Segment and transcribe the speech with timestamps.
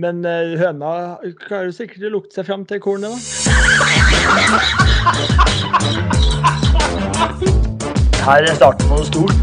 [0.00, 0.90] Men uh, høna
[1.42, 3.18] klarer sikkert å lukte seg fram til kornet, da.
[8.24, 9.36] Her er starten på noe stort.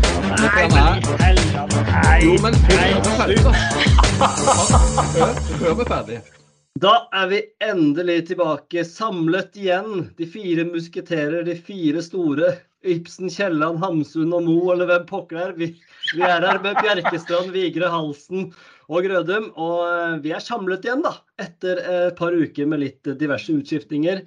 [0.73, 0.95] Nei.
[2.23, 3.51] Jo, men hør meg ferdig, da.
[5.13, 6.19] Hør, hør ferdig.
[6.81, 10.09] Da er vi endelig tilbake, samlet igjen.
[10.17, 12.55] De fire musketerer, de fire store.
[12.85, 15.55] Ibsen, Kielland, Hamsun og Mo, eller hvem pokker det er.
[15.57, 15.69] Vi,
[16.13, 18.51] vi, er her med Bjerkestrand, Vigre, Halsen
[18.87, 19.49] og Grødum.
[19.55, 21.15] Og eh, vi er samlet igjen, da.
[21.41, 24.21] Etter et par uker med litt diverse utskiftninger.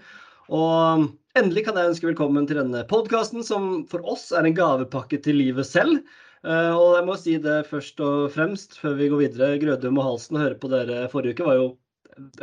[0.50, 1.06] Og
[1.38, 5.38] endelig kan jeg ønske velkommen til denne podkasten, som for oss er en gavepakke til
[5.38, 6.02] livet selv.
[6.42, 9.60] Eh, og jeg må si det først og fremst, før vi går videre.
[9.62, 11.70] Grødum og Halsen, å høre på dere forrige uke var jo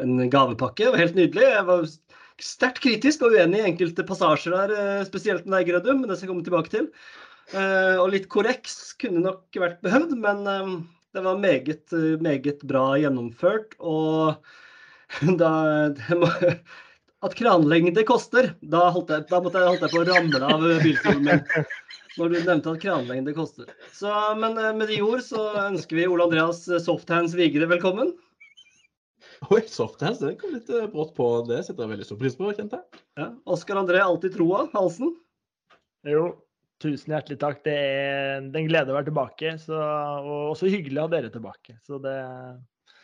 [0.02, 0.86] en gavepakke.
[0.86, 1.48] Det var helt nydelig.
[1.52, 1.88] Jeg var
[2.44, 6.20] sterkt kritisk og uenig i enkelte passasjer der, eh, spesielt med deg, Grødum, men det
[6.20, 6.91] skal jeg komme tilbake til.
[7.48, 10.73] Uh, og litt korreks kunne nok vært behøvd, men um,
[11.16, 13.78] det var meget, meget bra gjennomført.
[13.80, 14.36] Og
[15.42, 15.54] da
[16.20, 16.31] må,
[17.26, 20.66] At kranlengde koster, da, holdt jeg, da måtte jeg, holdt jeg på å ramle av
[20.83, 21.64] bilstolen min.
[22.17, 23.72] Når du nevnte at kranlengde koster.
[23.95, 28.11] Så, men med de ord så ønsker vi Ole Andreas Softhands Vigre velkommen.
[29.45, 31.27] Oi, softhands, den kom litt eh, brått på.
[31.47, 33.02] Det setter jeg veldig stor pris på, kjente jeg.
[33.19, 33.30] Ja.
[33.53, 34.63] Oskar André, alltid troa.
[34.73, 35.13] Halsen?
[36.07, 36.23] Jo,
[36.81, 37.61] tusen hjertelig takk.
[37.67, 39.53] Det er en glede å være tilbake.
[39.61, 41.77] Så, og også hyggelig å ha dere tilbake.
[41.85, 42.17] Så det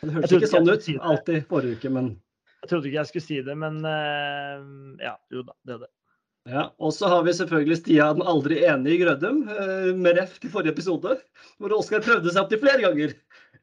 [0.02, 2.14] Det hørtes ikke sånn ut alltid forrige uke, men
[2.64, 4.64] Jeg trodde ikke jeg skulle si det, men uh,
[5.04, 5.92] ja, jo da, det er det.
[6.50, 10.52] Ja, Og så har vi selvfølgelig Stian aldri enig i Grødum, uh, med ref til
[10.52, 11.14] forrige episode,
[11.60, 13.14] hvor Oskar prøvde seg opptil flere ganger.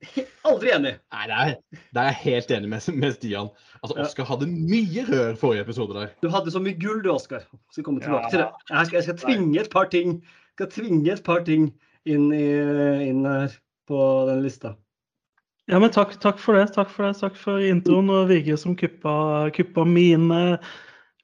[0.50, 0.94] Aldri enig.
[1.14, 1.56] Nei, det er,
[1.94, 3.50] det er jeg helt enig med, med Stian.
[3.82, 6.14] Altså, Oskar hadde mye rør forrige episode der.
[6.24, 7.46] Du hadde så mye gull du, Oskar.
[7.74, 8.32] Skal komme tilbake ja.
[8.34, 8.50] til det.
[8.70, 11.70] Jeg skal, jeg skal, tvinge et par ting jeg skal tvinge et par ting
[12.06, 12.46] inn, i,
[13.08, 13.54] inn her
[13.90, 14.76] på den lista.
[15.72, 16.74] Ja, men takk, takk, for det.
[16.76, 17.16] Takk for det.
[17.22, 19.14] Takk for introen og Vigre som kuppa,
[19.56, 20.42] kuppa mine,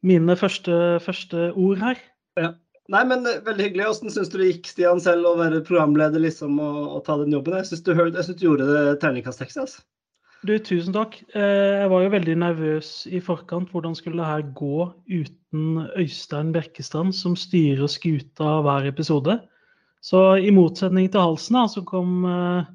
[0.05, 1.99] mine første, første ord her.
[2.39, 2.53] Ja.
[2.93, 3.89] Nei, men eh, veldig hyggelig.
[3.89, 7.35] Hvordan syns du det gikk, Stian, selv å være programleder liksom, og, og ta den
[7.35, 7.57] jobben?
[7.59, 9.59] Jeg syns du, du, gjorde det terningkast seks.
[9.63, 9.83] Altså.
[10.47, 11.17] Du, tusen takk.
[11.35, 13.73] Eh, jeg var jo veldig nervøs i forkant.
[13.73, 19.39] Hvordan skulle det her gå uten Øystein Bjerkestrand, som styrer skuta hver episode?
[20.05, 22.73] Så i motsetning til Halsen, da, som kom, eh,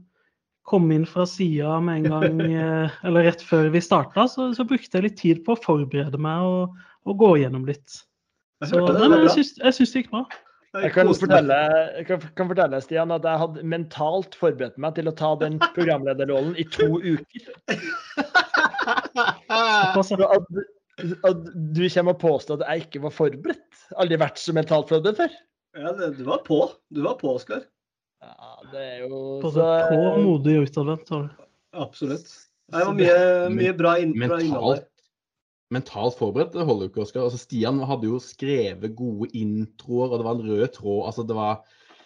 [0.68, 2.40] kom inn fra sida med en gang,
[3.06, 6.44] eller rett før vi starta, så, så, brukte jeg litt tid på å forberede meg
[6.44, 8.02] og, og gå gjennom litt.
[8.68, 10.24] Så, nei, men jeg syns, det gikk bra.
[10.72, 11.56] Jeg kan, fortelle,
[11.98, 15.58] jeg kan, kan fortelle, Stian, at jeg hadde mentalt forberedt meg til å ta den
[15.74, 17.50] programlederrollen i to uker.
[19.52, 21.42] At, at
[21.76, 23.82] du kommer og påstår at jeg ikke var forberedt.
[24.00, 25.36] Aldri vært så mentalt forberedt før.
[25.76, 26.62] Ja, det, du var på.
[26.92, 27.66] Du var på, Oskar.
[28.22, 31.12] Ja, det er jo På, så, på modig og utadvendt.
[31.72, 32.32] Absolutt.
[32.72, 33.20] Det var mye,
[33.52, 34.84] mye bra, inn, bra innhold
[35.72, 37.26] mentalt forberedt det holder jo ikke, Oskar.
[37.26, 41.00] Altså, Stian hadde jo skrevet gode introer, og det var en rød tråd.
[41.10, 41.62] Altså, det var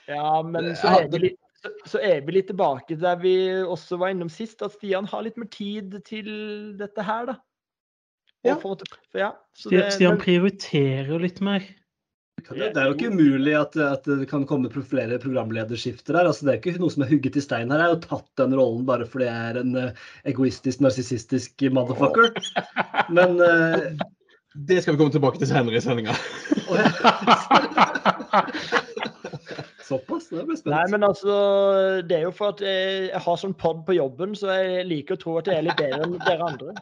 [0.06, 1.40] Ja, men så er, vi litt,
[1.90, 3.34] så er vi litt tilbake der vi
[3.64, 6.30] også var innom sist, at Stian har litt mer tid til
[6.78, 7.40] dette her, da.
[8.46, 8.54] Ja.
[8.62, 8.78] For,
[9.10, 9.32] for, ja
[9.72, 11.64] det, Stian prioriterer litt mer.
[12.36, 16.28] Det, er jo ikke umulig at, at, det kan komme flere programlederskifter her.
[16.28, 17.80] Altså, det er ikke noe som er hugget i stein her.
[17.80, 22.36] Jeg har jo tatt den rollen bare fordi jeg er en uh, egoistisk, narsissistisk motherfucker.
[23.08, 23.88] Men uh,
[24.56, 26.14] Det skal vi komme tilbake til senere i sendinga.
[29.86, 30.28] Såpass?
[30.30, 30.80] Det blir spennende.
[30.80, 31.34] Nei, men altså,
[32.08, 35.20] det er jo for at jeg har sånn pod på jobben, så jeg liker å
[35.20, 36.72] tro at jeg er litt bedre enn dere andre.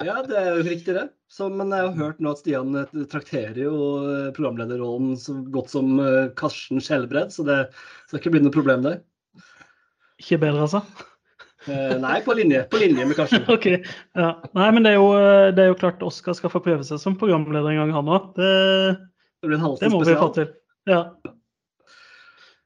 [0.00, 1.08] Ja, det er jo riktig, det.
[1.30, 5.72] Så, men jeg har hørt nå at Stian eh, trakterer jo eh, programlederrollen så godt
[5.74, 7.58] som eh, Karsten Skjelbred, så det
[8.08, 9.02] skal ikke bli noe problem der.
[10.20, 10.80] Ikke bedre, altså?
[11.68, 13.44] Eh, nei, på linje, på linje med Karsten.
[13.56, 13.68] ok,
[14.16, 14.30] ja.
[14.56, 15.12] Nei, men det er, jo,
[15.52, 18.32] det er jo klart Oskar skal få prøve seg som programleder en gang, han òg.
[18.40, 18.54] Det,
[19.44, 20.48] det, det må vi få til.
[20.88, 21.04] Ja.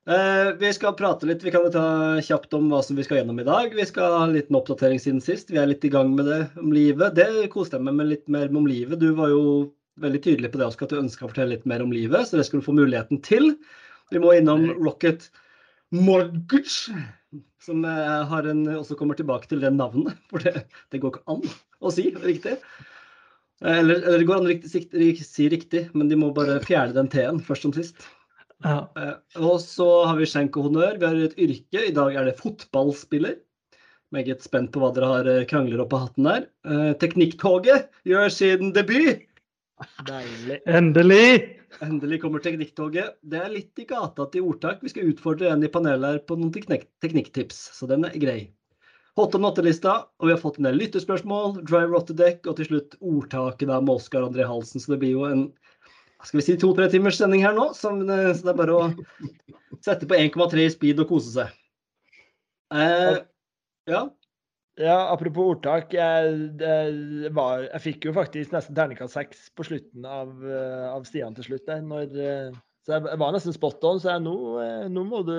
[0.06, 3.38] Eh, vi skal prate litt, vi kan ta kjapt om hva som vi skal gjennom
[3.40, 3.72] i dag.
[3.72, 5.48] Vi skal ha en liten oppdatering siden sist.
[5.48, 7.14] Vi er litt i gang med det om livet.
[7.16, 9.00] Det koste jeg meg med litt mer om livet.
[9.00, 9.44] Du var jo
[10.02, 12.44] veldig tydelig på det at du ønska å fortelle litt mer om livet, så det
[12.48, 13.54] skal du få muligheten til.
[14.12, 15.30] Vi må innom Rocket
[15.94, 16.92] Mortgage,
[17.64, 20.18] som har en, også kommer tilbake til det navnet.
[20.28, 21.46] For det, det går ikke an
[21.80, 22.58] å si riktig.
[23.64, 27.40] Eller, eller det går an å si riktig, men de må bare fjerne den T-en
[27.46, 28.04] først som sist.
[28.62, 28.76] Ja.
[28.96, 31.00] Eh, og så har vi skjenk og honnør.
[31.00, 31.82] Vi har et yrke.
[31.88, 33.36] I dag er det fotballspiller.
[34.14, 36.48] Meget spent på hva dere har eh, krangler opp av hatten der.
[36.68, 39.26] Eh, Teknikktoget gjør sin debut.
[40.06, 40.60] Deilig.
[40.70, 41.60] Endelig!
[41.82, 43.16] Endelig kommer Teknikktoget.
[43.26, 44.84] Det er litt i gata til ordtak.
[44.84, 48.38] Vi skal utfordre en i panelet her på noen teknikk teknikktips, så den er grei.
[49.18, 52.96] Hot on lista og vi har fått en del lyttespørsmål, the deck, og til slutt
[52.98, 54.80] ordtaket da med Oskar André Halsen.
[54.80, 55.44] Så det blir jo en
[56.24, 58.88] skal vi si to-tre timers sending her nå, så det er bare å
[59.84, 61.54] sette på 1,3 i speed og kose seg.
[62.74, 63.18] Eh,
[63.90, 64.04] ja.
[64.80, 65.92] Ja, apropos ordtak.
[65.94, 71.36] Jeg, var, jeg fikk jo faktisk nesten terningkast seks på slutten av, eh, av Stian
[71.36, 71.66] til slutt.
[71.68, 74.00] der, Når, eh, så jeg var nesten spot on.
[74.02, 74.34] Så jeg, nå,
[74.64, 75.38] eh, nå må du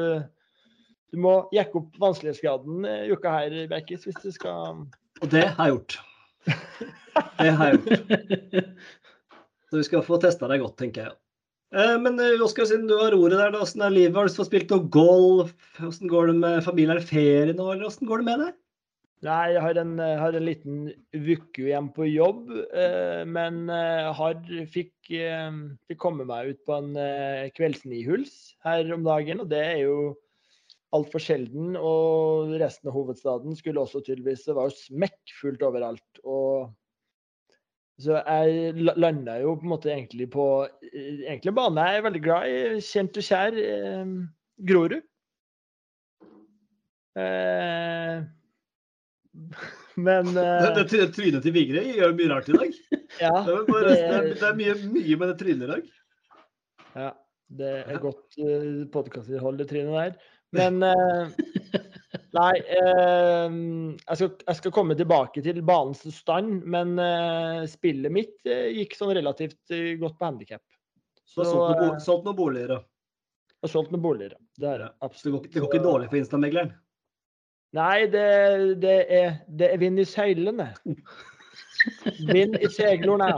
[1.14, 4.82] du må jekke opp vanskelighetsgraden i uka her, Berkis, hvis du skal
[5.22, 5.98] Og det har jeg gjort.
[7.40, 8.66] Det har jeg gjort.
[9.76, 11.18] Så vi skal få testa deg godt, tenker jeg.
[11.76, 14.16] Eh, men Oskar, siden du har ordet der, da, hvordan er livet?
[14.16, 15.52] Har du fått spilt noe golf?
[15.82, 16.94] Hvordan går det med familien?
[16.94, 18.62] Er det ferie nå, eller hvordan går det med deg?
[19.26, 19.92] Nei, jeg har en,
[20.22, 20.80] har en liten
[21.12, 24.40] uke igjen på jobb, eh, men har,
[24.72, 29.44] fikk, fikk komme meg ut på en kveldsnihuls her om dagen.
[29.44, 29.98] Og det er jo
[30.96, 31.76] altfor sjelden.
[31.76, 36.24] Og resten av hovedstaden skulle også tydeligvis Det var jo smekkfullt overalt.
[36.24, 36.72] Og
[38.02, 40.46] så jeg landa jo på en måte egentlig på
[40.92, 42.56] egentlig bane jeg er veldig glad i.
[42.84, 44.10] Kjent og kjær eh,
[44.68, 44.98] Grorud.
[47.16, 48.18] Eh,
[50.08, 52.80] men eh, det, det, Trynet til Vigre gjør mye rart i dag.
[53.16, 55.84] Ja, det, er, bare, det, er, det er mye, mye med det trynet i dag.
[57.00, 57.12] Ja,
[57.62, 60.18] det er godt eh, podkastinnhold, det trynet der.
[60.56, 61.32] Men uh,
[62.36, 63.54] Nei, eh,
[63.96, 68.98] jeg, skal, jeg, skal, komme tilbake til banens stand, men eh, spillet mitt eh, gikk
[68.98, 70.64] sånn relativt godt på handikap.
[71.26, 72.80] Så, du har solgt noen boliger, da?
[73.56, 74.90] Jeg har solgt noen boliger, det er det.
[75.06, 75.48] Absolutt.
[75.48, 76.74] Det går, det går ikke dårlig for Instamegleren?
[77.76, 78.26] Nei, det,
[78.84, 80.70] det, er, det er vind i seilene.
[82.30, 83.30] Vind i seglene.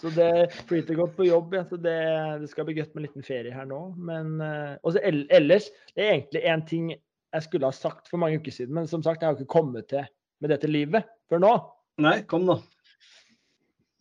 [0.00, 1.54] Så det flyter godt på jobb.
[1.56, 1.62] Ja.
[1.68, 1.96] Så det,
[2.42, 3.80] det, skal bli godt med en liten ferie her nå.
[3.96, 4.36] Men
[4.84, 6.92] også ellers, det er egentlig én ting
[7.30, 9.90] jeg skulle ha sagt for mange uker siden, men som sagt, jeg har ikke kommet
[9.92, 10.06] til
[10.40, 11.54] med dette livet før nå.
[12.00, 12.58] Nei, kom nå.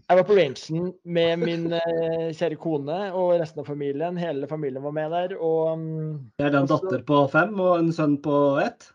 [0.09, 4.17] Jeg var på rangen med min eh, kjære kone og resten av familien.
[4.17, 5.35] Hele familien var med der.
[5.37, 8.87] Og, um, det er en datter på fem og en sønn på ett?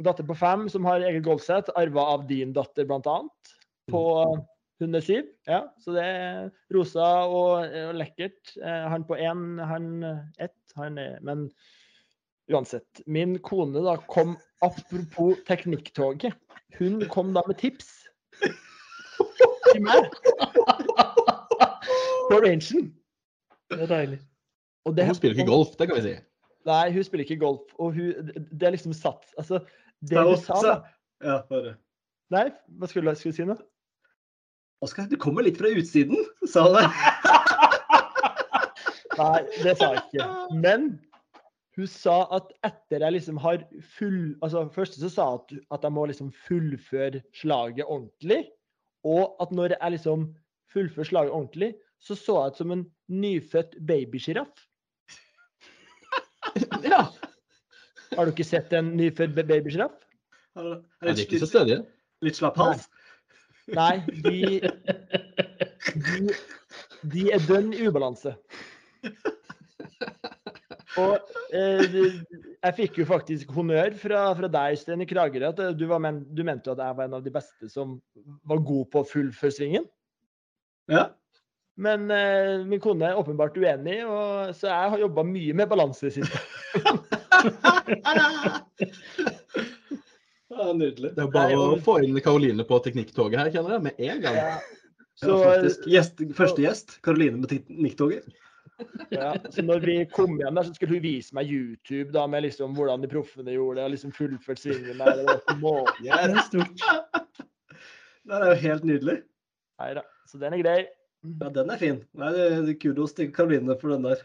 [0.00, 1.68] Datter på fem som har eget golfsett.
[1.76, 3.54] Arva av din datter, annet.
[3.92, 4.04] På
[4.80, 5.28] hun er syv.
[5.44, 8.56] Ja, så det er rosa og, og lekkert.
[8.56, 9.90] Eh, han på én, han
[10.40, 10.56] ett.
[10.80, 11.50] Han er, men
[12.52, 13.00] Uansett.
[13.06, 16.34] Min kone da kom Apropos Teknikktoget.
[16.78, 17.88] Hun kom da med tips
[18.40, 20.08] til meg
[22.28, 22.90] på rangen.
[23.70, 24.20] Det er deilig.
[24.84, 26.14] Det, hun spiller ikke golf, det kan vi si.
[26.68, 27.72] Nei, hun spiller ikke golf.
[27.80, 29.60] Og hun, det er liksom satt Altså,
[30.04, 30.74] det du sa da
[31.24, 31.76] Ja, bare.
[32.32, 32.48] Nei,
[32.80, 33.56] hva skulle du si nå?
[34.84, 36.18] Oskar, du kommer litt fra utsiden,
[36.50, 36.76] sa hun.
[39.14, 40.26] Nei, det sa jeg ikke.
[40.60, 40.88] Men
[41.74, 43.64] hun sa at etter jeg liksom har
[43.96, 48.44] full altså Først så sa hun at, at jeg må liksom fullføre slaget ordentlig.
[49.04, 50.28] Og at når jeg liksom
[50.72, 54.64] fullfører slaget ordentlig, så så jeg ut som en nyfødt babysjiraff.
[56.92, 57.06] ja.
[58.14, 59.98] Har du ikke sett en nyfødt babysjiraff?
[60.56, 61.82] Er de ikke så stødige?
[62.22, 62.86] Litt slapp hals?
[63.74, 64.60] Nei, de,
[66.04, 66.34] de,
[67.14, 68.36] de er dønn i ubalanse.
[71.00, 71.14] Og
[71.54, 71.96] eh,
[72.64, 76.42] jeg fikk jo faktisk honnør fra, fra deg, Sten i Kragerø, at du, men, du,
[76.46, 77.96] mente at jeg var en av de beste som
[78.46, 79.84] var god på fullføre svingen.
[80.90, 81.08] Ja.
[81.74, 86.06] Men eh, min kone er åpenbart uenig, og, så jeg har jobba mye med balanse
[86.06, 86.38] i det siste.
[90.54, 91.10] ja, nydelig.
[91.16, 91.74] Det er bare Nei, og...
[91.74, 94.36] å få inn Karoline på teknikktoget her, kjenner jeg, med en gang.
[94.38, 94.54] Ja.
[95.18, 95.78] Så, ja, faktisk.
[95.90, 98.22] Gjest, første gjest, Karoline på teknikktoget.
[99.14, 102.46] Ja, så når vi kom hjem der, så skulle hun vise meg YouTube da, med
[102.46, 105.22] liksom hvordan de proffene gjorde det, og liksom fullført svingen der.
[105.22, 106.86] Det var ja, det er stort.
[108.24, 109.14] Det er jo helt nydelig.
[109.82, 110.02] Nei da.
[110.30, 110.78] Så den er grei.
[111.24, 111.98] Ja, den er fin.
[112.16, 112.30] Nei,
[112.80, 114.22] kudos til Karoline for den der.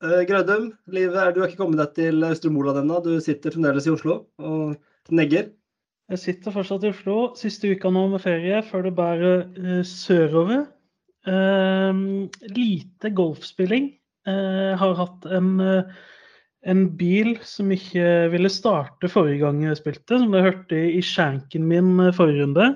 [0.00, 3.00] Uh, Grødum, livet er, du har ikke kommet deg til Østre ennå.
[3.04, 4.76] Du sitter fremdeles i Oslo og
[5.10, 5.50] negger.
[6.08, 7.16] Jeg sitter fortsatt i Oslo.
[7.36, 10.64] Siste uka nå med ferie før det bærer uh, sørover.
[11.28, 13.92] Uh, lite golfspilling.
[14.28, 15.82] Uh, har hatt en, uh,
[16.66, 21.68] en, bil som ikke ville starte forrige gang jeg spilte, som dere hørte i skjenken
[21.68, 22.66] min eh, forrige runde.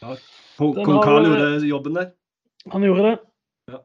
[0.00, 0.16] Ja,
[0.58, 2.10] Kong Carl gjorde jobben der.
[2.72, 3.14] Han gjorde det.
[3.70, 3.82] Ja.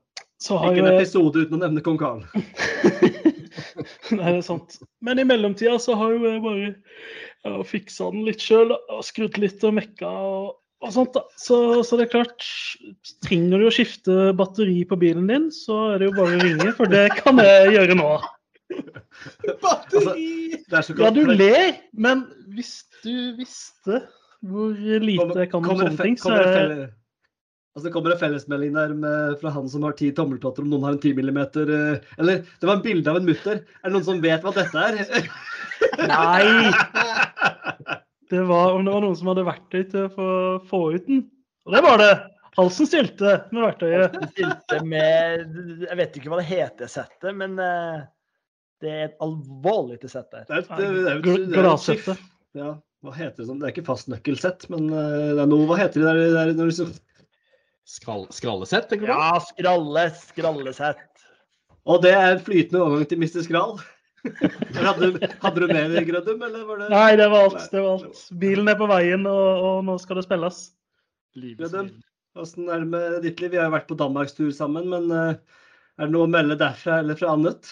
[0.70, 2.24] ikke en episode uten å nevne kong Carl.
[4.16, 4.80] Nei, det er sant.
[5.04, 8.74] Men i mellomtida så har jo jeg bare ja, fiksa den litt sjøl.
[9.06, 10.10] Skrudd litt og mekka.
[10.10, 11.24] og og sånt da.
[11.40, 12.48] Så, så, det er klart,
[13.26, 16.74] trenger du å skifte batteri på bilen din, så er det jo bare å ringe,
[16.78, 18.12] for det kan jeg gjøre nå.
[19.64, 20.60] Batteri!
[20.74, 24.04] Altså, ja, du ler, men hvis du visste
[24.46, 26.94] hvor lite jeg kan om sånne ting, så kommer det er
[27.76, 30.86] Altså, det kommer en fellesmelding der med, fra han som har ti tommeltotter, om noen
[30.88, 33.60] har en 10 millimeter eh, Eller det var en bilde av en mutter.
[33.82, 35.28] Er det noen som vet hva dette er?
[36.08, 36.72] Nei!
[38.32, 40.30] Det var om det var noen som hadde verktøy til å få,
[40.70, 41.20] få ut den.
[41.68, 42.14] Og det var det!
[42.56, 44.14] Halsen stilte med verktøyet.
[44.16, 48.06] Halsen stilte med Jeg vet ikke hva det heter settet, men eh,
[48.82, 50.46] det er et alvorlig til sett der.
[50.48, 52.16] Det er et, det er et- det er et Gl- Gladsette.
[52.16, 52.30] skift.
[52.56, 52.70] Ja,
[53.04, 53.60] hva heter det sånn?
[53.60, 56.72] Det er ikke fastnøkkelsett, men eh, det er noe Hva heter det der, der når
[56.72, 56.88] du så
[57.86, 59.12] Skrall, skrallesett, tenker du?
[59.14, 59.20] på?
[59.20, 61.04] Ja, skralle, skrallesett.
[61.86, 63.44] Og det er en flytende overgang til Mr.
[63.46, 63.76] Skral.
[64.76, 67.66] Hadde, du- hadde du mer Grødum, eller var det Nei, det var alt.
[67.72, 68.22] det var alt.
[68.42, 70.60] Bilen er på veien, og, og nå skal det spilles.
[71.36, 71.90] Grødum?
[72.36, 73.54] Åssen er det med ditt liv?
[73.54, 75.36] Vi har jo vært på danmarkstur sammen, men uh,
[75.96, 77.70] er det noe å melde derfra eller fra annet?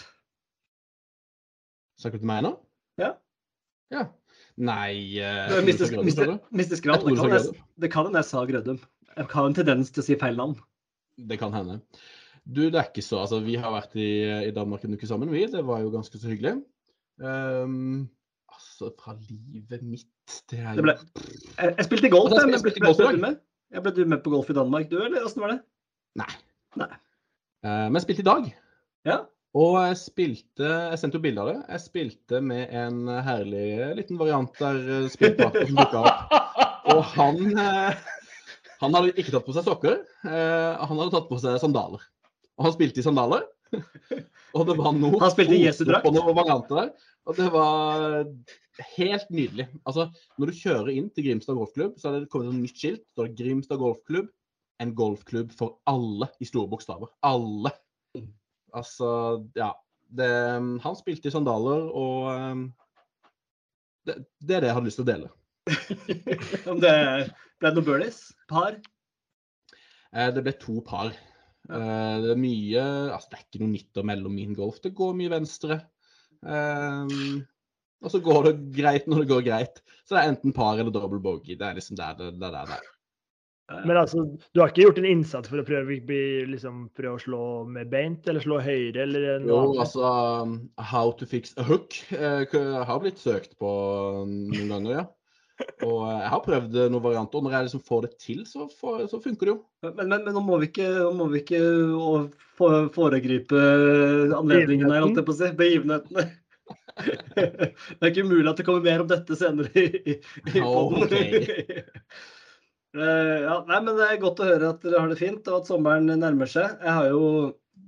[2.00, 2.52] Snakker du til meg nå?
[3.00, 3.12] Ja.
[3.94, 4.06] Ja.
[4.56, 8.78] Nei uh, Mister er jeg- det kan hende jeg sa Grødum.
[9.14, 10.56] Jeg har en tendens til å si feil navn.
[11.18, 11.80] Det kan hende.
[12.44, 14.08] Du, det er ikke så Altså, vi har vært i,
[14.48, 15.46] i Danmark en uke sammen, vi.
[15.48, 16.58] Det var jo ganske så hyggelig.
[17.22, 18.08] Um,
[18.52, 20.08] altså, fra livet mitt
[20.50, 20.96] Det er Det jo ble-
[21.60, 23.30] Jeg, jeg spilte golf, Altså, jeg, jeg men ble, spilte ble, ble?
[23.74, 25.60] Jeg ble du med på golf i Danmark, du, eller åssen var det?
[26.20, 26.28] Nei.
[26.82, 26.90] Nei.
[27.64, 28.50] Uh, men jeg spilte i dag.
[29.08, 29.16] Ja.
[29.54, 31.58] Og jeg spilte Jeg sendte jo bilde av det.
[31.70, 33.66] Jeg spilte med en herlig
[34.00, 36.34] liten variant der eh, spillpartner som dukka opp.
[36.90, 38.00] Og han eh,
[38.82, 40.00] Han hadde ikke tatt på seg sokker.
[40.26, 42.02] Eh, han hadde tatt på seg sandaler.
[42.58, 43.46] Og han spilte i sandaler.
[44.54, 46.06] Og det var noe Han spilte i Jesu drakt.
[46.06, 48.26] Og det var
[48.96, 49.68] helt nydelig.
[49.86, 50.08] Altså,
[50.38, 53.02] når du kjører inn til Grimstad golfklubb, så er det kommet et nytt skilt.
[53.02, 54.30] Det står Grimstad golfklubb.
[54.82, 57.10] En golfklubb for alle i store bokstaver.
[57.26, 57.72] Alle.
[58.74, 59.08] Altså,
[59.58, 59.72] ja.
[60.14, 60.30] Det,
[60.84, 62.66] han spilte i sandaler, og um,
[64.06, 65.30] det, det er det jeg hadde lyst til å dele.
[66.70, 66.92] Om det
[67.62, 68.18] ble noen birdies?
[68.50, 68.76] Par?
[70.12, 71.10] Eh, det ble to par.
[71.70, 74.80] Eh, det er mye Altså, det er ikke noe nytt og mellom min golf.
[74.84, 75.80] Det går mye venstre.
[76.44, 77.38] Um,
[78.04, 79.78] og så går det greit når det går greit.
[80.04, 81.56] Så det er enten par eller double bogey.
[81.56, 82.90] Det er liksom der det, det, er der det er.
[83.88, 87.22] Men altså, du har ikke gjort en innsats for å prøve, bli- liksom, prøve å
[87.22, 89.80] slå med beint, eller slå høyre, eller noe Jo, annet?
[89.86, 90.10] altså
[90.44, 90.58] um,
[90.92, 92.44] How to fix a hook eh,
[92.84, 93.70] har blitt søkt på
[94.28, 95.06] noen ganger, ja.
[95.84, 97.38] Og eh, jeg har prøvd eh, noen varianter.
[97.38, 99.58] Og når jeg liksom får det til, så, får, så funker det jo.
[99.86, 101.60] Men, men, men nå må vi ikke, nå må vi ikke
[102.94, 103.66] foregripe
[104.38, 105.52] anledningene, holdt jeg på å si.
[105.60, 106.30] Begivenhetene.
[106.94, 111.02] Det er ikke umulig at det kommer mer om dette senere i, i, poden.
[111.02, 111.90] podden.
[112.94, 115.64] Eh, ja, nei, men Det er godt å høre at dere har det fint, og
[115.64, 116.76] at sommeren nærmer seg.
[116.78, 117.24] Jeg har jo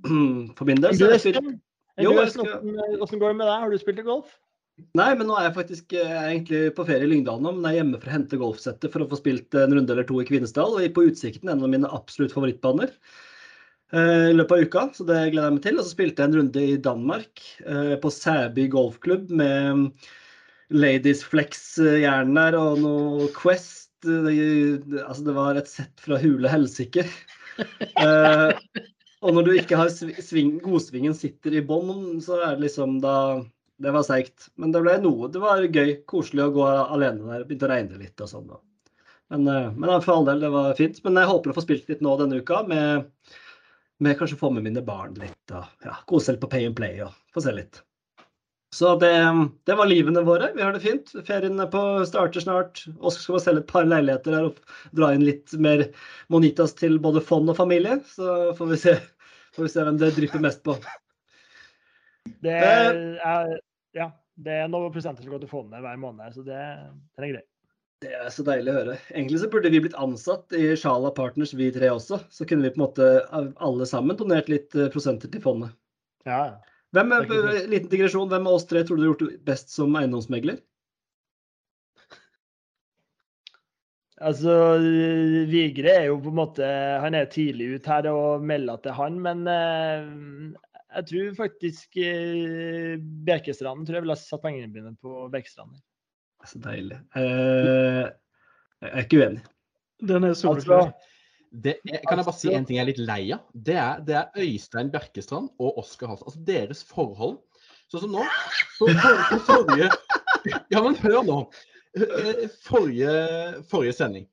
[0.57, 1.21] for min del så jeg
[1.97, 3.55] jeg går det med deg?
[3.55, 4.35] Har du spilt i golf?
[4.77, 7.53] Nei, men nå er jeg faktisk eh, jeg er egentlig på ferie i Lyngdal nå,
[7.55, 10.05] men jeg er hjemme for å hente golfsettet for å få spilt en runde eller
[10.05, 10.75] to i Kvinesdal.
[10.77, 14.83] Og på Utsikten, en av mine absolutt favorittbaner eh, i løpet av uka.
[14.93, 15.79] Så det gleder jeg meg til.
[15.79, 19.87] Og så spilte jeg en runde i Danmark, eh, på Sæby golfklubb med mm,
[20.77, 23.89] Ladies Flex-jern der og noe Quest.
[24.05, 27.07] Altså det var et sett fra hule helsike.
[27.97, 28.51] Eh,
[29.25, 33.15] og når du ikke har sving, godsvingen sitter i bånn, så er det liksom da
[33.77, 34.49] Det var seigt.
[34.55, 35.29] Men det ble noe.
[35.31, 35.99] Det var gøy.
[36.09, 37.45] Koselig å gå alene der.
[37.45, 38.53] Begynte å regne litt og sånn.
[39.33, 41.03] Men, eh, men for all del, det var fint.
[41.05, 43.11] Men jeg håper å få spilt litt nå denne uka med,
[44.03, 45.43] med kanskje få med mine barn litt.
[45.51, 47.83] og ja, Kose litt på Pay and Play og få se litt.
[48.75, 49.13] Så det,
[49.65, 50.51] det var livene våre.
[50.55, 51.13] Vi har det fint.
[51.27, 52.83] Ferien er på starter snart.
[52.99, 54.59] Oskar skal få selge et par leiligheter her og
[54.97, 55.85] dra inn litt mer
[56.33, 58.01] Monitas til både fond og familie.
[58.11, 58.95] Så får vi se,
[59.55, 60.75] får vi se hvem det drypper mest på.
[62.43, 63.53] Det er, er,
[63.97, 64.09] ja,
[64.47, 66.63] det er noen prosenter som går til fondet hver måned, så det,
[67.17, 67.45] den er grei.
[68.05, 68.95] Det er så deilig å høre.
[69.09, 72.19] Egentlig så burde vi blitt ansatt i Shala Partners, vi tre også.
[72.29, 75.73] Så kunne vi på en måte alle sammen donert litt eh, prosenter til fondet.
[76.27, 76.75] Ja, ja.
[76.95, 79.39] Hvem er, Det er liten digresjon, hvem av oss tre tror du har gjort det
[79.49, 80.61] best som eiendomsmegler?
[84.17, 84.53] Altså,
[85.49, 86.67] Vigre er jo på en måte
[87.03, 90.07] Han er tidlig ut her og melder til han, men eh,
[90.97, 92.95] jeg tror faktisk eh,
[93.27, 95.81] Bjerkestranden tror jeg ville satt pengene mine på Bjerkestranden.
[96.47, 96.97] Så deilig.
[97.17, 98.07] Eh,
[98.81, 99.43] jeg er ikke uenig.
[100.01, 100.91] Den er Altså, soleklar.
[101.47, 103.45] Det er, kan jeg bare si en ting jeg er litt lei av?
[103.53, 106.27] Det er, det er Øystein Bjerkestrand og Oskar Hansen.
[106.29, 107.37] Altså deres forhold.
[107.91, 108.25] Sånn som nå.
[108.77, 109.89] Så for, forrige
[110.73, 111.37] Ja, men hør nå.
[111.97, 113.13] Eh, Forrige,
[113.71, 114.27] forrige sending,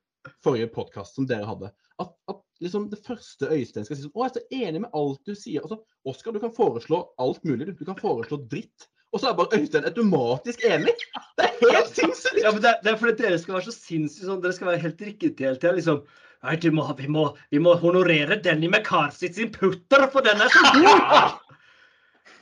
[0.44, 1.70] forrige podkast som dere hadde.
[2.02, 4.96] At, at liksom det første Øystein skal si sånn Å, jeg er så enig med
[4.98, 5.64] alt du sier.
[5.64, 7.68] Altså, Oskar, du kan foreslå alt mulig.
[7.68, 8.88] Du, du kan foreslå dritt.
[9.14, 10.94] og så er bare Øystein automatisk enig.
[11.38, 12.42] Det er helt sinnssykt!
[12.42, 14.82] Ja, men det, det er fordi dere skal være så sinnssykt sånn, dere skal være
[14.84, 15.74] helt riktige hele tida.
[15.78, 16.02] Liksom.
[16.44, 20.52] Nei, du må, vi, må, vi må honorere Denny McCarthy sin putter, for den er
[20.52, 21.38] så god!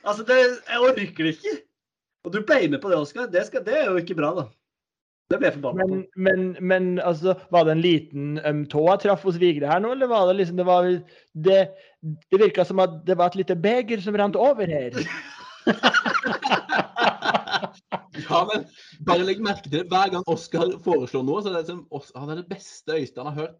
[0.09, 1.54] altså, det, jeg orker det ikke.
[2.26, 3.31] Og du ble med på det, Oskar.
[3.31, 4.49] Det, det er jo ikke bra, da.
[5.32, 5.88] Det ble jeg forbanna på.
[5.88, 9.80] Men, men, men altså, var det en liten øm tå jeg traff hos Vigre her
[9.80, 10.88] nå, eller var det liksom Det, var,
[11.48, 11.60] det,
[12.30, 14.92] det virka som at det var et lite beger som rant over her.
[18.28, 18.64] Ja, men
[19.06, 19.82] bare legg merke til det.
[19.90, 23.28] Hver gang Oskar foreslår noe, så er det som «Os- ah, er det beste Øystein
[23.30, 23.58] har hørt.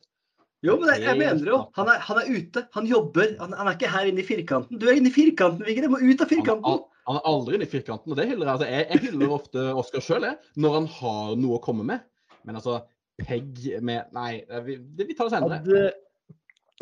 [0.63, 1.59] Jo, men jeg, jeg mener jo.
[1.79, 2.63] Han er, han er ute.
[2.77, 3.33] Han jobber.
[3.41, 4.79] Han, han er ikke her inne i firkanten.
[4.79, 5.89] Du er inne i firkanten, Vigre.
[5.89, 6.69] Du må ut av Han, firkanten.
[6.71, 8.55] al- han er aldri inne i firkanten, og det hyller jeg.
[8.55, 10.27] Altså, jeg, jeg hyller ofte Oskar sjøl,
[10.63, 12.05] når han har noe å komme med.
[12.47, 12.81] Men altså,
[13.23, 15.61] Pegg med Nei, vi, det, vi tar det senere.
[15.63, 15.91] Hadde,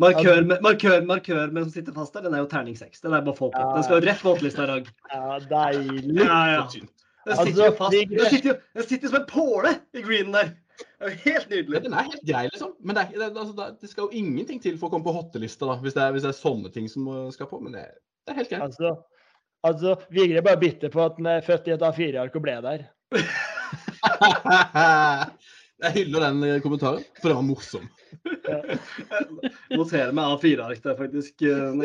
[0.01, 3.03] Markør med, markør, markør med som sitter fast der, den er jo terning seks.
[3.03, 3.65] Den er bare få på.
[3.75, 4.87] Den skal jo rett på hottelista i dag.
[5.11, 6.15] ja, deilig.
[6.17, 6.63] Ja, ja.
[6.71, 6.89] Den
[7.27, 7.93] Altså, sitter jo fast.
[7.93, 10.53] Den sitter jo, den sitter jo som en påle i greenen der.
[10.81, 11.83] Det er helt Ja, nydelig.
[11.83, 12.71] den er helt grei, liksom.
[12.81, 15.67] Men det, er, det, altså, det, skal jo ingenting til for å komme på hottelista,
[15.69, 17.59] da, hvis det, er, hvis det er sånne ting som skal på.
[17.61, 17.83] Men det,
[18.25, 18.65] det er helt greit.
[18.71, 18.95] Altså,
[19.67, 22.55] altså Vigre er bare bitter på at han er født i et A4-ark og ble
[22.65, 22.79] der.
[25.81, 27.85] Jeg hyller den uh, kommentaren, for det var morsom.
[29.73, 31.33] Noterer meg A4-ark der, faktisk.
[31.41, 31.71] eh,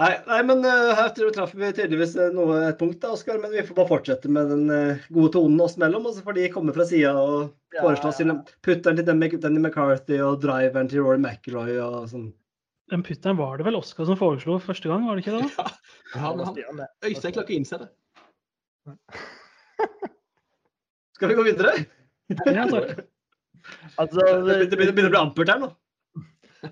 [0.00, 3.10] Nei, nei, men eh, her tror jeg traff vi tydeligvis eh, noe, et punkt, da,
[3.12, 3.36] Oskar.
[3.42, 6.06] Men vi får bare fortsette med den eh, gode tonen oss mellom.
[6.08, 8.14] Og så får de komme fra sida og Ja, foreslå ja.
[8.16, 8.34] sine
[8.64, 12.30] putteren til Denny McCarthy og driveren til Rory McIlroy og sånn.
[12.90, 15.68] Den putteren var det vel Oskar som foreslo første gang, var det ikke det?
[16.16, 16.56] Ja, men han,
[17.06, 17.90] Øystein klarer ikke å innse det.
[21.14, 21.74] Skal vi gå videre?
[22.50, 23.04] Ja, takk.
[24.00, 25.70] Altså, Det begynner det begynner å bli ampert her nå.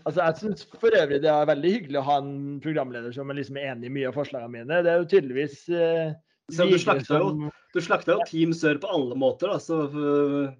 [0.02, 2.32] Altså, jeg syns for øvrig det er veldig hyggelig å ha en
[2.64, 4.80] programleder som er liksom enig i mye av forslagene mine.
[4.84, 6.10] Det er jo tydeligvis eh,
[6.52, 7.52] Så du slakta jo.
[7.76, 9.60] Du slakta jo Team Sør på alle måter, da.
[9.62, 10.50] Så uh,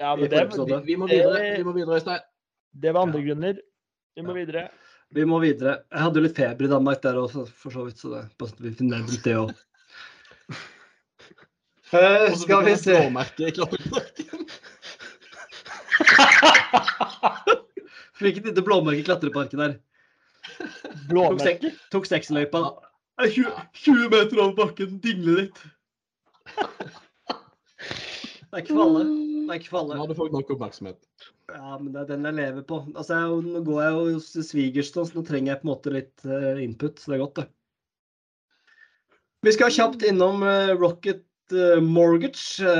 [0.00, 0.46] Ja, men det.
[0.56, 2.26] Vi, vi må videre, vi må videre, Øystein.
[2.82, 3.62] det var andre grunner.
[4.14, 4.68] Vi må videre.
[5.14, 5.78] Vi må videre.
[5.92, 8.50] Jeg hadde jo litt feber i Danmark der også, for så vidt, så det bare
[8.50, 9.54] så vi finner nevnt det òg.
[11.94, 14.40] Uh, skal vi se blåmerke i klappeparken.
[18.18, 19.76] Fikk et lite blåmerke i klatreparken der.
[21.06, 21.70] Blåmerke.
[21.94, 22.64] tok seksløypa.
[23.22, 23.52] Er 20,
[23.84, 25.62] 20 meter over bakken, dingle litt.
[28.54, 28.98] Det er for.
[28.98, 30.98] Det er for Nå hadde folk fått nok oppmerksomhet.
[31.54, 32.80] Ja, men det er den jeg lever på.
[32.96, 35.92] Altså, jeg, nå går jeg jo hos svigers, så nå trenger jeg på en måte
[35.94, 36.98] litt eh, input.
[36.98, 37.46] Så det er godt, det.
[39.44, 42.74] Vi skal kjapt innom eh, Rocket eh, Mortgage.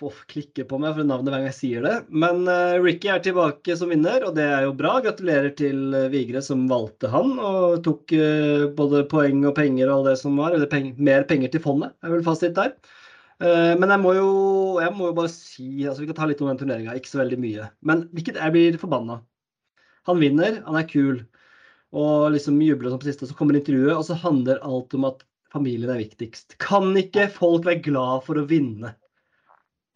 [0.00, 1.94] Får klikke på meg for navnet hver gang jeg sier det.
[2.10, 2.50] Men
[2.82, 4.96] Ricky er tilbake som vinner, og det er jo bra.
[5.04, 8.16] Gratulerer til Vigre som valgte han, og tok
[8.74, 10.56] både poeng og penger og all det som var.
[10.56, 12.74] Eller peng mer penger til fondet, er vel fasit der.
[13.40, 14.30] Men jeg må, jo,
[14.78, 17.22] jeg må jo bare si altså Vi kan ta litt om den turneringa, ikke så
[17.22, 17.68] veldig mye.
[17.86, 19.20] Men hvilket jeg blir forbanna.
[20.08, 21.20] Han vinner, han er kul,
[21.92, 23.28] og liksom jubler som på siste.
[23.28, 26.56] Så kommer intervjuet, og så handler alt om at familien er viktigst.
[26.62, 28.94] Kan ikke folk være glad for å vinne?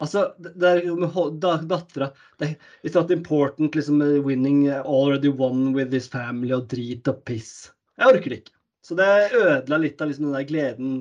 [0.03, 2.09] Altså, det er jo med dattera
[2.43, 7.21] It's not important liksom uh, winning uh, already won with this family og drit og
[7.23, 7.71] piss.
[7.95, 8.55] Jeg orker det ikke.
[8.83, 10.97] Så det ødela litt av liksom den der gleden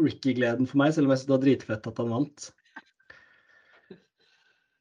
[0.00, 2.48] Ricky-gleden for meg, selv om jeg synes det var dritfett at han vant.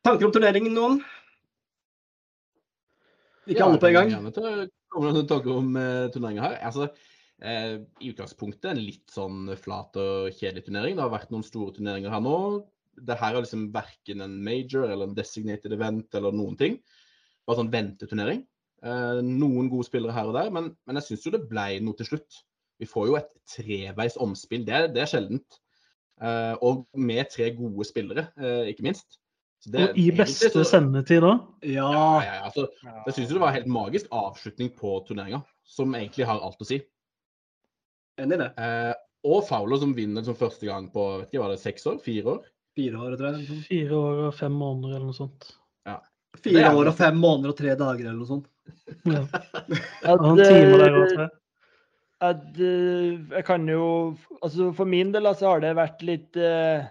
[0.06, 1.00] Tanker om turneringen, noen?
[3.50, 4.12] Ikke alle på en gang?
[4.14, 6.58] Kommer gjerne til å komme med noen tanker om uh, turneringa her.
[6.68, 6.88] Altså,
[7.42, 10.94] uh, I utgangspunktet en litt sånn flat og kjedelig turnering.
[11.00, 12.36] Det har vært noen store turneringer her nå.
[13.10, 16.78] Det her er liksom verken en major eller en designated event eller noen ting.
[17.50, 18.46] Bare sånn venteturnering.
[18.86, 21.98] Uh, noen gode spillere her og der, men, men jeg syns jo det ble noe
[21.98, 22.44] til slutt.
[22.78, 24.70] Vi får jo et treveis omspill.
[24.70, 25.62] Det, det er sjeldent.
[26.22, 29.18] Uh, og med tre gode spillere, uh, ikke minst.
[29.66, 31.40] Så det- Og i beste så- sendetid da.
[31.64, 31.92] Ja.
[31.92, 32.68] ja, ja, ja, altså,
[33.08, 36.66] jeg syns det var en helt magisk avslutning på turneringa, som egentlig har alt å
[36.70, 36.84] si.
[38.22, 38.52] Enig i det.
[38.62, 38.94] Eh,
[39.26, 41.98] og Fowler som vinner som første gang på vet ikke, var det seks år?
[42.06, 42.44] Fire år?
[42.78, 43.64] Fire år, tror jeg.
[43.66, 45.50] Fire år og fem måneder eller noe sånt.
[45.88, 45.98] Ja.
[46.38, 48.46] Fire år og fem måneder og tre dager eller noe sånt.
[49.10, 49.24] Ja.
[50.22, 51.28] Noen timer der eh, også.
[52.22, 56.86] at eh, jeg kan jo Altså for min del altså, har det vært litt uh,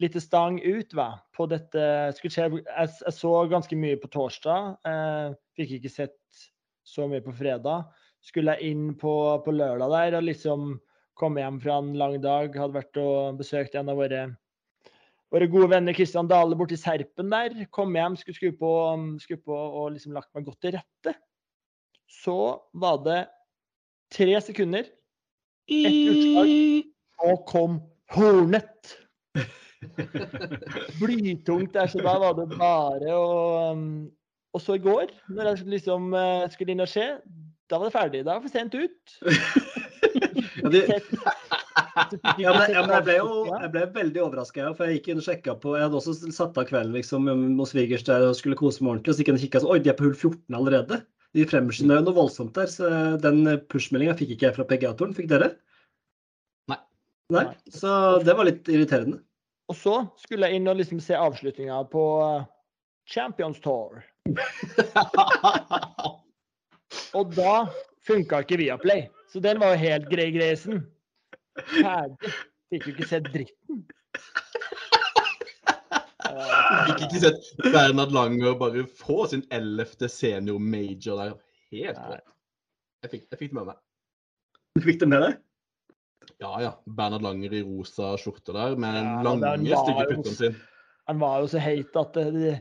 [0.00, 1.82] litt stang ut va, på dette
[2.16, 4.76] skulle skje, jeg, jeg så ganske mye på torsdag.
[4.88, 6.44] eh, fikk ikke sett
[6.86, 7.86] så mye på fredag.
[8.24, 9.12] Skulle jeg inn på,
[9.44, 10.74] på lørdag der og liksom
[11.16, 12.56] komme hjem fra en lang dag.
[12.56, 14.26] Hadde vært og besøkt en av våre
[15.34, 17.66] våre gode venner Kristian Dale borti Serpen der.
[17.74, 18.72] Kom hjem, skulle skru på,
[19.22, 21.16] skru på og liksom lagt meg godt til rette.
[22.06, 22.38] Så
[22.78, 23.22] var det
[24.14, 24.86] tre sekunder
[25.66, 26.84] I...
[27.26, 27.80] Og kom
[28.14, 28.92] Hornet.
[31.00, 33.26] Blytungt der, så da var det bare å
[33.74, 33.82] um,
[34.56, 37.06] Og så i går, når jeg liksom uh, skulle inn og se,
[37.68, 38.22] da var det ferdig.
[38.24, 39.16] Da var det for sent ut.
[40.56, 41.10] Ja, de, Sett-
[41.96, 44.98] så fikk ja, men, ja, men jeg ble jo jeg ble veldig overraska, for jeg
[44.98, 48.24] gikk inn og sjekka på Jeg hadde også satt av kvelden liksom hos svigers der
[48.30, 49.92] og skulle kose meg ordentlig, og så gikk jeg inn og kikka så Oi, de
[49.92, 51.00] er på hull 14 allerede.
[51.36, 52.68] De fremskynder jo noe voldsomt der.
[52.72, 55.16] Så den push-meldinga fikk ikke jeg fra PGA-toren.
[55.16, 55.50] Fikk dere?
[56.72, 56.78] Nei.
[57.36, 57.46] Nei.
[57.72, 57.90] Så
[58.24, 59.20] det var litt irriterende.
[59.66, 62.44] Og så skulle jeg inn og liksom se avslutninga på uh,
[63.10, 64.04] Champions Tour.
[67.18, 67.66] Og da
[68.06, 69.06] funka ikke Viaplay.
[69.32, 70.84] Så den var jo helt grei greisen.
[71.72, 72.32] Ferdig.
[72.70, 73.82] Fikk jo ikke sett dritten.
[76.86, 81.34] Fikk ikke sett Bernhard Langer bare få sin ellevte senior major der.
[81.74, 82.32] Helt rått.
[83.04, 83.82] Jeg fikk, jeg fikk det med meg.
[84.76, 85.36] Du fikk det med deg?
[86.42, 86.72] Ja ja.
[86.86, 90.56] Bernhard Langer i rosa skjorte der med den Ja, lange, den stygge putten sin.
[91.08, 92.54] Han var jo så heit at det, det,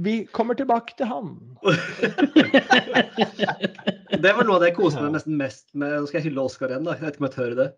[0.00, 1.34] vi kommer tilbake til han.
[4.20, 5.94] Det var noe av det jeg koste meg nesten mest med.
[6.00, 6.96] Nå skal jeg hylle Oscar igjen, da.
[6.96, 7.68] Jeg vet ikke om jeg tør det.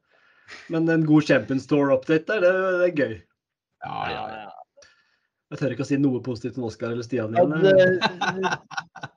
[0.75, 3.15] Men en god Champions Tour-update der, det, det er gøy.
[3.85, 4.89] Ja, ja, ja.
[5.53, 7.53] Jeg tør ikke å si noe positivt om Oscar eller Stian igjen.
[7.63, 8.59] det-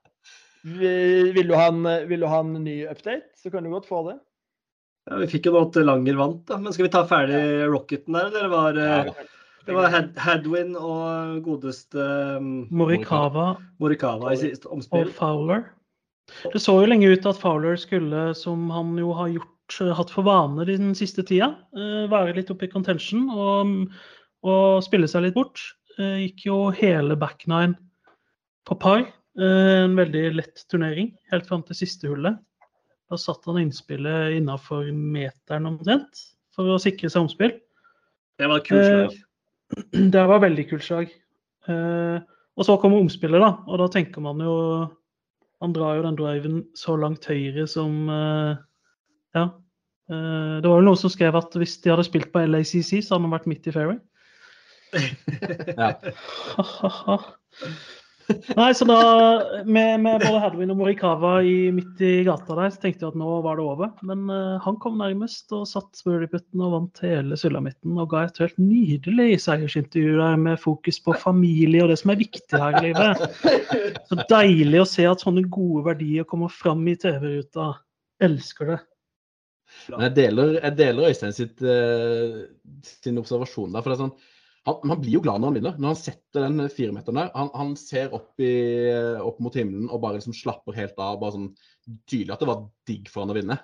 [0.65, 3.99] Vil du, ha en, vil du ha en ny update, så kan du godt få
[4.07, 4.15] det.
[5.05, 6.57] Ja, vi fikk jo nå at Langer vant, da.
[6.61, 7.39] Men skal vi ta ferdig
[7.69, 9.15] Rocketen der, eller var Ja,
[9.65, 11.97] det var Had Hadwin og godeste
[12.37, 15.09] um, Morikawa Morikawa i siste og.
[15.17, 15.63] Fowler.
[16.53, 20.13] Det så jo lenge ut at Fowler skulle, som han jo har gjort, eh, hatt
[20.13, 23.73] for vane den siste tida, eh, være litt oppe i contention og,
[24.45, 25.61] og spille seg litt bort.
[25.97, 27.77] Eh, Gikk jo hele back nine
[28.65, 29.05] på par.
[29.37, 32.37] Eh, En veldig lett turnering helt fram til siste hullet.
[33.11, 36.21] Da satt han innspillet innafor meteren omtrent
[36.55, 37.53] for å sikre seg omspill.
[38.39, 39.19] Det var et kult slag.
[40.13, 41.11] Det var et veldig kult slag.
[41.69, 42.17] Eh,
[42.55, 43.51] og så kommer omspillet, da.
[43.67, 44.55] Og da tenker man jo
[45.63, 48.57] Han drar jo den driven så langt høyre som eh,
[49.37, 49.45] Ja.
[50.11, 53.15] Eh, det var vel noen som skrev at hvis de hadde spilt på LACC, så
[53.15, 54.01] hadde han vært midt i fairway.
[55.75, 55.89] Ja.
[58.57, 58.99] Nei, så da
[59.65, 63.19] med, med både Hadwin og Morikawa i, midt i gata der, så tenkte jeg at
[63.19, 63.91] nå var det over.
[64.07, 68.41] Men uh, han kom nærmest og satt birdieputten og vant hele sulamitten og ga et
[68.41, 72.83] helt nydelig seiersintervju der med fokus på familie og det som er viktig her i
[72.87, 73.23] livet.
[74.09, 77.73] Så deilig å se at sånne gode verdier kommer fram i TV-ruta.
[78.25, 78.81] Elsker det.
[79.91, 82.45] Jeg deler, deler Øystein sitt, uh,
[82.85, 83.83] sin observasjon der.
[83.83, 84.17] for det er sånn,
[84.65, 85.77] han, han blir jo glad når han vinner.
[85.77, 88.55] Når han setter den firemeteren der, han, han ser opp, i,
[89.21, 91.19] opp mot himmelen og bare liksom slapper helt av.
[91.21, 91.53] bare sånn
[92.09, 93.59] Tydelig at det var digg for han å vinne.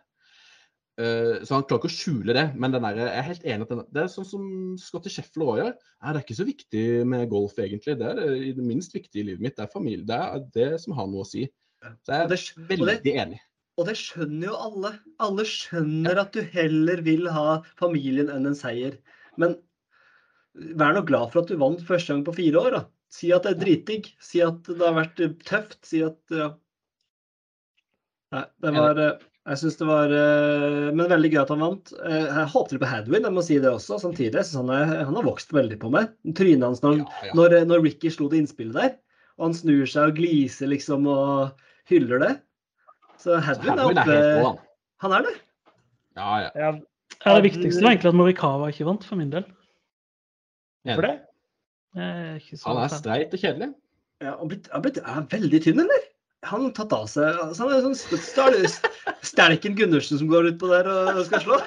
[1.01, 2.43] Uh, så han klarer ikke å skjule det.
[2.53, 4.43] Men den der, jeg er helt enig at den, det er sånn som
[4.81, 5.71] Scotty Scheffler òg gjør.
[5.73, 6.83] Nei, det er ikke så viktig
[7.13, 7.97] med golf, egentlig.
[7.97, 9.57] Det er det, det minst viktige i livet mitt.
[9.57, 10.05] Det er familie.
[10.05, 11.47] Det er det som har noe å si.
[11.81, 13.41] Så jeg er det, er det, veldig enig.
[13.81, 14.93] og det skjønner jo alle.
[15.25, 18.99] Alle skjønner at du heller vil ha familien enn en seier.
[19.41, 19.57] Men
[20.53, 22.71] vær nå glad for at du vant første gang på fire år.
[22.75, 22.81] da.
[23.11, 24.07] Si at det er dritdigg.
[24.23, 25.79] Si at det har vært eh, tøft.
[25.87, 26.53] Si at ja.
[28.31, 29.17] Nei, det var eh,
[29.51, 31.91] Jeg syns det var eh, Men veldig gøy at han vant.
[31.99, 33.97] Jeg håpte litt på Hadwin, jeg må si det også.
[34.03, 34.35] Samtidig.
[34.39, 36.11] Jeg synes han, er, han har vokst veldig på meg.
[36.37, 37.33] Trynet hans når, Ja, ja.
[37.39, 38.93] når, når Ricky slo det innspillet der,
[39.39, 42.31] og han snur seg og gliser liksom og hyller det.
[43.21, 44.45] Så Hadwin er Hadwin er oppe.
[44.45, 44.61] han.
[45.03, 45.35] Han er det.
[46.19, 46.49] Ja, ja.
[46.55, 46.71] Ja,
[47.25, 49.43] Ja, det viktigste var egentlig at Morikawa ikke vant, for min del.
[50.88, 51.13] For det.
[51.96, 53.72] Er Han er streit og kjedelig.
[54.22, 56.04] Ja, han blitt, han blitt, er han veldig tynn, eller?
[56.50, 60.48] Han har tatt av seg altså, Han er sånn st- stal- Stelken Gundersen som går
[60.54, 61.58] utpå der og skal slå.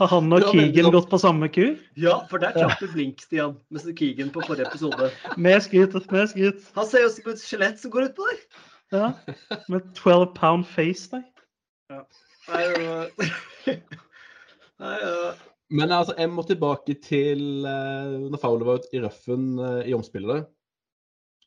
[0.00, 1.74] Har han og Keegan gått på samme ku?
[2.00, 5.10] Ja, for der traff du blink, Stian, med Keegan på forrige episode.
[5.36, 6.62] Med skryt, med skryt.
[6.78, 8.40] Han ser jo ut som et skjelett som går utpå der.
[8.94, 9.10] Ja.
[9.68, 11.20] Med 12 pound face, nei.
[12.48, 13.28] Nei, uh,
[14.80, 15.34] Nei, ja.
[15.70, 19.94] Men altså, jeg må tilbake til uh, når Fowler var ute i røffen uh, i
[19.94, 20.48] omspillet.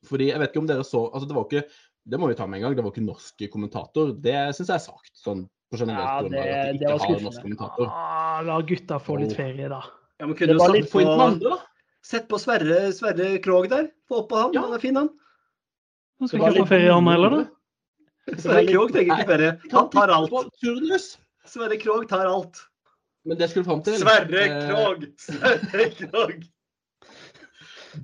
[0.08, 1.66] Fordi jeg vet ikke om dere så altså Det var ikke
[2.04, 4.10] det må vi ta med en gang, det var ikke norsk kommentator.
[4.20, 5.12] Det syns jeg er sagt.
[5.16, 7.88] sånn på generelt Ja, det- at de var ikke har norsk kommentator.
[7.88, 9.82] Ah, la gutta få litt ferie, da.
[10.20, 11.58] ja men Det kunne var litt satt Få inn på, den andre, da.
[12.04, 13.90] sett på Sverre, Sverre Krog der.
[14.10, 14.54] Få opp på han.
[14.54, 14.62] Ja.
[14.62, 15.10] Han er fin, han.
[16.20, 18.38] Han skal Det ikke få ferie, han heller, da.
[18.38, 19.60] Sverre Krog trenger ikke ferie.
[19.72, 21.10] Han tar alt.
[21.46, 22.68] Sverre Krog tar alt.
[23.26, 25.06] Men det skulle fram til Sverre Krog!
[25.22, 26.34] Sverre Krog!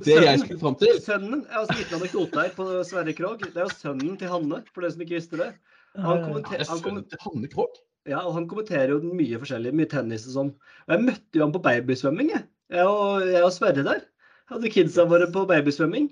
[0.05, 3.41] Det jeg skulle fram til Sønnen, Jeg har en anekdote her på Sverre Krog.
[3.41, 5.49] Det er jo sønnen til Hanne, for dere som ikke visste det.
[5.97, 7.79] Han Eh, kommenter- Er han kommenter, Hanne Krog?
[8.08, 10.51] Ja, og han kommenterer jo mye forskjellig, mye tennis og sånn.
[10.88, 12.43] Og jeg møtte jo han på babysvømming, jeg.
[12.69, 14.01] Jeg og, jeg og Sverre der.
[14.49, 16.08] Hadde kidsa våre på babysvømming.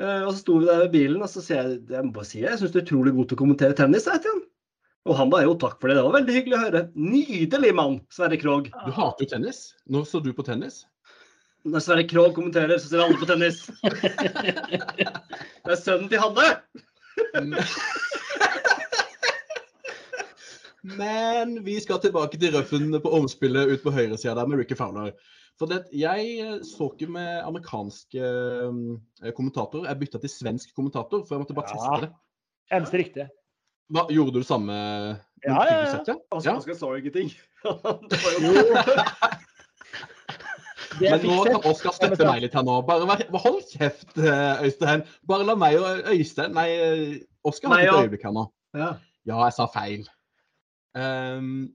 [0.00, 2.26] Eh, og så sto vi der ved bilen, og så sier jeg jeg må bare
[2.26, 4.06] si jeg syns du er utrolig god til å kommentere tennis.
[4.10, 4.42] Jeg, til han.
[5.04, 6.80] Og han var jo takk for det, det var veldig hyggelig å høre.
[6.96, 8.70] Nydelig mann, Sverre Krogh.
[8.72, 9.58] Du hater jo tennis.
[9.92, 10.86] Nå så du på tennis?
[11.68, 13.58] Når Sverre Krogh kommenterer, så ser alle på tennis.
[15.64, 16.48] Det er sønnen til Hanne!
[20.84, 25.12] Men vi skal tilbake til røffen på omspillet ut på høyresida der med Ricky Fowler.
[25.60, 29.32] For det, jeg eh, så ikke med amerikanske kommentator.
[29.36, 29.88] kommentatorer.
[29.88, 32.10] Jeg bytta til svensk kommentator, for jeg måtte bare teste det.
[32.74, 33.28] Eneste riktige.
[33.92, 34.74] Hva, gjorde du det samme?
[35.44, 35.90] Ja, ja, ja.
[35.92, 36.22] Settet?
[36.32, 37.34] Oskar Oskar sa jo ingenting.
[38.10, 38.52] Det var jo
[41.00, 42.76] Men nå kan Oskar støtte meg litt her nå.
[42.86, 45.04] Bare hold kjeft, eh, Øystein.
[45.28, 47.16] Bare la meg og Øystein Nei, eh,
[47.46, 48.46] Oskar har et øyeblikk her nå.
[48.76, 48.94] Ja.
[49.24, 50.06] Ja, jeg sa feil.
[50.94, 51.74] Um,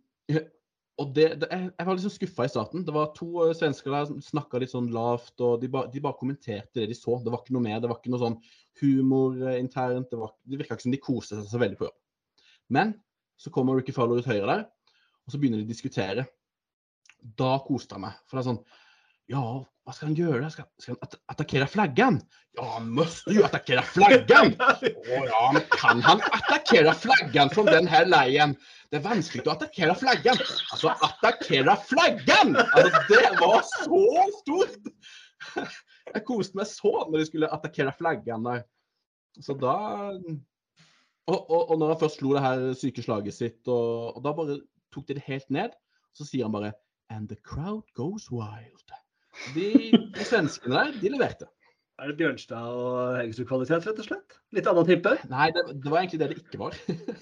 [0.99, 2.85] og det, det, jeg, var liksom skuffa i starten.
[2.87, 6.03] Det var to eh, svensker der som snakka litt sånn lavt, og de, ba, de
[6.03, 7.17] bare kommenterte det de så.
[7.23, 7.79] Det var ikke noe mer.
[7.81, 8.37] Det var ikke noe sånn
[8.83, 10.11] humor internt.
[10.11, 11.98] Det, var, det virka ikke som de koste seg så veldig på jobb.
[12.69, 12.93] Men
[13.39, 14.67] så kommer Ricky Fowler ut høyre der,
[15.25, 16.27] og så begynner de å diskutere.
[17.39, 18.21] Da koste jeg meg.
[18.27, 18.63] For det er sånn
[19.29, 19.43] Ja,
[19.85, 20.47] hva skal han gjøre?
[20.53, 22.19] Skal, skal han at attakkere flaggen?
[22.57, 24.51] Ja, han måste jo attakkere flaggen!
[25.15, 28.53] Å ja, men kan han attakkere flaggen fra den her leien?
[28.89, 30.41] Det er vanskelig å attakkere flaggen.
[30.73, 32.55] Altså, attakkere flaggen!
[32.67, 34.03] Altså, det var så
[34.39, 34.93] stort!
[36.09, 38.63] Jeg koste meg så når de skulle attakkere flaggen der.
[39.41, 39.75] Så da
[41.29, 44.33] og, og, og når han først slo det her syke slaget sitt, og, og da
[44.35, 44.57] bare
[44.93, 45.75] tok de det helt ned,
[46.17, 46.73] så sier han bare
[47.09, 48.93] And the crowd goes wild.
[49.55, 49.69] De,
[50.13, 51.47] de svenskene der, de leverte.
[51.99, 54.35] Er det Bjørnstad og Heggesrud-kvalitet, rett og slett?
[54.55, 55.15] Litt annen type?
[55.31, 56.77] Nei, det, det var egentlig det det ikke var.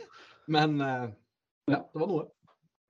[0.58, 1.08] Men eh,
[1.72, 2.28] ja, det var noe.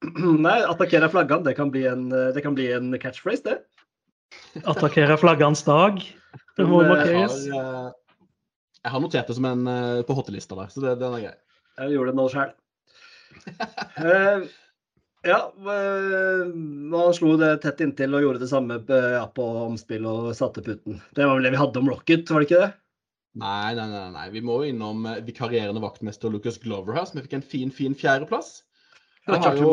[0.48, 3.60] Nei, attakkere flaggene, det kan bli en, det kan bli en catchphrase, det.
[4.68, 6.02] Attakkere flaggenes dag.
[6.58, 7.38] Det må eh, markeres.
[7.54, 8.07] har, eh,
[8.84, 11.36] jeg har notert det som en eh, på hottelista der, så det, den er grei.
[11.78, 12.56] Jeg gjorde det nå sjøl.
[15.32, 20.64] ja, man slo det tett inntil og gjorde det samme ja, på omspill og satte
[20.66, 21.02] putten.
[21.14, 22.72] Det var vel det vi hadde om Rocket, var det ikke det?
[23.38, 24.30] Nei, nei, nei, nei.
[24.34, 27.98] Vi må jo innom eh, vikarierende vaktmester Lucas Glover her, som fikk en fin, fin
[27.98, 28.62] fjerdeplass.
[29.28, 29.72] Han har jo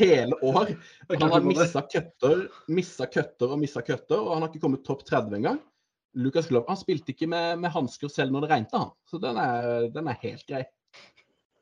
[0.00, 0.70] hele år
[1.20, 5.04] Han har missa cutter, missa cutter og missa cutter, og han har ikke kommet topp
[5.10, 5.60] 30 engang.
[6.14, 8.94] Lucas Glover han spilte ikke med, med hansker selv når det regnet, han.
[9.10, 10.64] Så den er, den er helt grei.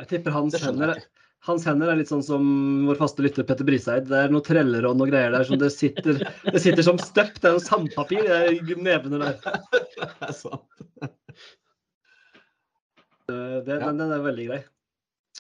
[0.03, 0.99] Jeg tipper hans hender,
[1.47, 2.43] hans hender er litt sånn som
[2.89, 4.09] vår faste lytter Petter Briseid.
[4.11, 7.41] Det er noe treller og greier der som det sitter, det sitter som støpt.
[7.43, 9.41] Det er noe sandpapir i nevene der.
[10.03, 10.87] Det er sant.
[13.33, 14.63] Det, den, den er veldig grei.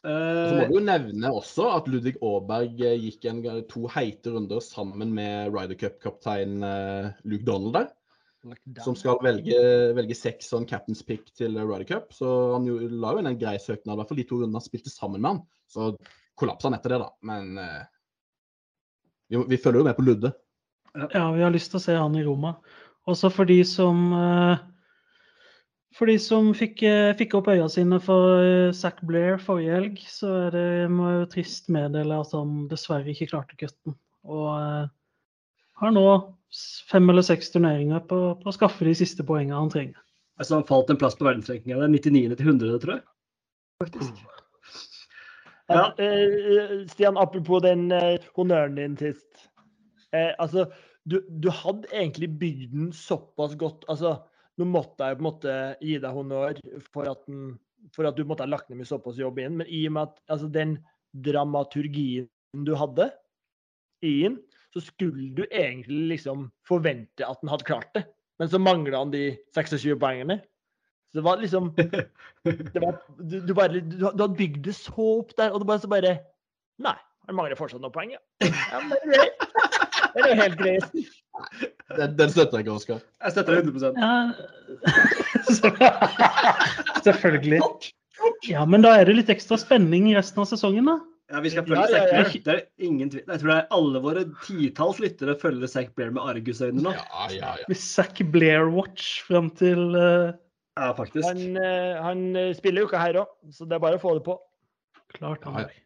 [0.02, 4.32] Så må du vi jo nevne også at Ludvig Aaberg eh, gikk en, to heite
[4.34, 7.90] runder sammen med Ryder Cup-kaptein eh, Luke Donald der.
[8.82, 9.58] Som skal velge,
[9.94, 12.14] velge seks sånn captain's pick til Ryder Cup.
[12.14, 12.26] Så
[12.56, 14.64] han jo, la jo inn en grei søknad, i hvert fall de to rundene han
[14.64, 15.42] spilte sammen med han.
[15.70, 15.92] Så
[16.40, 17.10] kollapsa han etter det, da.
[17.28, 17.84] Men eh,
[19.30, 20.32] vi, vi følger jo med på Ludde.
[21.14, 22.56] Ja, vi har lyst til å se han i Roma.
[23.08, 24.60] Også for de som eh,
[25.96, 30.02] For de som fikk, eh, fikk opp øya sine for eh, Zac Blair forrige helg,
[30.08, 33.96] så er det må jeg jo trist meddele at han dessverre ikke klarte cutten.
[34.26, 34.90] Og eh,
[35.82, 36.06] har nå
[36.90, 39.98] fem eller seks turneringer på, på å skaffe de siste poengene han trenger.
[40.38, 41.78] altså han falt en plass på verdensrankinga.
[41.80, 42.36] Det er 99.
[42.36, 43.04] til 100, tror jeg.
[43.82, 44.22] Faktisk.
[45.72, 45.86] Ja.
[45.98, 49.46] Eh, Stian, apropos den eh, honnøren din sist.
[50.12, 50.66] Eh, altså,
[51.08, 53.86] du, du hadde egentlig bygd den såpass godt.
[53.88, 54.18] altså,
[54.60, 56.58] Nå måtte jeg på en måte gi deg honnør
[56.92, 57.54] for at, den,
[57.96, 60.10] for at du måtte ha lagt ned mye såpass jobb inn, men i og med
[60.10, 60.74] at altså, den
[61.24, 62.28] dramaturgien
[62.66, 63.08] du hadde
[64.04, 64.36] i den,
[64.72, 68.06] så skulle du egentlig liksom forvente at den hadde klart det.
[68.40, 70.40] Men så mangla han de 26 poengene.
[71.12, 75.08] Så det var liksom det var, du, du, bare, du, du hadde bygd det så
[75.20, 76.14] opp der, og det bare så bare
[76.82, 76.96] Nei,
[77.28, 78.20] han mangler fortsatt noen poeng, ja.
[78.40, 79.28] ja er.
[80.12, 80.88] Det er jo helt greit.
[81.96, 83.02] Den, den støtter jeg ikke, Oskar.
[83.22, 84.12] Jeg støtter deg 100 Ja,
[87.06, 87.60] Selvfølgelig.
[88.48, 90.96] Ja, men da er det litt ekstra spenning i resten av sesongen, da.
[91.32, 92.12] Ja, vi skal følge ja, Zack ja.
[92.12, 92.44] Blair.
[92.44, 93.24] Det er ingen tvil.
[93.24, 96.92] Jeg tror det er alle våre titalls lyttere følger Zack Blair med argusøyne nå.
[96.92, 97.68] Ja, ja, ja.
[97.72, 100.32] Med Zack Blair-watch fram til uh,
[100.76, 101.24] Ja, faktisk.
[101.28, 104.16] Han, uh, han eh, spiller jo ikke her òg, så det er bare å få
[104.18, 104.36] det på.
[105.16, 105.70] Klart han Ja, ja.
[105.70, 105.78] gjør.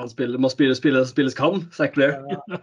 [0.00, 2.18] Han spiller, må spille, spille, spilles kan, Zack Blair.
[2.30, 2.58] Ja,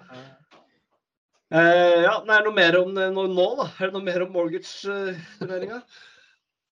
[1.47, 3.69] Eh, ja, nei, noe mer om det nå, nå, da?
[3.79, 5.79] Er det noe mer om mortgage-turneringa?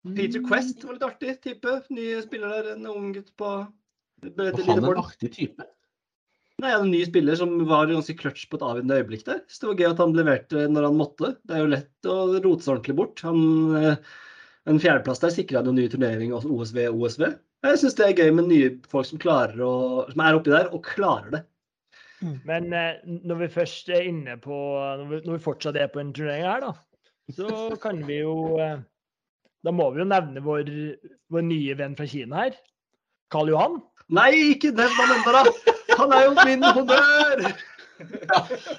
[0.17, 1.77] Peter Quest var litt artig type.
[1.95, 3.51] Ny spiller der, en ung gutt på
[4.33, 5.67] Og han er en artig type.
[6.63, 9.41] Nei, En ny spiller som var ganske clutch på et avgjørende øyeblikk der.
[9.51, 11.33] Så det var gøy at han leverte når han måtte.
[11.43, 13.23] Det er jo lett å rote seg ordentlig bort.
[13.27, 13.41] Han,
[13.75, 14.13] eh,
[14.71, 17.25] en fjerdeplass der sikra han jo ny turnering, OSV og OSV.
[17.65, 19.73] Jeg syns det er gøy med nye folk som, å,
[20.11, 21.43] som er oppi der og klarer det.
[22.47, 25.99] Men eh, når vi først er inne på Når vi, når vi fortsatt er på
[25.99, 26.71] en turnering her, da,
[27.35, 28.79] så kan vi jo eh,
[29.65, 30.71] Da må vi jo nevne vår,
[31.33, 32.55] vår nye venn fra Kina her.
[33.33, 33.79] Karl Johan.
[34.13, 35.41] Nei, ikke nevn han ennå, da!
[35.97, 37.45] Han er jo min honnør!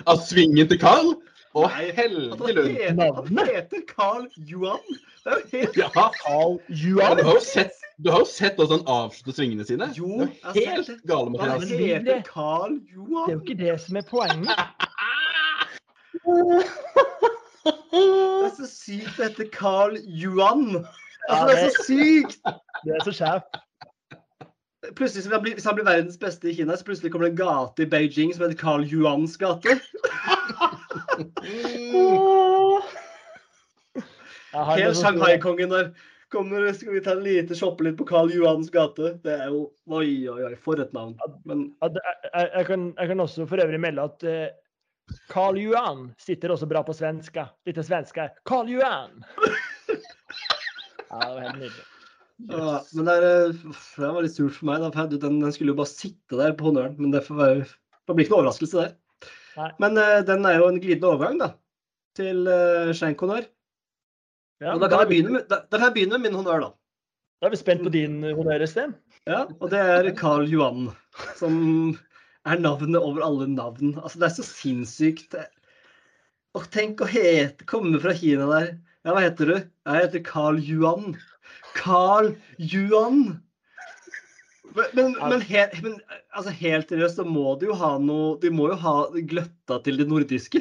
[0.06, 1.14] Av svingen til Carl?
[1.56, 4.82] Å, At han heter, han Carl Johan!
[5.24, 7.16] Det er jo helt Ja, Karl ja, Johan.
[7.18, 7.72] du har jo sett,
[8.04, 9.88] du har jo sett hvordan han avslutter svingene sine.
[9.96, 10.20] Jo,
[10.52, 10.98] det er jo helt det.
[11.10, 11.70] gale, Han Mathias.
[11.70, 14.56] men- heter Carl Det er jo ikke det som er poenget.
[17.66, 20.84] Det er så sykt det heter Carl Johan!
[21.28, 22.38] Altså, det er så sykt!
[22.84, 23.58] Det er så skjevt.
[24.94, 27.82] Plutselig, blir, hvis han blir verdens beste i Kina, så plutselig kommer det en gate
[27.82, 29.80] i Beijing som heter Carl Yuans gate.
[34.76, 35.90] Helt Shanghai-kongen der.
[36.28, 39.18] Kommer, skal vi ta en lite shoppe litt på Carl Yuans gate?
[39.22, 41.14] Det er jo Oi, oi, oi, for et navn.
[41.46, 41.90] Men jeg,
[42.32, 44.46] jeg, jeg, kan, jeg kan også for øvrig melde at uh,
[45.30, 47.46] Karl Johan sitter også bra på svenska.
[47.66, 48.28] Litt svenska.
[48.44, 49.22] Karl Johan!
[51.06, 51.95] Ja, det var helt nydelig.
[52.44, 54.82] Ja, men det, er, eh, det var litt surt for meg.
[54.84, 56.96] da, for Den, den skulle jo bare sitte der på honnøren.
[57.00, 58.96] Men det får være, det blir ikke noe overraskelse der.
[59.56, 59.70] Nei.
[59.80, 61.54] Men uh, den er jo en glidende overgang da,
[62.18, 63.46] til uh, Schenk-honnør.
[64.60, 66.70] Ja, og da kan, begynne med, da, da kan jeg begynne med min honnør, da.
[67.40, 68.92] Da er vi spent på din honnør, Sten.
[69.28, 70.90] Ja, og det er Carl Johan,
[71.40, 71.56] som
[72.46, 73.96] er navnet over alle navn.
[73.98, 75.36] Altså, det er så sinnssykt.
[76.56, 78.70] Og tenk å hete, komme fra Kina der.
[79.04, 79.56] Ja, hva heter du?
[79.88, 81.16] Jeg heter Carl Yuan.
[81.76, 83.42] Carl Juan.
[84.76, 85.94] Men, men, men, he, men
[86.36, 88.96] altså, helt seriøst, så må de jo ha noe De må jo ha
[89.30, 90.60] gløtta til det nordiske.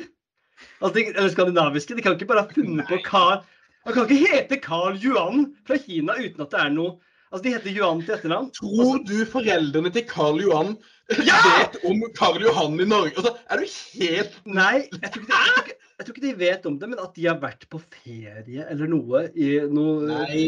[0.80, 1.98] Altså, de, eller skandinaviske.
[1.98, 3.42] De kan ikke bare ha funnet på Carl
[3.86, 6.96] Han kan ikke hete Carl Yuan fra Kina uten at det er noe
[7.36, 8.46] Altså, de heter Yuan til etternavn.
[8.56, 10.76] Tror du foreldrene til Karl Johan
[11.10, 13.12] vet om Karl Johan i Norge?
[13.18, 13.66] Altså, er du
[14.00, 16.90] helt Nei, jeg tror, de, jeg, tror ikke, jeg tror ikke de vet om det,
[16.94, 20.46] men at de har vært på ferie eller noe i noe Nei,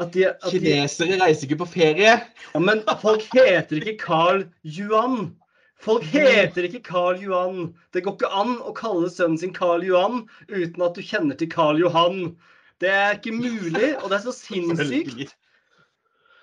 [0.00, 2.14] At de, at de, kinesere reiser ikke på ferie.
[2.54, 5.34] ja, men folk heter ikke Carl Yuan.
[5.80, 7.74] Folk heter ikke Carl Johan.
[7.94, 11.48] Det går ikke an å kalle sønnen sin Carl Johan uten at du kjenner til
[11.52, 12.34] Carl Johan.
[12.80, 15.32] Det er ikke mulig, og det er så sinnssykt.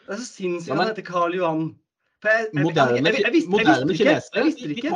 [0.07, 1.67] Det er så sinnssykt at han heter Carl Johan.
[2.57, 3.13] Moderne,
[3.93, 4.91] kinesere Jeg de- de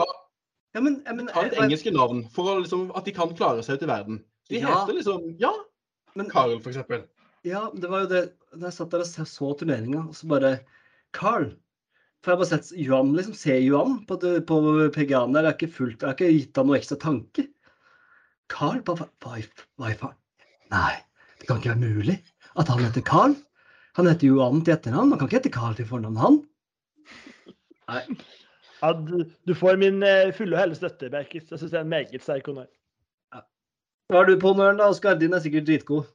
[0.74, 3.76] Ja, men, jeg, men, tar et engelske navn for liksom, at de kan klare seg
[3.78, 4.24] ute i verden.
[4.50, 5.52] De heter liksom Ja,
[6.16, 7.04] Carl, Karl, for eksempel.
[7.48, 10.52] Ja, det var jo det Da jeg satt der og så, turneringa, og så bare
[11.16, 11.48] Carl.
[12.22, 13.34] For jeg har bare sett Yuan, liksom.
[13.38, 14.58] Se Yuan på, på
[14.94, 15.48] PGA-en der.
[15.48, 17.48] Jeg har ikke fulgt, jeg har ikke gitt han noe ekstra tanke.
[18.52, 18.82] Carl?
[18.86, 19.48] Hva, hva, i-
[19.80, 20.18] hva i faen?
[20.72, 20.94] Nei,
[21.40, 22.20] det kan ikke være mulig
[22.60, 23.34] at han heter Carl.
[23.98, 25.10] Han heter Johan til etternavn.
[25.12, 26.38] Man kan ikke hete Carl til fornavn, han.
[27.92, 28.04] Nei.
[28.82, 31.50] Ja, du, du får min eh, fulle og hele støtte, Berkis.
[31.52, 32.70] Jeg syns det er en meget sterk honnør.
[34.12, 35.16] Hva har du på honnøren, da, Oskar?
[35.20, 36.08] Din er sikkert dritgod.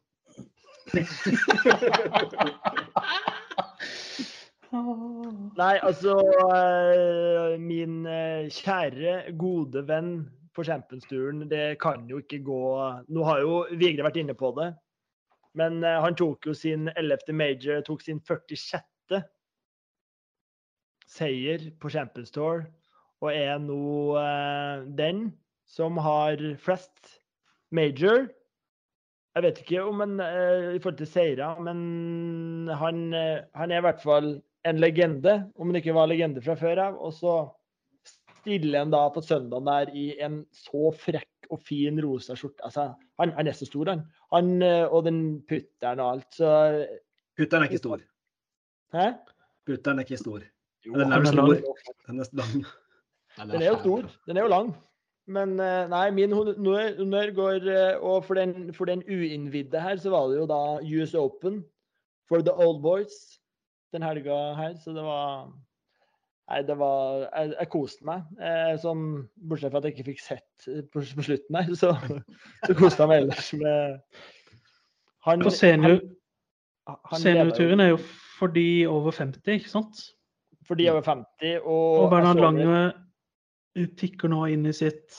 [5.56, 6.16] Nei, altså
[6.50, 12.60] eh, Min eh, kjære, gode venn på Champions-turen, det kan jo ikke gå
[13.12, 14.70] Nå har jo Vigre vært inne på det,
[15.58, 17.32] men eh, han tok jo sin 11.
[17.32, 19.22] major, tok sin 46.
[21.06, 22.66] seier på Champions Tour,
[23.22, 24.18] og er nå
[24.98, 25.30] den
[25.66, 27.20] som har flest
[27.72, 28.26] major.
[29.36, 33.82] Jeg vet ikke om han eh, i forhold til seire, men han, eh, han er
[33.82, 34.30] i hvert fall
[34.66, 36.96] en legende, om han ikke var legende fra før av.
[37.04, 37.34] Og så
[38.40, 42.64] stiller han da på søndagen der i en så frekk og fin rosa skjorte.
[42.64, 42.88] Altså,
[43.20, 44.06] han, han er så stor, han.
[44.32, 46.30] han eh, og den putteren og alt.
[46.40, 46.50] Så
[47.36, 48.00] Putteren er ikke stor.
[48.96, 49.10] Hæ?
[49.68, 50.48] Putteren er ikke stor.
[50.86, 51.28] Jo, Den er lang.
[51.28, 51.94] stor.
[52.08, 52.56] Den er lang.
[53.52, 54.12] Den er jo stor.
[54.30, 54.76] Den er jo lang.
[55.26, 60.12] Men eh, nei, min honnør går eh, Og for den, for den uinnvidde her, så
[60.14, 61.64] var det jo da US Open
[62.28, 63.16] for the old boys
[63.94, 64.74] den helga her.
[64.82, 65.48] Så det var
[66.46, 68.22] Nei, det var Jeg, jeg koste meg.
[68.38, 69.00] Eh, sånn,
[69.50, 71.90] bortsett fra at jeg ikke fikk sett eh, på, på slutten her, så,
[72.68, 74.20] så koste jeg meg ellers med
[75.26, 75.96] han, Og senior,
[76.86, 77.98] han- han seniorturen er jo
[78.38, 80.04] for de over 50, ikke sant?
[80.68, 81.56] For de over 50.
[81.64, 82.92] Og, Og Bernhard Lange
[84.00, 85.12] tikker nå inn i sitt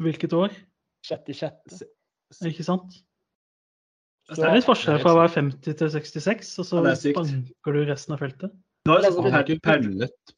[0.00, 1.82] hvilket år, det sjette i sjette.
[2.48, 3.02] ikke sant?
[4.26, 7.04] Så- Det er litt forskjell fra å være 50 til 66, og så Ja, det
[7.06, 8.50] er banker du resten av feltet.
[8.84, 9.80] Du har sånn ikke per,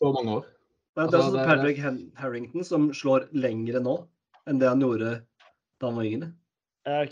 [0.00, 0.44] på mange år.
[0.96, 1.78] Det er Altså, det- Patrick
[2.18, 4.06] Harrington som slår lengre nå
[4.46, 5.22] enn det han gjorde
[5.80, 6.32] da han var yngre.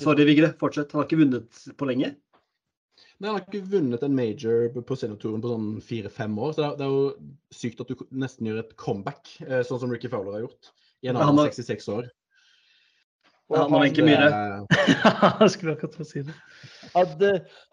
[0.00, 0.52] Sorry, Vigre.
[0.58, 0.90] Fortsett.
[0.92, 2.16] Han har ikke vunnet på lenge.
[3.16, 6.52] Nei, Han har ikke vunnet en major på seniorturen på sånn fire-fem år.
[6.52, 9.80] Så det er, det er jo sykt at du nesten gjør et comeback, eh, sånn
[9.80, 10.72] som Ricky Fowler har gjort.
[11.04, 12.10] I en annen alder av 66 år.
[13.46, 14.28] Og Han har ikke mye.
[15.40, 16.34] Jeg skulle akkurat få si det.
[16.98, 17.20] At,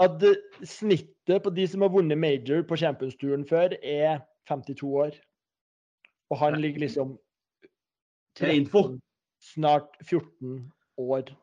[0.05, 0.25] at
[0.69, 5.17] snittet på de som har vunnet major på Champions-turen før, er 52 år.
[6.29, 7.17] Og han ligger liksom
[8.37, 8.83] Til info.
[9.53, 11.33] snart 14 år.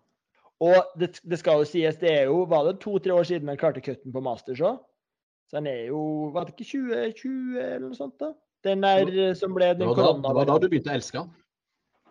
[0.60, 3.58] Og det, det skal jo sies, det er jo Var det to-tre år siden han
[3.60, 4.80] klarte cutten på Masters òg?
[5.48, 8.34] Så han er jo Var det ikke 2020 eller noe sånt, da?
[8.66, 11.30] Den der som ble den da, det var da du begynte å elske han.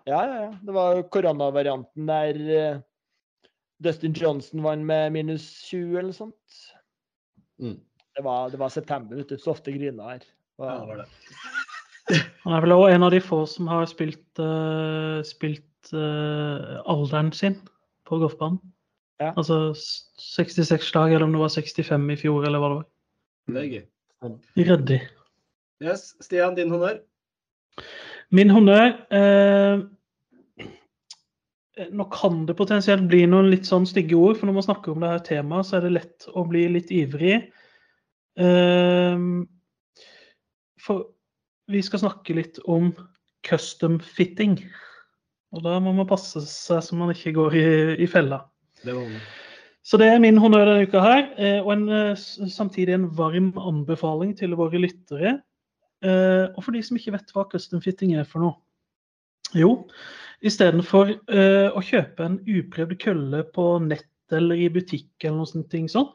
[0.10, 0.54] Ja, ja, ja.
[0.66, 2.80] Det var jo koronavarianten der eh,
[3.86, 6.58] Dustin Johnson vant med minus 20 eller noe sånt.
[7.62, 7.78] Mm.
[8.18, 9.38] Det var, det var september, vet du.
[9.38, 10.26] Så ofte griner her.
[10.58, 11.10] Ja, det var det.
[12.48, 17.30] Han er vel også en av de få som har spilt, uh, spilt uh, alderen
[17.38, 17.60] sin
[18.10, 18.60] på golfbanen.
[19.20, 19.34] Ja.
[19.36, 22.90] Altså 66 slag, eller om det var 65 i fjor, eller hva det var.
[23.50, 23.86] Det er gøy.
[24.60, 25.00] Ryddig.
[25.84, 27.00] Yes, Stian, din honnør.
[28.36, 29.80] Min honnør eh,
[31.96, 35.04] Nå kan det potensielt bli noen litt sånn stygge ord, for når man snakker om
[35.04, 37.38] det her temaet, så er det lett å bli litt ivrig.
[38.40, 39.24] Eh,
[40.84, 41.08] for
[41.72, 42.92] vi skal snakke litt om
[43.48, 44.58] custom fitting.
[45.56, 47.68] Og da må man passe seg så man ikke går i,
[48.06, 48.44] i fella.
[48.84, 49.22] Det var det.
[49.90, 53.54] Så det er min honnør denne uka her, eh, og en, eh, samtidig en varm
[53.58, 55.40] anbefaling til våre lyttere.
[56.04, 58.60] Eh, og for de som ikke vet hva custom fitting er for noe.
[59.58, 59.88] Jo,
[60.46, 61.16] istedenfor
[61.74, 66.12] å kjøpe en uprøvd kølle på nett eller i butikk, eller noe sånt, sånn,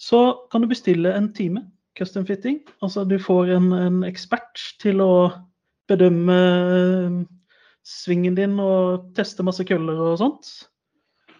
[0.00, 1.66] så kan du bestille en time
[1.98, 2.62] custom fitting.
[2.80, 5.12] Altså du får en, en ekspert til å
[5.92, 6.38] bedømme
[7.86, 10.52] svingen din og teste masse køller og sånt.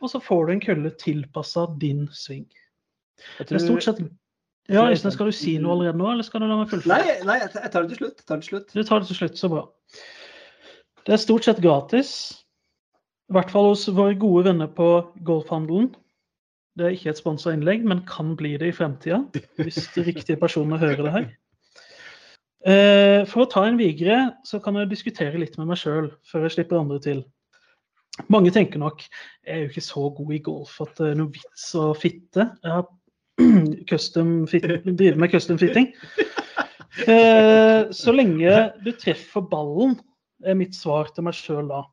[0.03, 2.49] Og så får du en kølle tilpassa din sving.
[3.38, 4.03] Jeg Det er stort sett
[4.70, 6.95] Ja, Øystein, skal du si noe allerede nå, eller skal du la meg fullføre?
[7.03, 8.20] Nei, nei, jeg jeg tar det til slutt.
[8.20, 8.74] Jeg tar det til slutt.
[8.74, 9.64] Du tar det til slutt, så bra.
[11.07, 12.12] Det er stort sett gratis.
[13.30, 14.88] I hvert fall hos våre gode venner på
[15.26, 15.90] Golfhandelen.
[16.78, 19.18] Det er ikke et sponsa innlegg, men kan bli det i fremtida.
[19.59, 21.26] Hvis de riktige personene hører det her.
[22.63, 26.47] Eh, For å ta en videre, så kan jeg diskutere litt med meg sjøl før
[26.47, 27.23] jeg slipper andre til.
[28.31, 31.33] Mange tenker nok jeg er jo ikke så god i golf at det er noe
[31.33, 32.47] vits å fitte.
[32.63, 32.87] Jeg har
[35.01, 35.89] driver med custom fitting.
[37.09, 38.53] Eh, så lenge
[38.85, 39.97] du treffer ballen,
[40.45, 41.87] er mitt svar til meg sjøl da.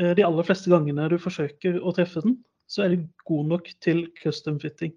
[0.00, 3.70] Eh, de aller fleste gangene du forsøker å treffe den, så er du god nok
[3.84, 4.92] til custom fitting.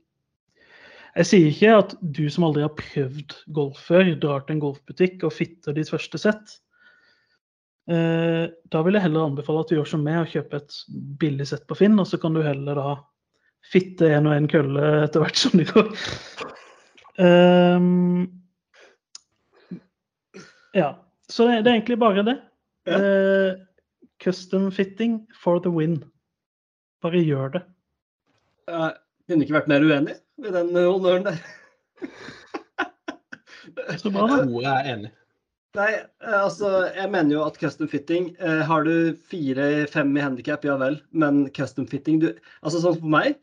[1.15, 5.23] Jeg sier ikke at du som aldri har prøvd golf før, drar til en golfbutikk
[5.23, 6.57] og fitter ditt første sett.
[7.87, 10.79] Eh, da vil jeg heller anbefale at du gjør som meg og kjøper et
[11.21, 12.95] billig sett på Finn, og så kan du heller da
[13.71, 15.87] fitte en og en kølle etter hvert som det går.
[17.15, 18.25] Um,
[20.75, 20.91] ja.
[21.31, 22.35] Så det, det er egentlig bare det.
[22.91, 22.99] Ja.
[22.99, 23.63] Uh,
[24.21, 26.01] custom fitting for the win.
[27.01, 27.63] Bare gjør det.
[28.67, 28.91] Jeg
[29.29, 31.37] kunne ikke vært mer uenig med den honnøren der.
[34.01, 34.35] Så bra, da.
[34.45, 35.11] Ordet er enig.
[35.75, 35.89] Nei,
[36.23, 40.77] eh, altså, jeg mener jo at custom fitting eh, Har du fire-fem i handikap, ja
[40.79, 42.29] vel, men custom fitting du,
[42.61, 43.35] Altså sånn for meg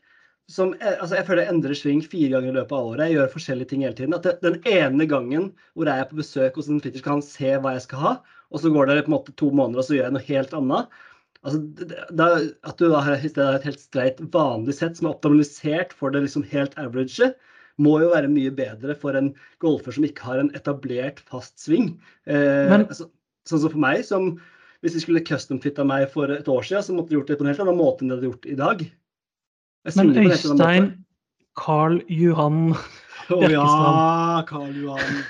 [0.50, 3.04] som, eh, altså Jeg føler jeg endrer sving fire ganger i løpet av året.
[3.06, 4.16] Jeg gjør forskjellige ting hele tiden.
[4.16, 7.26] At det, Den ene gangen hvor jeg er på besøk hos en fitter, skal han
[7.26, 8.12] se hva jeg skal ha.
[8.52, 10.56] Og så går det på en måte to måneder, og så gjør jeg noe helt
[10.58, 11.00] annet.
[11.42, 11.58] Altså,
[12.14, 12.28] da,
[12.62, 16.46] At du da har et helt streit, vanlig sett som er optimalisert for det liksom
[16.52, 17.32] helt average,
[17.82, 19.32] må jo være mye bedre for en
[19.64, 21.96] golfer som ikke har en etablert, fast sving.
[22.26, 23.08] Eh, Men- altså,
[23.48, 24.40] sånn som for meg, som
[24.82, 27.46] hvis de skulle custom-fitta meg for et år siden, så måtte de gjort det på
[27.46, 28.92] en helt annen måte enn de hadde gjort i dag.
[29.96, 30.14] Men.
[30.14, 31.04] Øystein
[31.56, 32.74] Carl Johan
[33.28, 35.24] Å ja, Karl Johan.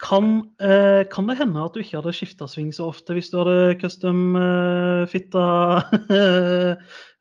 [0.00, 3.38] Kan, eh, kan det hende at du ikke hadde skifta sving så ofte hvis du
[3.40, 5.02] hadde custom eh,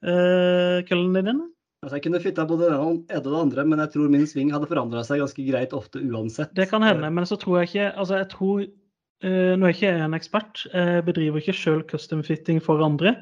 [0.10, 1.48] eh, køllene dine?
[1.84, 4.52] Altså, jeg kunne fitta både det ene og det andre, men jeg tror min sving
[4.52, 6.52] hadde forandra seg ganske greit ofte uansett.
[6.56, 9.78] Det kan hende, men så tror jeg ikke Altså, jeg tror eh, Nå er jeg
[9.80, 13.16] ikke en ekspert, jeg bedriver ikke sjøl custom fitting for andre.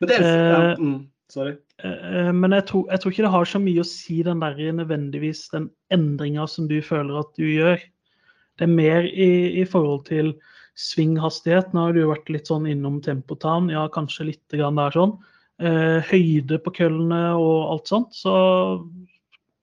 [0.00, 1.00] Men det er, ja, Eh, mm,
[1.32, 1.56] sorry.
[1.84, 4.60] Eh, Men jeg tror, jeg tror ikke det har så mye å si den der
[4.72, 7.80] nødvendigvis den endringa som du føler at du gjør.
[8.58, 9.30] Det er mer i,
[9.60, 10.34] i forhold til
[10.78, 11.72] svinghastighet.
[11.74, 15.16] Nå har du vært litt sånn innom tempotan, ja kanskje litt grann der sånn.
[15.62, 18.14] Eh, høyde på køllene og alt sånt.
[18.18, 18.34] Så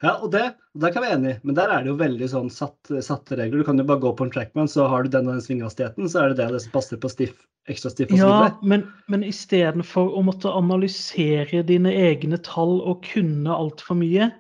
[0.02, 2.48] Ja, og det, der kan vi være enige, men der er det jo veldig sånn
[2.50, 3.62] satt, satte regler.
[3.62, 6.08] Du kan jo bare gå på en trackman, så har du den og den svinghastigheten,
[6.10, 7.36] så er det det, det som passer på stiff,
[7.70, 8.24] ekstra stiff osv.
[8.24, 14.32] Ja, men, men istedenfor å måtte analysere dine egne tall og kunne altfor mye,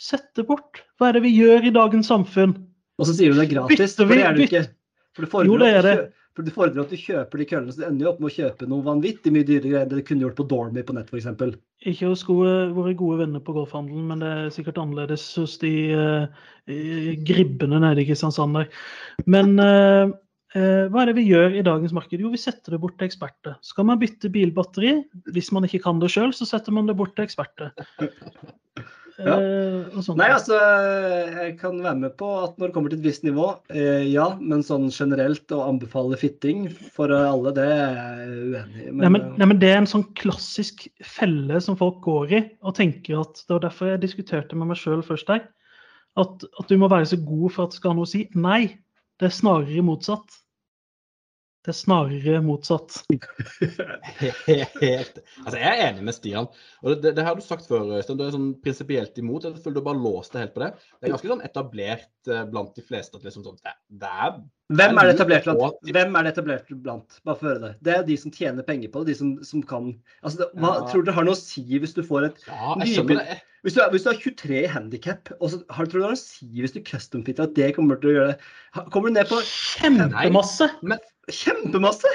[0.00, 0.84] sett det bort.
[1.00, 2.54] Hva er det vi gjør i dagens samfunn?
[3.00, 4.64] Og så sier du det er gratis, for det er det ikke.
[5.16, 5.98] For du fordrer Jo, det er det.
[6.36, 8.36] For du fordrer at du kjøper de køllene, så du ender jo opp med å
[8.36, 11.10] kjøpe noe vanvittig mye dyrere greier enn det du kunne gjort på Dormy på nett,
[11.10, 11.56] f.eks.
[11.90, 15.72] Ikke hos gode, våre gode venner på golfhandelen, men det er sikkert annerledes hos de
[15.90, 18.70] eh, gribbene nede i Kristiansand der.
[19.26, 20.14] Men uh,
[20.54, 22.22] hva er det vi gjør i dagens marked?
[22.22, 23.58] Jo, vi setter det bort til eksperter.
[23.66, 25.00] Skal man bytte bilbatteri,
[25.34, 27.74] hvis man ikke kan det sjøl, så setter man det bort til eksperter.
[29.26, 29.36] Ja.
[29.36, 30.18] Eh, og sånt.
[30.20, 33.46] Nei, altså, jeg kan være med på at når det kommer til et visst nivå,
[33.74, 34.26] eh, ja.
[34.40, 36.66] Men sånn generelt å anbefale fitting
[36.96, 38.90] for alle, det er jeg uenig i.
[38.90, 42.42] Nei, men, eh, nei, men Det er en sånn klassisk felle som folk går i,
[42.64, 45.48] og tenker at Det var derfor jeg diskuterte med meg sjøl først der.
[46.18, 48.26] At, at du må være så god for at det skal ha noe å si.
[48.34, 48.78] Nei,
[49.20, 50.39] det er snarere motsatt.
[51.60, 53.02] Det er snarere motsatt.
[54.48, 56.46] Helt Altså, jeg er enig med Stian.
[56.80, 58.16] Og det, det har du sagt før, Øystein.
[58.16, 59.44] Du er sånn prinsipielt imot.
[59.44, 60.70] Jeg føler du bare låst deg helt på det.
[60.96, 64.38] Det er ganske sånn etablert eh, blant de fleste at liksom sånn Det, det er
[64.80, 65.92] Hvem er det etablert blant?
[65.98, 67.20] Hvem er det etablert blant?
[67.28, 67.72] Bare for å høre det.
[67.84, 69.92] Det er de som tjener penger på det, de som, som kan
[70.22, 70.88] altså, det, hva, Ja.
[70.88, 73.40] Tror du det har noe å si hvis du får et Ja, det.
[73.60, 76.14] Hvis du, hvis du har 23 i handikap, og så har, tror du det har
[76.14, 79.18] noe å si hvis du custom-fitter at det kommer til å gjøre det Kommer du
[79.18, 80.70] ned på Kjempemasse!
[81.34, 82.10] Kjempemasse?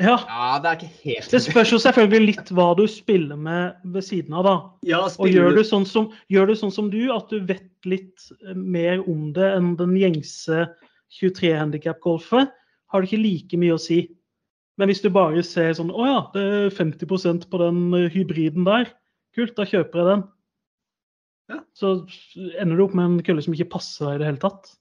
[0.00, 0.14] Ja.
[0.24, 4.06] Ja, det er ikke helt Det spørs jo selvfølgelig litt hva du spiller med ved
[4.06, 4.54] siden av, da.
[4.88, 8.24] Ja, Og gjør du sånn som, gjør du, sånn som du, at du vet litt
[8.40, 10.64] eh, mer om det enn den gjengse
[11.18, 12.48] 23-handikap-golfet,
[12.92, 14.00] har det ikke like mye å si.
[14.80, 18.64] Men hvis du bare ser sånn Å ja, det er 50% på den eh, hybriden
[18.68, 18.88] der.
[19.36, 20.24] Kult, da kjøper jeg den.
[21.52, 21.58] Ja.
[21.76, 21.94] Så
[22.56, 24.72] ender du opp med en kølle som ikke passer deg i det hele tatt.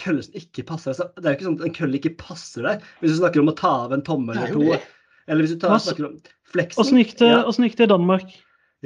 [0.00, 1.12] Kølle som ikke passer deg.
[1.16, 2.86] Det er jo ikke sånn at en kølle ikke passer deg.
[3.02, 4.96] Hvis du snakker om å ta av en tommel er eller to.
[5.26, 6.18] Eller hvis du tar, snakker om
[6.52, 6.82] fleksen.
[6.82, 7.42] Åssen gikk, Ja.
[7.50, 8.34] gikk det i Danmark?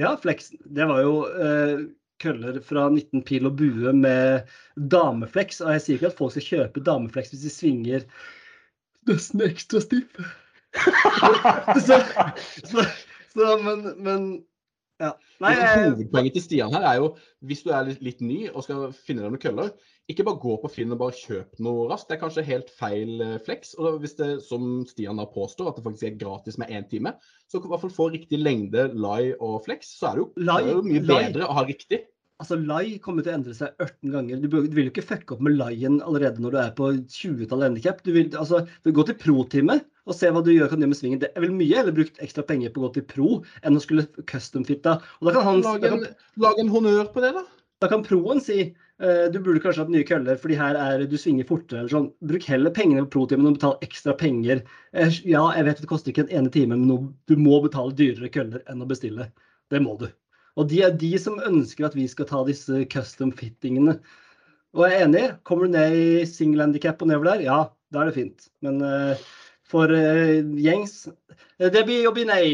[0.00, 0.60] Ja, fleksen.
[0.64, 1.82] Det var jo eh,
[2.22, 5.60] køller fra 19 pil og bue med damefleks.
[5.64, 8.06] Og jeg sier ikke at folk skal kjøpe damefleks hvis de svinger
[9.10, 10.20] nesten ekstra stiff.
[11.86, 11.98] så,
[12.62, 12.84] så,
[13.34, 14.28] så, men, men
[15.00, 15.14] ja.
[15.40, 17.06] Nei, Hovedpoenget til Stian her er jo,
[17.48, 19.70] hvis du er litt, litt ny og skal finne deg noen køller,
[20.10, 22.08] ikke bare gå på Finn og bare kjøp noe raskt.
[22.10, 23.72] Det er kanskje helt feil eh, flex.
[23.78, 26.86] Og da, hvis det, som Stian da påstår, at det faktisk er gratis med én
[26.90, 27.12] time,
[27.46, 29.92] så kan du i hvert fall få riktig lengde lie og flex.
[30.00, 31.20] Så er det jo, Lie- det er jo mye lie.
[31.30, 32.02] bedre å ha riktig.
[32.42, 34.42] altså, Lai kommer til å endre seg 18 ganger.
[34.42, 37.68] Du, du vil jo ikke fucke opp med Laien allerede når du er på 20-tallet
[37.70, 38.02] handikap.
[38.02, 39.78] Du vil altså, du gå til pro-time
[40.10, 41.22] og se hva du gjør, kan gjøre med svingen.
[41.22, 43.32] Det er vel mye heller brukt ekstra penger på å gå til pro
[43.62, 44.98] enn å skulle custom-fitte.
[45.26, 46.06] Lag en, kan,
[46.50, 47.44] en honnør på det, da.
[47.84, 51.16] da kan proen si eh, du burde kanskje hatt nye køller, fordi her er du
[51.20, 52.08] svinger fortere eller sånn.
[52.26, 54.64] Bruk heller pengene på pro-timen og betal ekstra penger.
[54.92, 58.32] Eh, ja, jeg vet det koster ikke en ene time, men du må betale dyrere
[58.34, 59.30] køller enn å bestille.
[59.70, 60.08] Det må du.
[60.58, 64.00] Og de er de som ønsker at vi skal ta disse custom-fittingene.
[64.76, 68.02] Og jeg er enig, kommer du ned i single handicap og nedover der, ja, da
[68.02, 68.50] er det fint.
[68.64, 69.22] Men eh,
[69.70, 72.44] for uh, gjengs eh, Det blir jobbi nei.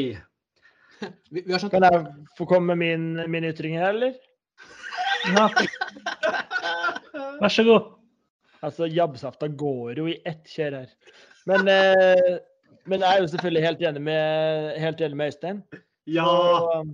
[1.33, 2.03] Vi, vi har skjønt Kan jeg
[2.39, 4.15] få komme med min, min ytring her, eller?
[5.27, 5.49] Ja.
[7.41, 7.89] Vær så god.
[8.65, 10.93] Altså, jabbsafta går jo i ett kjør her.
[11.49, 12.39] Men, eh,
[12.89, 15.61] men jeg er jo selvfølgelig helt enig med, helt enig med Øystein.
[16.11, 16.25] Ja.
[16.27, 16.89] Og,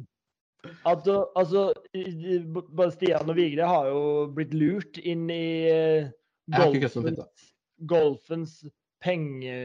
[0.88, 1.08] at,
[1.38, 4.02] altså, b- både Stian og Vigre har jo
[4.34, 6.10] blitt lurt inn i eh,
[6.56, 7.42] golfens,
[7.90, 8.58] golfens
[9.02, 9.56] penge,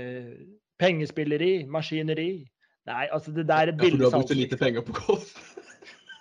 [0.81, 2.31] pengespilleri, maskineri.
[2.87, 4.95] Nei, altså det der er Ja, for billig du har brukt så lite penger på
[4.97, 5.31] golf.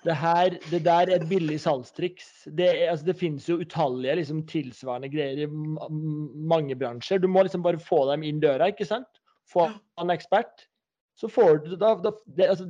[0.07, 2.29] Det, her, det der er et billig salgstriks.
[2.55, 7.19] Det, er- altså, det finnes jo utallige liksom, tilsvarende greier i mange bransjer.
[7.23, 9.09] Du må liksom bare få dem inn døra, ikke sant?
[9.51, 9.67] Få
[10.03, 10.67] en ekspert.
[11.19, 12.67] Så får du da, da det, altså,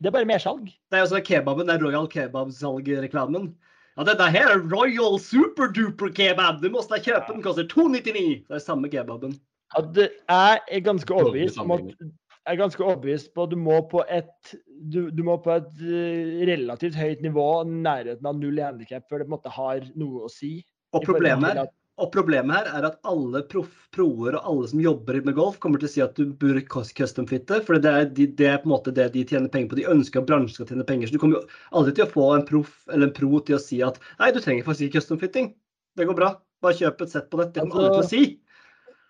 [0.00, 0.70] det er bare mersalg.
[0.90, 3.50] Det er sånn kebaben, det er Royal Kebab-salgreklamen.
[3.98, 6.62] Ja, dette her er Royal Superduper Kebab!
[6.62, 8.46] Du må kjøpe den, koster 299!
[8.48, 9.34] Det er samme kebaben.
[9.78, 11.94] At det- jeg er ganske overbevist om at
[12.42, 14.54] jeg er ganske overbevist på at du må på et
[14.90, 19.22] du, du må på et eh, relativt høyt nivå, nærheten av null i handikap, før
[19.22, 20.64] det på en måte har noe å si.
[20.92, 25.22] Og problemet at- og problemet her er at alle proff, proer og alle som jobber
[25.24, 27.62] med golf, kommer til å si at du burde custom-fitte.
[27.62, 29.76] For det er, de, det er på en måte det de tjener penger på.
[29.76, 31.06] De ønsker at bransjen skal tjene penger.
[31.06, 31.46] Så du kommer jo
[31.78, 34.40] aldri til å få en proff eller en pro til å si at nei, du
[34.40, 35.52] trenger faktisk ikke custom-fitting.
[35.94, 36.32] Det går bra.
[36.64, 37.60] Bare kjøp et sett på dette.
[37.60, 38.40] Det kommer alle til å si.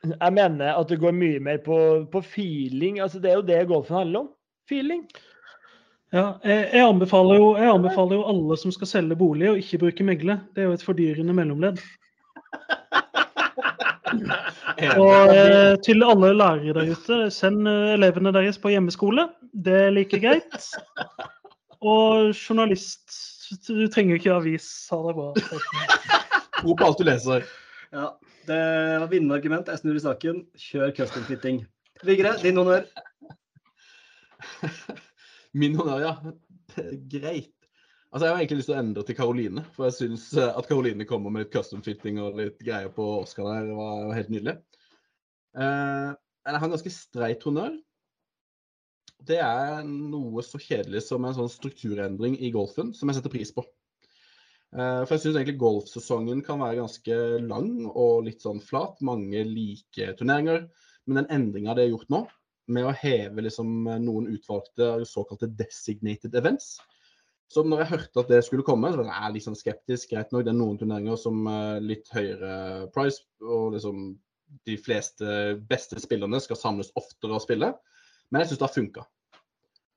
[0.02, 1.76] Jeg mener at det går mye mer på,
[2.10, 3.00] på feeling.
[3.00, 4.30] altså Det er jo det golfen handler om.
[4.68, 5.04] Feeling.
[6.12, 9.78] Ja, jeg, jeg, anbefaler jo, jeg anbefaler jo alle som skal selge bolig, å ikke
[9.86, 10.40] bruke megle.
[10.52, 11.78] Det er jo et fordyrende mellomledd.
[14.98, 19.28] Og eh, til alle lærere der ute, send eh, elevene deres på hjemmeskole.
[19.54, 20.66] Det er like greit.
[21.80, 23.06] Og journalist,
[23.68, 24.68] du trenger ikke avis.
[24.92, 25.32] Ha det bra.
[26.58, 27.46] Tro på alt du leser.
[27.94, 28.10] Ja,
[28.48, 28.60] det
[29.02, 29.70] var vinnende argument.
[29.70, 30.44] Jeg snur i saken.
[30.58, 31.62] Kjør custom fitting.
[32.06, 32.86] Vigre, din honnør.
[35.60, 36.14] Min honnør, ja.
[37.12, 37.52] Greit.
[38.12, 39.64] Altså, Jeg har egentlig lyst til å endre til Karoline.
[39.76, 43.48] For jeg syns at Karoline kommer med litt custom fitting og litt greier på Oscar
[43.48, 43.70] der.
[43.70, 44.58] det var helt nydelig.
[45.56, 46.12] Uh,
[46.42, 47.78] jeg har en ganske streit honnør.
[49.22, 53.52] Det er noe så kjedelig som en sånn strukturendring i golfen som jeg setter pris
[53.54, 53.64] på.
[54.72, 59.00] Uh, for jeg syns egentlig golfsesongen kan være ganske lang og litt sånn flat.
[59.04, 60.66] Mange like turneringer.
[61.06, 62.22] Men den endringa de har gjort nå,
[62.72, 66.76] med å heve liksom noen utvalgte såkalte designated events,
[67.52, 70.12] så når jeg hørte at det skulle komme, så var jeg litt sånn skeptisk.
[70.14, 72.52] Greit nok, det er noen turneringer som er litt høyere
[72.94, 74.06] price, og liksom
[74.68, 77.68] de fleste beste spillerne skal samles oftere og spille.
[78.30, 79.04] Men jeg syns det har funka.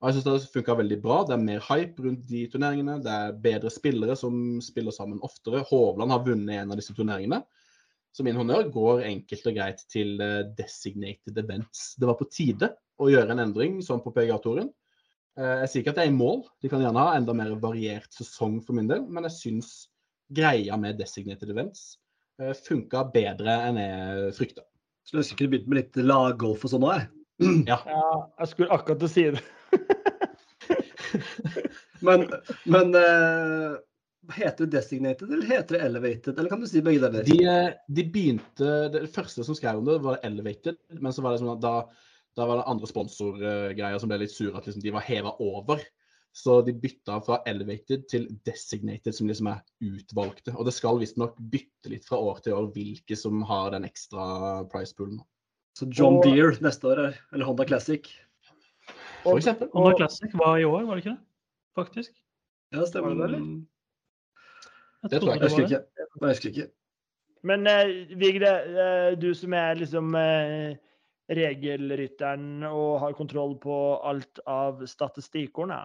[0.02, 1.22] Og jeg synes det funka veldig bra.
[1.24, 2.98] Det er mer hype rundt de turneringene.
[3.04, 5.64] Det er bedre spillere som spiller sammen oftere.
[5.70, 7.40] Hovland har vunnet en av disse turneringene.
[8.16, 11.94] Så min honnør går enkelt og greit til eh, designated events.
[12.00, 12.70] Det var på tide
[13.00, 14.70] å gjøre en endring sånn på PGA-toren.
[15.36, 17.52] Eh, jeg sier ikke at det er i mål, de kan gjerne ha enda mer
[17.60, 19.74] variert sesong for min del, men jeg syns
[20.32, 21.98] greia med designated events
[22.40, 24.64] eh, funka bedre enn jeg frykta.
[25.06, 27.12] Så du skulle begynt med litt laggolf og sånn òg, jeg?
[27.68, 27.76] Ja.
[27.84, 28.06] ja.
[28.40, 29.44] Jeg skulle akkurat til å si det.
[32.06, 32.26] men,
[32.64, 33.76] men uh,
[34.36, 37.26] heter det designated eller heter det elevated, eller kan du si begge deler?
[37.26, 37.38] De,
[38.00, 41.56] de begynte, Det første som skrev om det, var elevated, men så var det sånn
[41.56, 41.78] at da
[42.36, 45.80] da var det andre sponsorgreier som ble litt sure, at liksom de var heva over.
[46.36, 50.52] Så de bytta fra elevated til designated, som liksom er utvalgte.
[50.52, 54.66] Og det skal visstnok bytte litt fra år til år hvilke som har den ekstra
[54.68, 55.22] price poolen.
[55.76, 57.02] Så John og, Deere neste år,
[57.32, 58.04] eller Honda Classic?
[59.26, 59.70] For eksempel.
[59.74, 61.22] Og Classic var i år, var det ikke det?
[61.76, 62.12] Faktisk.
[62.72, 63.44] Ja, det stemmer det, eller?
[65.02, 65.40] Jeg det tror jeg.
[65.40, 65.80] Jeg husker ikke.
[66.20, 66.66] Jeg husker ikke.
[67.46, 70.72] Men uh, Vigre, uh, du som er liksom uh,
[71.36, 75.78] regelrytteren og har kontroll på alt av statistikkene.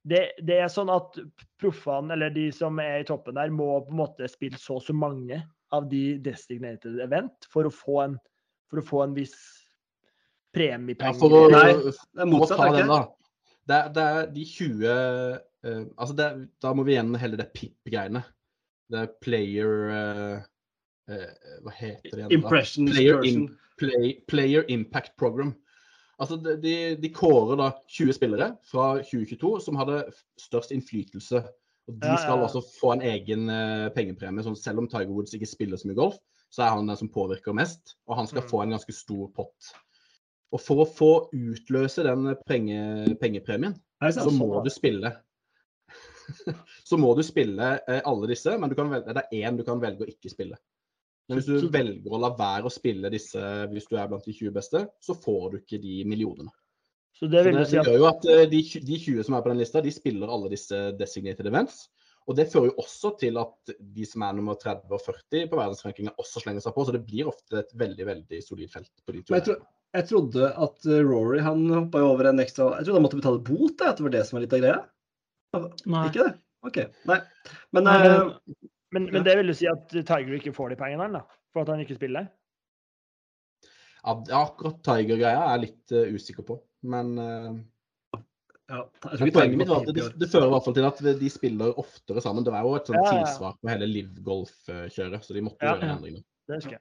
[0.00, 1.18] Det, det, er sånn at
[1.60, 4.86] proffene, eller de som er i toppen der, må på en måte spille så og
[4.86, 5.42] så mange
[5.76, 8.16] av de designated event for å få en,
[8.72, 9.36] for å få en viss
[10.54, 11.14] premiepenger.
[11.14, 13.00] Ja, for Nei, det er motsatt, er den, da.
[13.70, 15.38] Det er, det er de 20 uh,
[15.68, 16.28] eh, Altså, det,
[16.62, 18.22] da må vi igjen helle det PIP-greiene.
[18.90, 20.38] Det er player uh,
[21.12, 21.26] uh,
[21.64, 22.36] Hva heter det igjen?
[22.40, 23.44] Impression player, in,
[23.80, 25.54] Play, Player Impact Program.
[26.20, 30.02] Altså de, de, kårer da 20 spillere fra 2022 som hadde
[30.40, 31.40] størst innflytelse.
[31.88, 32.48] Og De skal ja, ja.
[32.48, 34.44] altså få en egen uh, pengepremie.
[34.44, 36.18] sånn Selv om Tiger Woods ikke spiller så mye golf,
[36.52, 37.96] så er han den som påvirker mest.
[38.10, 38.50] Og han skal mm.
[38.50, 39.70] få en ganske stor pott.
[40.50, 42.80] Og for å få utløse den penge,
[43.20, 43.76] pengepremien,
[44.16, 45.12] så må du spille.
[46.88, 50.06] så må du spille uh, alle disse, men velge, det er én du kan velge
[50.06, 50.58] å ikke spille.
[51.30, 53.38] Men hvis du velger å la være å spille disse
[53.70, 56.50] hvis du er blant de 20 beste, så får du ikke de millionene.
[57.14, 57.86] Så det, så det, si at...
[57.86, 60.50] gjør jo at eh, de, de 20 som er på den lista, de spiller alle
[60.50, 61.84] disse designated events.
[62.26, 65.58] Og det fører jo også til at de som er nummer 30 og 40 på
[65.60, 66.86] verdensrankinga, også slenger seg på.
[66.86, 69.36] Så det blir ofte et veldig veldig solid felt på de to.
[69.36, 69.56] Jeg, tro,
[69.96, 73.42] jeg, trodde at eh, Rory han hoppa over en ekstra Jeg trodde han måtte betale
[73.46, 74.80] bot, at det var det som var litt av greia.
[75.90, 76.04] Nei.
[76.10, 76.34] Ikke det?
[76.66, 76.78] OK.
[77.10, 77.18] Nei.
[77.74, 81.08] Men, Nei, uh, men, men, det vil jo si at Tiger ikke får de pengene
[81.16, 81.24] da,
[81.54, 82.28] for at han ikke spiller?
[84.00, 87.58] Ja, akkurat Tiger-greia er jeg litt uh, usikker på, men uh,
[88.70, 91.78] ja, Poenget mitt var at det, det, fører i hvert fall til at de spiller
[91.80, 92.44] oftere sammen.
[92.46, 93.24] Det var jo et sånt ja, ja.
[93.24, 96.22] tilsvar på hele Liv-golf-kjøret, så de måtte gjøre endringer.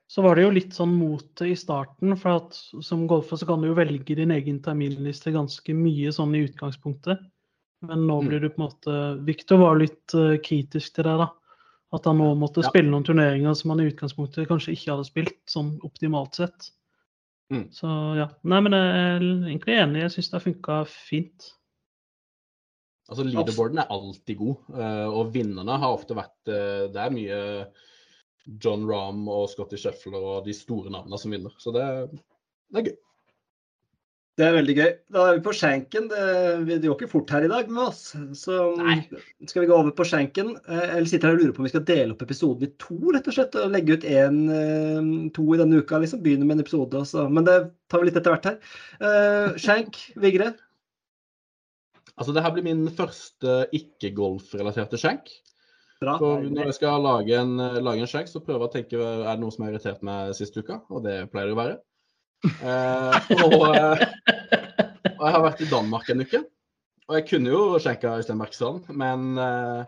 [0.07, 3.61] Så var det jo litt sånn mot i starten, for at som golfer så kan
[3.61, 7.21] du jo velge din egen terminliste ganske mye sånn i utgangspunktet.
[7.85, 8.27] Men nå mm.
[8.27, 8.95] blir du på en måte
[9.27, 11.29] Victor var litt uh, kritisk til det, da.
[11.95, 12.69] At han nå måtte ja.
[12.69, 16.73] spille noen turneringer som han i utgangspunktet kanskje ikke hadde spilt, sånn optimalt sett.
[17.49, 17.69] Mm.
[17.73, 17.87] Så
[18.19, 18.27] ja.
[18.45, 20.03] Nei, men jeg er egentlig enig.
[20.03, 21.47] Jeg syns det har funka fint.
[23.09, 27.39] Altså, Leaderboarden er alltid god, eh, og vinnerne har ofte vært eh, Det er mye
[28.47, 31.53] John Rahm og Scotty Sheffler og de store navnene som vinner.
[31.61, 31.85] Så det,
[32.69, 32.97] det er gøy.
[34.39, 34.91] Det er veldig gøy.
[35.11, 36.05] Da er vi på skjenken.
[36.07, 36.25] Det,
[36.69, 38.13] det går ikke fort her i dag med oss.
[38.39, 39.01] Så Nei.
[39.49, 40.53] skal vi gå over på skjenken.
[40.63, 42.95] Eh, eller sitter her og lurer på om vi skal dele opp episoden i to,
[43.11, 43.57] rett og slett.
[43.59, 45.99] Og legge ut én, eh, to i denne uka.
[45.99, 46.23] liksom.
[46.23, 47.03] Begynne med en episode.
[47.03, 47.27] Også.
[47.27, 47.57] Men det
[47.91, 48.57] tar vi litt etter hvert her.
[49.03, 50.53] Uh, skjenk, Vigre?
[52.15, 55.27] Altså, det her blir min første ikke-golfrelaterte skjenk.
[55.99, 59.33] For når jeg skal lage en, lage en sjekk, så prøver jeg å tenke er
[59.33, 61.79] det noe som har irritert meg sist uka, og det pleier det å være.
[62.47, 64.05] Eh, og, eh,
[65.17, 66.43] og jeg har vært i Danmark en uke.
[67.09, 69.83] Og jeg kunne jo skjenka Øystein Bergstrand, men, eh,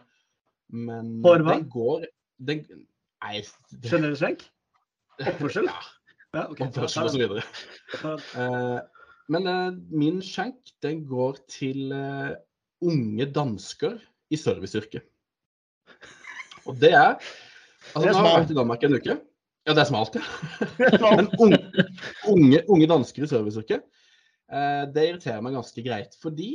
[0.73, 1.55] men Horva?
[1.55, 2.07] den går
[2.41, 2.65] den,
[3.21, 3.41] Nei,
[3.85, 4.45] Generell skjenk?
[5.21, 5.69] Oppførsel?
[5.71, 5.79] Ja.
[6.31, 6.69] Ja, okay.
[6.69, 7.41] oppførsel og så videre.
[8.39, 8.77] Eh,
[9.31, 12.37] men eh, min skjenk den går til eh,
[12.87, 13.97] unge dansker
[14.31, 15.10] i serviceyrket.
[16.67, 17.15] Og det er
[17.91, 19.13] Altså, Det er nå har jeg vært i Danmark en uke.
[19.65, 20.21] Ja, det er smalt, ja.
[21.17, 21.57] Men unge,
[22.29, 23.87] unge, unge dansker i serviceyrket,
[24.53, 26.13] eh, det irriterer meg ganske greit.
[26.21, 26.51] Fordi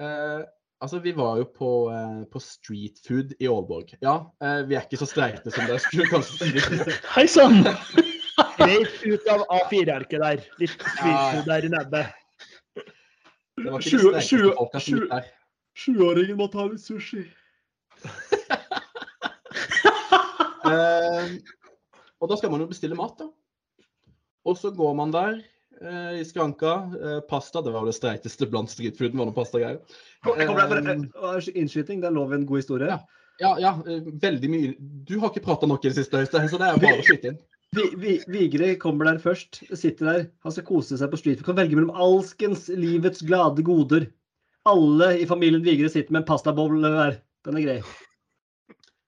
[0.00, 0.40] eh,
[0.78, 3.96] Altså, vi var jo på, eh, på street food i Aalborg.
[4.02, 6.60] Ja, eh, vi er ikke så streite som dere skulle kanskje si.
[7.16, 7.66] Hei sann!
[8.62, 10.44] Reit ut av A4-arket der.
[10.62, 12.06] Litt street food der i nebbet.
[15.78, 17.24] Sjuåringen må ta litt sushi.
[20.72, 21.36] Eh,
[22.18, 23.28] og da skal man jo bestille mat, da.
[24.48, 25.38] Og så går man der
[25.82, 26.74] eh, i skranka.
[26.98, 29.80] Eh, pasta, det var jo det streiteste blant streetfooden, var noe pastagreier.
[30.24, 32.02] Eh, innskyting?
[32.02, 32.90] Det er lov en god historie.
[32.90, 33.02] Ja.
[33.38, 34.72] Ja, ja, eh, veldig mye.
[35.06, 37.32] Du har ikke prata nok i det siste, Øystein, så det er bare å skyte
[37.32, 37.38] inn.
[37.76, 40.22] Vi, vi, Vigre kommer der først, sitter der.
[40.42, 41.42] Han skal kose seg på street.
[41.42, 44.08] Vi kan velge mellom alskens livets glade goder.
[44.68, 47.20] Alle i familien Vigre sitter med en pastaboble hver.
[47.46, 47.78] Den er grei.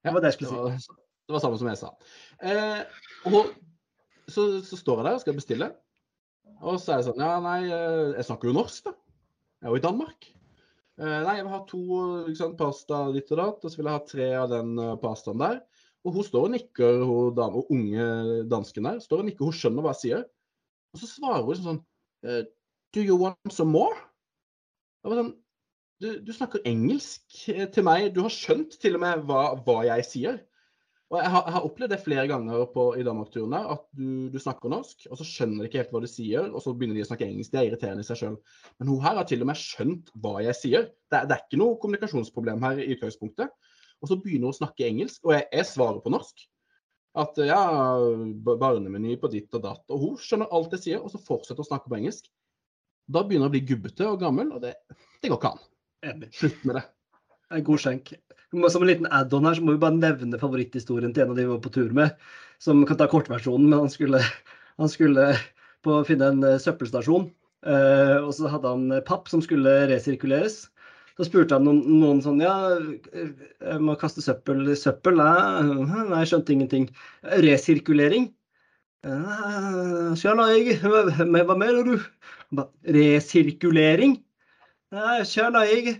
[0.05, 0.93] Det var det jeg skulle si.
[1.31, 1.93] Det var samme som jeg sa.
[2.43, 2.81] Eh,
[3.31, 3.53] og
[4.27, 5.71] så, så står jeg der og skal bestille.
[6.61, 8.97] Og så er jeg sånn Ja, nei, eh, jeg snakker jo norsk, da.
[9.61, 10.27] Jeg er jo i Danmark.
[11.01, 11.83] Eh, nei, jeg vil ha to
[12.37, 15.41] sant, pasta ditt og datt, og så vil jeg ha tre av den eh, pastaen
[15.41, 15.61] der.
[16.05, 18.09] Og hun står og nikker, hun dame, og unge
[18.51, 20.27] dansken der, står og nikker, hun skjønner hva jeg sier.
[20.91, 21.83] Og så svarer hun liksom sånn
[22.27, 22.43] eh,
[22.91, 23.95] Do you want some more?
[25.05, 25.37] Jeg var sånn
[26.01, 28.07] du, du snakker engelsk til meg.
[28.17, 30.39] Du har skjønt til og med hva, hva jeg sier.
[31.11, 34.29] Og jeg har, jeg har opplevd det flere ganger på, i Danmark-turen her, at du,
[34.31, 36.95] du snakker norsk, og så skjønner de ikke helt hva du sier, og så begynner
[36.95, 37.51] de å snakke engelsk.
[37.51, 38.37] Det er irriterende i seg sjøl.
[38.79, 40.87] Men hun her har til og med skjønt hva jeg sier.
[41.11, 43.51] Det, det er ikke noe kommunikasjonsproblem her i utgangspunktet.
[44.01, 46.47] Og så begynner hun å snakke engelsk, og jeg, jeg svarer på norsk.
[47.19, 47.59] At ja,
[48.47, 49.83] ba- barnemeny på ditt og datt.
[49.91, 52.31] Og hun skjønner alt jeg sier, og så fortsetter å snakke på engelsk.
[53.11, 54.77] Da begynner hun å bli gubbete og gammel, og det,
[55.19, 55.67] det går ikke an.
[56.39, 56.87] Slutt med det.
[57.51, 58.13] En god skjenk.
[58.51, 61.45] Som en liten add-on her, så må vi bare nevne favoritthistorien til en av de
[61.47, 62.17] vi var på tur med.
[62.63, 64.21] Som kan ta kortversjonen, men han skulle,
[64.81, 65.29] han skulle
[65.87, 67.29] på å finne en eh, søppelstasjon.
[67.67, 70.65] eh, og så hadde han papp som skulle resirkuleres.
[71.19, 72.55] Så spurte han noen, noen sånn Ja,
[73.13, 73.31] eh,
[73.61, 74.65] jeg må kaste søppel.
[74.79, 75.19] Søppel?
[75.21, 76.91] Nei, nei jeg skjønte ingenting.
[77.47, 78.31] Resirkulering?
[79.01, 80.75] «Eh, Skjønner jeg.
[80.85, 81.95] Hva mener du?
[82.85, 84.19] Resirkulering?
[85.31, 85.95] Skjønner jeg.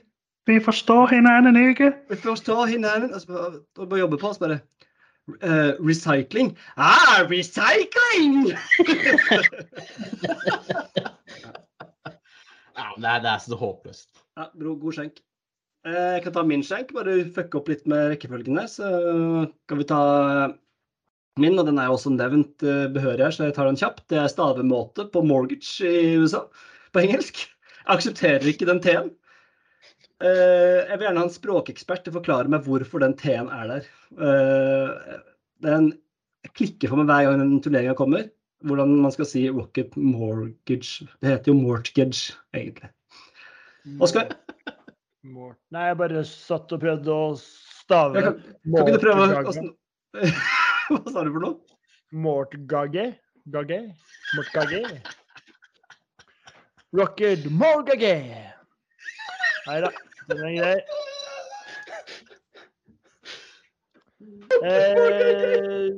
[0.49, 1.91] Vi forstår hverandre ikke.
[2.11, 3.15] Vi forstår hverandre.
[3.15, 4.61] Og så bare- og bare jobbe på oss bare.
[5.45, 6.57] Uh, recycling.
[6.77, 8.51] Ah, recycling!
[12.81, 14.09] Ja, det, er, det er så håpløst.
[14.39, 15.19] ja, bro, god skjenk.
[15.87, 18.65] Uh, Jeg kan ta min skjenk, bare fucke opp litt med rekkefølgene.
[18.71, 18.89] Så
[19.69, 19.99] kan vi ta
[21.41, 24.07] min, og den er jo også nevnt uh, behørig her, så jeg tar den kjapt.
[24.13, 26.47] Det er stavemåte på mortgage i USA,
[26.95, 27.43] på engelsk.
[27.45, 29.13] Jeg aksepterer ikke den T-en.
[30.21, 33.71] Eh, jeg vil gjerne ha en språkekspert til å forklare meg hvorfor den T-en er
[33.71, 33.89] der.
[34.21, 35.15] Eh,
[35.65, 35.91] den
[36.57, 38.27] klikker for meg hver gang den turneringa kommer.
[38.69, 41.07] Hvordan man skal si rocket mortgage.
[41.23, 42.91] Det heter jo mortgage, egentlig.
[44.05, 44.35] Oskar?
[45.25, 49.25] Nei, jeg bare satt og prøvde å stave Kan, kan ikke du prøve
[50.91, 51.79] Hva sa du for noe?
[52.13, 53.07] Mortgage?
[53.51, 53.81] Gage?
[54.37, 55.01] Mortgage?
[56.97, 58.41] Rocket Mortgage!
[59.67, 59.91] Nei da,
[60.35, 60.77] den er grei.
[64.61, 65.95] Eh,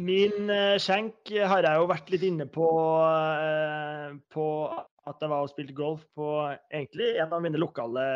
[0.00, 2.68] min eh, skjenk har jeg jo vært litt inne på,
[3.04, 4.46] eh, på
[5.04, 6.28] at jeg var og spilte golf på
[6.72, 8.06] egentlig en av mine lokale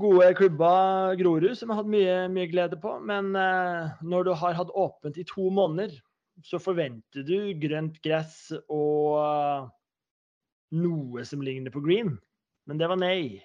[0.00, 2.96] gode klubber, Grorud, som jeg hadde mye, mye glede på.
[3.04, 5.94] Men eh, når du har hatt åpent i to måneder,
[6.42, 9.70] så forventer du grønt gress og eh,
[10.82, 12.16] noe som ligner på green.
[12.68, 13.42] Men det var nei.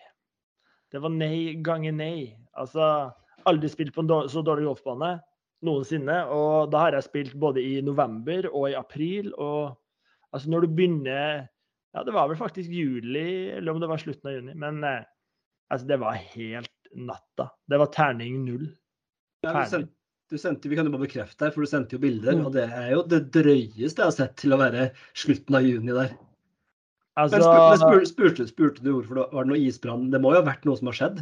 [0.91, 2.35] Det var nei ganger nei.
[2.57, 3.09] Altså,
[3.49, 5.17] aldri spilt på en dårlig, så dårlig golfbane
[5.65, 6.21] noensinne.
[6.33, 9.33] Og da har jeg spilt både i november og i april.
[9.35, 9.75] Og
[10.31, 11.45] altså, når du begynner
[11.95, 14.53] Ja, det var vel faktisk juli, eller om det var slutten av juni.
[14.59, 15.05] Men eh,
[15.73, 17.47] altså, det var helt natta.
[17.65, 18.67] Det var terning null.
[19.41, 19.95] Ja, sendte,
[20.29, 22.35] du sendte, vi kan jo bare bekrefte her, for du sendte jo bilder.
[22.37, 22.45] Mm.
[22.45, 25.95] Og det er jo det drøyeste jeg har sett til å være slutten av juni
[25.95, 26.13] der.
[27.17, 30.09] Altså, Men spurte, spurte, spurte, du hvorfor det var noe isbrann?
[30.13, 31.21] Det må jo ha vært noe som har skjedd?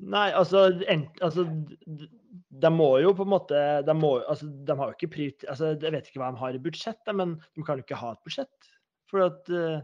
[0.00, 4.92] Nei, altså, en, altså De må jo på en måte De, må, altså, de har
[4.92, 5.46] jo ikke prit...
[5.50, 8.12] Altså, jeg vet ikke hva de har i budsjett, men de kan jo ikke ha
[8.14, 8.70] et budsjett.
[9.10, 9.82] For at eh,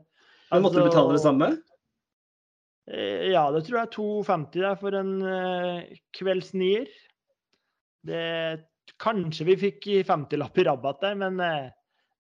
[0.55, 1.51] Men måtte de betale det samme?
[2.87, 6.89] eh, Ja, det tror jeg er 2,50 der for en uh, kveldsnier.
[8.07, 8.25] Det
[9.03, 11.73] Kanskje vi fikk 50-lapp i rabatt der, men eh,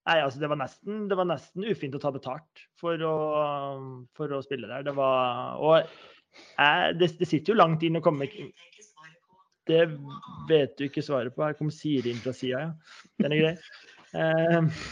[0.07, 3.15] Nei, altså det var nesten, det var nesten ufint å ta betalt for å,
[4.15, 4.85] for å spille der.
[4.87, 8.29] Det var Og jeg, det, det sitter jo langt inn å komme
[9.67, 9.81] Det
[10.47, 11.43] vet du ikke svaret på.
[11.43, 13.03] Her kom Siri inn fra sida, ja.
[13.19, 13.53] Den er grei.
[14.15, 14.87] Eh,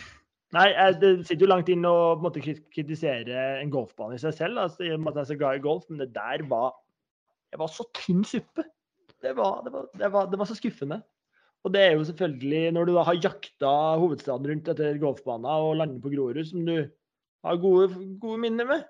[0.56, 2.42] nei, jeg, det sitter jo langt inn å på en måte,
[2.74, 5.60] kritisere en golfbane i seg selv, altså, i og med at jeg er så glad
[5.60, 6.74] i golf, men det der var
[7.54, 8.64] Det var så tynn suppe.
[9.22, 11.04] Det var, det var, var så skuffende.
[11.64, 15.78] Og det er jo selvfølgelig når du da har jakta hovedstaden rundt etter golfbaner og
[15.80, 16.76] lander på Grorud, som du
[17.44, 17.88] har gode,
[18.20, 18.84] gode minner med.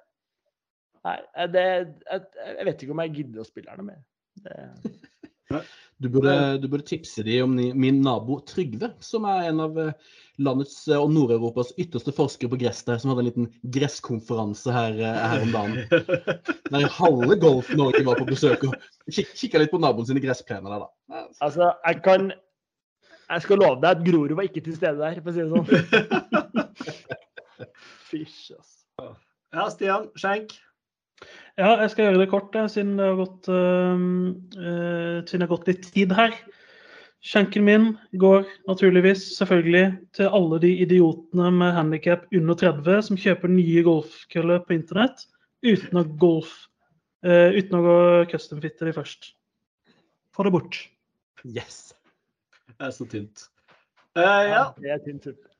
[1.04, 1.18] Nei,
[1.52, 1.64] det,
[2.08, 4.04] jeg, jeg vet ikke om jeg gidder å spille her noe mer.
[6.02, 9.92] Du burde, du burde tipse de om min nabo Trygve, som er en av eh,
[10.42, 13.46] landets eh, og Nord-Europas ytterste forskere på gress der, som hadde en liten
[13.76, 15.78] gresskonferanse her, eh, her om dagen.
[16.74, 18.74] Der halve Golf-Norge var på besøk og
[19.06, 21.22] kik kikka litt på naboen sine gressplener der, da.
[21.44, 22.32] altså, jeg kan
[23.30, 25.50] Jeg skal love deg at Grorud var ikke til stede der, for å si det
[25.54, 25.68] sånn.
[28.10, 29.08] Fysj, altså.
[29.54, 30.56] Ja, Stian Skjenk.
[31.54, 33.96] Ja, jeg skal gjøre det kort, jeg, siden det har gått, øh,
[35.22, 36.34] siden det har gått litt tid her.
[37.24, 37.86] Skjenken min
[38.20, 39.84] går naturligvis selvfølgelig
[40.18, 45.24] til alle de idiotene med handikap under 30 som kjøper nye golfkøller på internett
[45.64, 46.52] uten å golf,
[47.24, 47.98] øh, uten å gå
[48.34, 49.32] custom-fitte de først.
[50.36, 50.82] Få det bort.
[51.46, 51.94] Yes.
[52.78, 53.48] Det er så tynt.
[54.14, 55.50] Uh, ja, Det er tynt, suppe.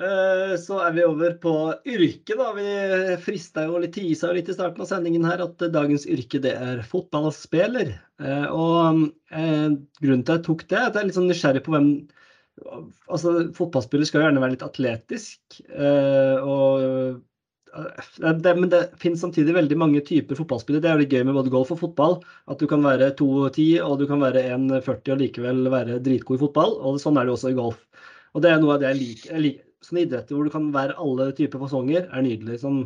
[0.00, 1.52] eh, så er vi over på
[1.84, 2.50] yrke, da.
[2.56, 6.54] Vi frista jo litt tisa litt i starten av sendingen her at dagens yrke det
[6.56, 7.92] er fotballspiller.
[8.20, 11.66] Eh, og grunnen til at jeg tok det, er at jeg er litt sånn nysgjerrig
[11.66, 11.92] på hvem
[13.08, 15.62] Altså, fotballspiller skal jo gjerne være litt atletisk.
[16.44, 17.22] og
[18.42, 20.82] det, men det finnes samtidig veldig mange typer fotballspillere.
[20.84, 22.18] Det er litt gøy med både golf og fotball.
[22.50, 26.44] At du kan være 2,10 og du kan være 1,40 og likevel være dritgod i
[26.44, 26.76] fotball.
[26.82, 27.80] Og sånn er det også i golf.
[28.34, 29.32] Og det er noe av det jeg liker.
[29.36, 29.56] Jeg
[29.86, 32.60] sånne idretter hvor du kan være alle typer fasonger, er nydelig.
[32.62, 32.82] Sånn,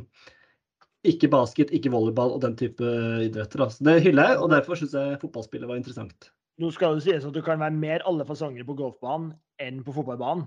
[1.05, 2.91] ikke basket, ikke volleyball og den type
[3.27, 3.67] idretter.
[3.67, 3.85] Altså.
[3.85, 6.31] Det hyller jeg, og derfor syns jeg fotballspillet var interessant.
[6.63, 9.33] Nå skal det sies at du kan være mer alle fasonger på golfbanen
[9.63, 10.47] enn på fotballbanen.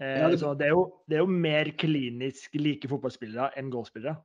[0.00, 3.70] Eh, Ja, det- Så det er, jo, det er jo mer klinisk like fotballspillere enn
[3.70, 4.16] golfspillere.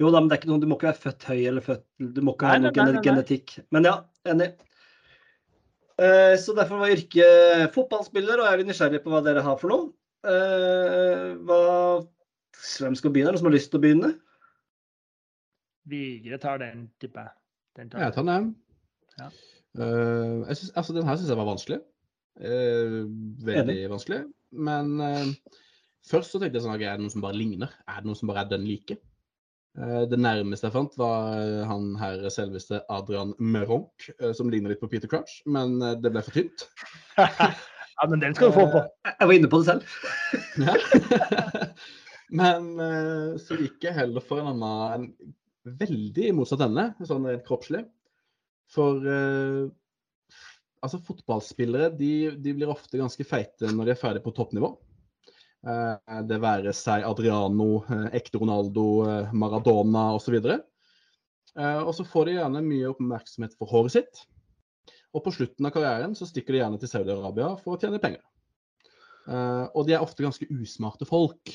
[0.00, 1.84] Jo da, men det er ikke noe, du må ikke være født høy eller født
[2.14, 3.58] Du må ikke ha noe nei, nei, genetikk.
[3.70, 3.94] Men ja,
[4.24, 4.54] enig.
[6.00, 9.68] Eh, Så derfor var yrket fotballspiller, og jeg er nysgjerrig på hva dere har for
[9.68, 9.92] noe.
[10.24, 12.06] Eh, Hva,
[12.80, 13.28] hvem skal begynne?
[13.28, 14.10] Er det noen som har lyst til å begynne?
[15.90, 17.32] Vigre tar den, tipper jeg.
[17.76, 18.50] Den tar Jeg tar den.
[19.18, 19.28] Ja.
[19.78, 21.80] Eh, jeg synes, altså, den her syns jeg var vanskelig.
[22.40, 22.98] Eh,
[23.44, 24.20] veldig vanskelig.
[24.50, 25.54] Men uh,
[26.10, 27.72] først så tenkte jeg sånn okay, Er det noen som bare ligner?
[27.86, 28.98] Er det noen som bare er den like?
[29.78, 34.72] Uh, det nærmeste jeg fant, var eh, han her selveste Adrian Meronk, uh, som ligner
[34.72, 36.64] litt på Peter Crouch, men det ble for tynt.
[37.20, 38.82] ja, men den skal du få på.
[39.06, 39.82] Jeg jeg var inne på det selv.
[42.40, 42.66] Men
[43.42, 45.08] så gikk jeg heller for en annen,
[45.66, 47.80] en veldig motsatt ende, sånn rent kroppslig.
[48.70, 49.02] For
[50.80, 54.72] altså fotballspillere de, de blir ofte ganske feite når de er ferdig på toppnivå.
[55.60, 60.38] Eh, det være seg Adriano, eh, ekte Ronaldo, eh, Maradona osv.
[61.60, 64.20] Og så får de gjerne mye oppmerksomhet for håret sitt.
[65.10, 68.22] Og på slutten av karrieren så stikker de gjerne til Saudi-Arabia for å tjene penger.
[69.74, 71.50] Og de er ofte ganske usmarte folk.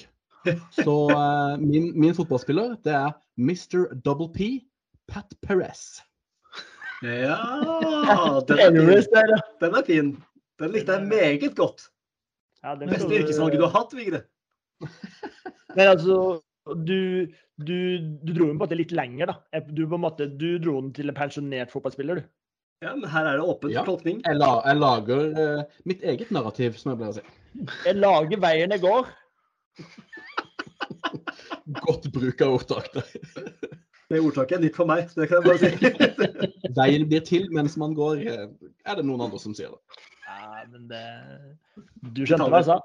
[0.75, 0.95] Så
[1.63, 3.95] min, min fotballspiller, det er Mr.
[4.03, 4.49] Double P,
[5.07, 6.03] Pat Perez.
[7.05, 9.35] Ja, den er fin.
[9.61, 10.15] Den er fin.
[10.61, 11.89] Den likte jeg meget godt.
[12.63, 14.23] Ja, det Beste yrkesvalget du har hatt, Vigre.
[15.77, 16.15] Men altså,
[16.65, 17.27] du,
[17.61, 17.77] du,
[18.25, 19.61] du dro den på en måte litt lenger, da.
[19.67, 22.31] Du, på en måte, du dro den til en pensjonert fotballspiller, du.
[22.83, 23.85] Ja, men her er det åpen Ja.
[23.87, 24.19] tolkning.
[24.25, 27.25] Jeg, la, jeg lager uh, mitt eget narrativ, som jeg pleier å si.
[27.87, 29.07] Jeg lager veien jeg går.
[31.85, 33.13] Godt bruk av ordtak der.
[34.09, 36.73] Det ordtaket er nytt for meg, så det kan jeg bare si.
[36.77, 38.45] Veien blir til mens man går, eh,
[38.85, 40.03] er det noen andre som sier det.
[40.27, 41.01] Ja, men det
[42.13, 42.79] Du skjønte hva jeg sa?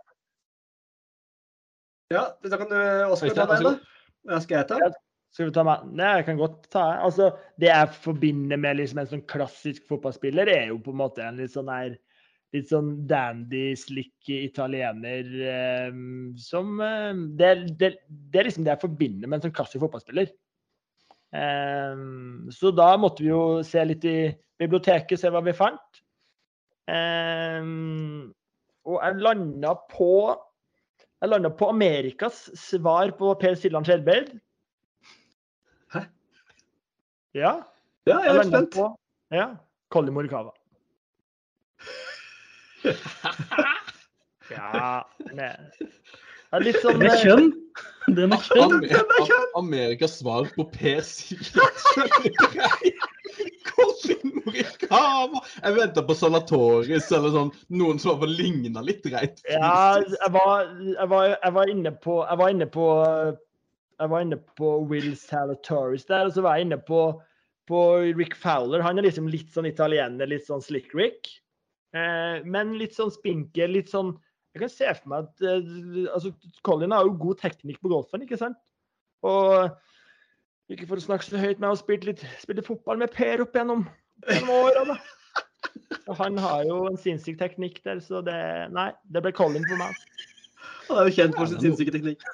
[2.11, 2.81] Ja, da kan du
[3.13, 4.41] Oskar ta så da.
[4.43, 4.81] Skal jeg ta?
[4.83, 4.91] Ja.
[5.31, 5.87] Skal vi ta meg?
[5.95, 10.51] Nei, jeg kan godt ta Altså, det jeg forbinder med liksom en sånn klassisk fotballspiller,
[10.51, 11.95] er jo på en måte en litt sånn her
[12.51, 15.99] litt sånn dandy, slick italiener eh,
[16.43, 20.33] som eh, det, det, det er liksom det jeg forbinder med en sånn klassisk fotballspiller.
[21.37, 21.97] Eh,
[22.55, 24.19] så da måtte vi jo se litt i
[24.61, 26.03] biblioteket, se hva vi fant.
[26.91, 27.63] Eh,
[28.91, 30.13] og jeg landa på
[31.21, 34.31] Jeg landa på Amerikas svar på Per Siljan Skjelbreid.
[35.93, 36.01] Hæ?
[37.37, 37.51] Ja.
[38.09, 38.79] Ja, jeg er landet spent.
[38.79, 38.87] På,
[39.37, 39.51] ja.
[39.93, 40.55] Colin Morikawa.
[44.51, 45.03] ja
[45.37, 45.57] med,
[46.51, 47.51] ja, Litt sånn er eh, kjønn.
[48.11, 48.75] Det er kjønn.
[48.81, 51.61] Amer Amerikas svar på Per Sigurd.
[54.51, 59.41] Jeg venta på Salatoris eller sånn, noen som var ligna litt reit.
[59.49, 62.87] Ja, jeg var, jeg, var, jeg var inne på Jeg var inne på
[64.01, 67.05] Jeg var inne på Will Salatoris der, og så var jeg inne på,
[67.69, 67.81] på
[68.17, 68.83] Rick Fowler.
[68.85, 71.29] Han er liksom litt sånn italiener, litt sånn slick Rick.
[71.95, 74.15] Eh, men litt sånn spinkel, litt sånn
[74.55, 76.33] Jeg kan se for meg at eh, altså,
[76.67, 78.59] Colin har jo god teknikk på golfen, ikke sant?
[79.27, 79.71] Og
[80.71, 83.13] ikke for å snakke så høyt, men jeg har spilt litt, spilt litt fotball med
[83.15, 83.85] Per opp gjennom,
[84.27, 84.99] gjennom åra.
[86.11, 88.39] Og han har jo en sinnssyk teknikk der, så det
[88.75, 89.95] Nei, det ble Colin for meg.
[90.89, 92.27] Han er jo kjent for sin sinnssyke teknikk.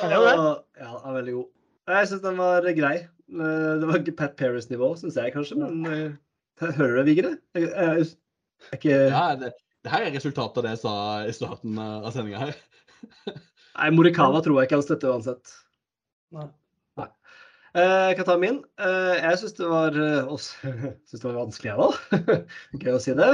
[0.00, 0.34] Han er jo det.
[0.80, 1.48] Ja, han er veldig god.
[1.88, 2.96] Jeg syns den var grei.
[3.28, 7.32] Eh, Det var ikke Pat Paris-nivå, syns jeg kanskje, men eh, hører du det, Vigre?
[7.56, 9.52] Jeg, jeg, jeg, er jeg, jeg, det,
[9.84, 10.94] det her er resultatet av det jeg sa
[11.28, 12.54] i starten av sendinga her.
[13.78, 15.52] Nei, Morikawa tror jeg ikke han støtter uansett.
[16.34, 16.48] Nei.
[17.76, 18.56] Eh, Jeg kan ta min.
[18.80, 20.72] Eh, Jeg syns det var eh, også,
[21.06, 22.38] synes det var vanskelig, jeg òg.
[22.82, 23.28] Gøy å si det.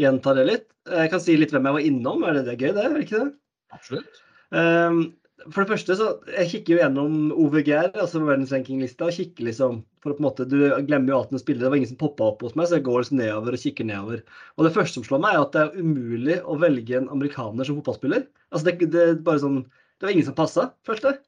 [0.00, 0.66] Gjenta det litt.
[0.88, 2.24] Eh, Jeg kan si litt hvem jeg var innom.
[2.24, 2.84] Er det, det er gøy, det?
[2.86, 3.30] Er det ikke det?
[3.76, 4.22] Absolutt.
[4.50, 5.02] Um,
[5.48, 10.12] for det første så Jeg kikker jo gjennom OVGR, altså verdensrankinglista, og kikker liksom for
[10.12, 11.64] å på en måte, Du glemmer jo 18 spillere.
[11.64, 13.88] Det var ingen som poppa opp hos meg, så jeg går liksom nedover og kikker
[13.88, 14.22] nedover.
[14.56, 17.68] Og det første som slår meg, er at det er umulig å velge en amerikaner
[17.68, 18.26] som fotballspiller.
[18.50, 21.22] Altså det, det er bare sånn Det var ingen som passa, følte jeg.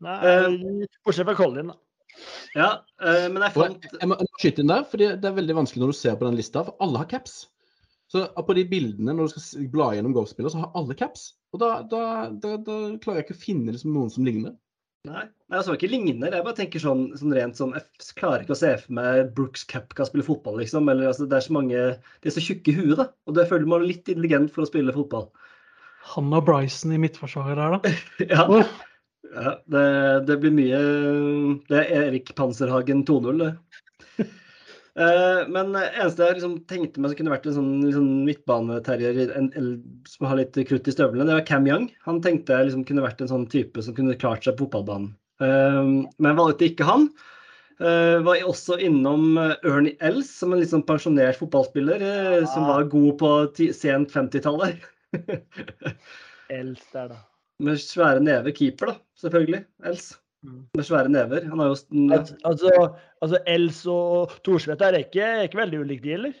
[0.00, 1.80] Nei, Eh, bortsett fra Colin, da.
[2.56, 2.68] Ja,
[3.02, 5.56] uh, men jeg fant jeg må jeg må skyte inn der, for det er veldig
[5.60, 7.42] vanskelig når du ser på den lista, for alle har caps.
[8.10, 11.28] Så på de bildene når du skal bla gjennom golfspillere, så har alle caps.
[11.50, 14.54] Og da, da, da, da klarer jeg ikke å finne liksom noen som ligner.
[15.08, 16.34] Nei, nei altså ikke ligner.
[16.36, 19.64] Jeg bare tenker sånn, sånn rent sånn Jeg klarer ikke å se for meg Brooks
[19.70, 20.90] Capka spille fotball, liksom.
[20.92, 23.08] Eller altså, det er så mange De er så tjukke i huet, da.
[23.26, 25.30] Og det føler man litt intelligent for å spille fotball.
[26.12, 27.96] Han og Bryson i midtforsvaret der, da.
[28.34, 28.76] Ja, Oh.
[29.30, 29.86] ja det,
[30.26, 30.78] det blir mye
[31.70, 33.50] Det er Erik Panserhagen 2-0, det.
[34.98, 39.34] Eh, Men eneste jeg liksom tenkte meg som kunne vært en sånn liksom midtbaneterrier
[40.10, 41.90] som har litt krutt i støvlene, det var Cam Young.
[42.06, 45.12] Han tenkte jeg liksom kunne vært en sånn type som kunne klart seg på fotballbanen.
[45.44, 47.10] Eh, Men valgte ikke han.
[47.80, 52.40] Eh, var også innom Ernie Els, som en litt sånn pensjonert fotballspiller ja.
[52.52, 53.30] som var god på
[53.72, 54.82] sent 50-tallet.
[56.50, 57.22] Els der, da.
[57.60, 59.64] Med svære neve keeper, da, selvfølgelig.
[59.88, 60.10] Els.
[60.46, 60.60] Mm.
[60.78, 61.42] Med svære never.
[61.50, 61.74] Han har jo
[62.14, 62.70] Al- Altså,
[63.20, 66.38] altså Els og Thorsvedt er ikke, ikke veldig ulike, de, eller?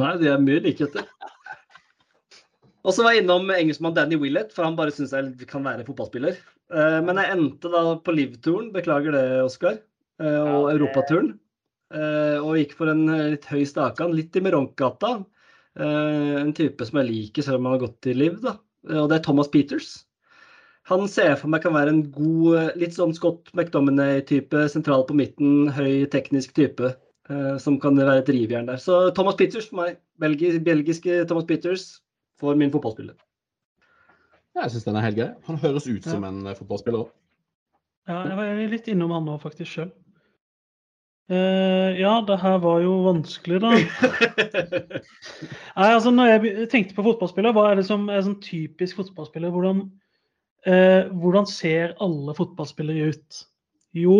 [0.00, 1.04] Nei, de er mye likheter.
[2.80, 5.84] Og så var jeg innom engelskmann Danny Willett, for han bare syns jeg kan være
[5.84, 6.38] fotballspiller.
[6.72, 9.76] Eh, Men jeg endte da på Liv-turen, beklager det, Oskar,
[10.20, 11.38] eh, og Ja, det- Europaturen.
[11.92, 15.26] Eh, Og gikk for en litt høy stakan, litt i Meronk-gata.
[15.76, 18.56] Eh, En type som jeg liker, selv om han har gått i Liv, da.
[18.88, 20.06] Og det er Thomas Peters.
[20.88, 25.04] Han ser jeg for meg kan være en god, eh, litt sånn Scott McDominay-type, sentral
[25.06, 26.94] på midten, høy teknisk type.
[27.30, 28.76] eh, Som kan være et rivjern der.
[28.76, 29.98] Så Thomas Peters for meg.
[30.18, 32.00] Belgi, belgiske Thomas Peters
[32.40, 33.14] for min fotballspiller.
[34.56, 35.28] Ja, jeg syns den er helt grei.
[35.46, 37.10] Han høres ut som en eh, fotballspiller òg.
[38.08, 39.90] Ja, jeg var litt innom han nå, faktisk sjøl.
[41.30, 43.70] ja, det her var jo vanskelig, da.
[45.76, 49.52] Nei, altså når jeg tenkte på fotballspiller, hva er det som er sånn typisk fotballspiller?
[49.54, 49.84] Hvordan,
[50.66, 53.40] eh, hvordan ser alle fotballspillere ut?
[53.96, 54.18] Jo,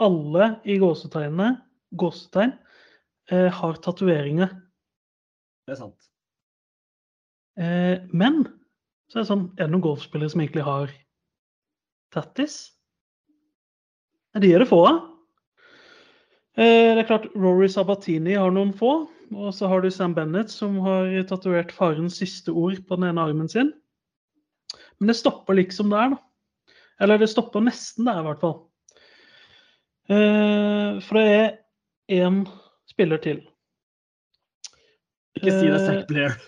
[0.00, 1.54] alle i gåsetegnene,
[2.00, 2.54] gåsetegn,
[3.30, 4.54] eh, har tatoveringer.
[5.66, 6.10] Det er sant.
[7.60, 8.44] Eh, men
[9.10, 10.92] så er det sånn, er det noen golfspillere som egentlig har
[12.14, 12.58] tattis?
[14.38, 15.00] De er det få av.
[16.54, 19.08] Eh, det er klart Rory Sabatini har noen få.
[19.30, 23.22] Og så har du Sam Bennett som har tatovert farens siste ord på den ene
[23.22, 23.70] armen sin.
[25.00, 26.18] Men det stopper liksom der, da.
[27.00, 28.58] Eller det stopper nesten der, i hvert fall.
[30.10, 31.48] Eh, for det er
[32.20, 32.36] én
[32.90, 33.38] spiller til.
[35.38, 36.32] Ikke si det, Eh, Zack Blair.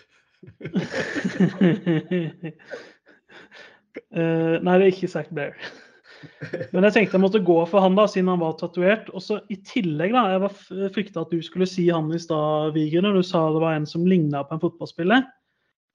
[4.09, 5.53] Eh, nei, det er ikke Zack Blair.
[6.73, 9.09] Men jeg tenkte jeg måtte gå for han da, siden han var tatovert.
[9.13, 10.55] Og så i tillegg, da, jeg var
[10.95, 13.85] frykta at du skulle si han i stad, Vigre, når du sa det var en
[13.89, 15.27] som ligna på en fotballspiller.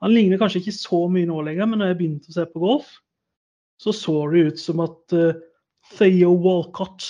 [0.05, 2.62] Han ligner kanskje ikke så mye nå lenger, men når jeg begynte å se på
[2.62, 2.90] golf,
[3.82, 5.38] så så det ut som at uh,
[5.99, 7.07] Theo Walcott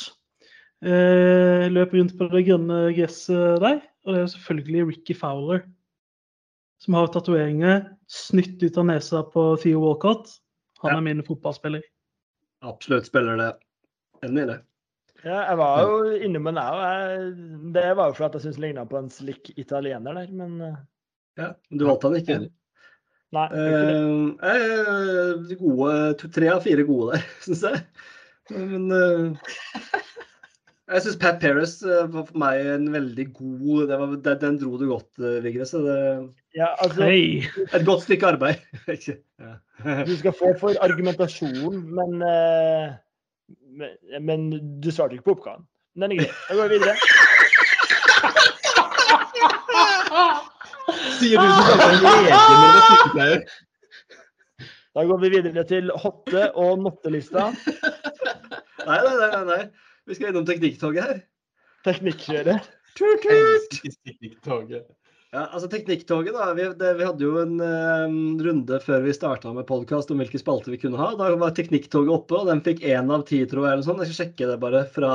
[0.85, 3.83] uh, løp rundt på det grønne gresset der.
[4.05, 5.63] Og det er jo selvfølgelig Ricky Fowler,
[6.81, 10.39] som har tatoveringer snytt ut av nesa på Theo Walcott.
[10.85, 10.97] Han Ja.
[10.97, 11.83] er min fotballspiller.
[12.63, 13.53] Absolutt spiller det.
[14.25, 14.61] Enig i det.
[15.25, 18.61] Ja, jeg var jo inne med det, og Det var jo fordi at jeg syntes
[18.63, 20.77] ligna på en slik italiener der, men eh,
[21.39, 22.39] Ja, men du valgte han ikke.
[23.37, 23.45] Nei.
[23.53, 27.83] Eh, eh, gode, to, tre av fire gode der, syns jeg.
[28.55, 29.27] Men eh,
[30.89, 34.57] jeg syns Pat Perez eh, var for meg en veldig god det var, den, den
[34.63, 35.67] dro du godt, eh, Vigre.
[35.69, 35.99] Så det
[36.57, 37.45] Ja, altså, hey.
[37.69, 38.65] et godt stykke arbeid.
[38.97, 39.53] Ikke- ja.
[40.09, 42.11] du skal få for argumentasjonen, men
[43.79, 43.91] men,
[44.25, 44.49] men
[44.83, 45.69] du svarte ikke på oppgaven.
[45.99, 46.33] Den er grei.
[46.49, 46.97] Da går vi videre.
[51.19, 53.43] Sier du som kaller deg lege når du er sykepleier.
[54.99, 57.51] Da går vi videre til hotte- og nottelista.
[58.89, 59.61] Nei, nei, nei, nei.
[60.09, 61.19] Vi skal innom teknikktoget her.
[61.87, 62.71] Teknikkjøret.
[62.99, 64.87] Elsker.
[65.29, 66.47] Ja, altså Teknikktoget, da.
[66.57, 68.15] Vi, det, vi hadde jo en eh,
[68.47, 71.11] runde før vi starta med podkast om hvilke spalter vi kunne ha.
[71.21, 73.77] Da var Teknikktoget oppe, og den fikk én av ti, tror jeg.
[73.77, 74.01] eller sånt.
[74.03, 75.13] Jeg skal sjekke det bare fra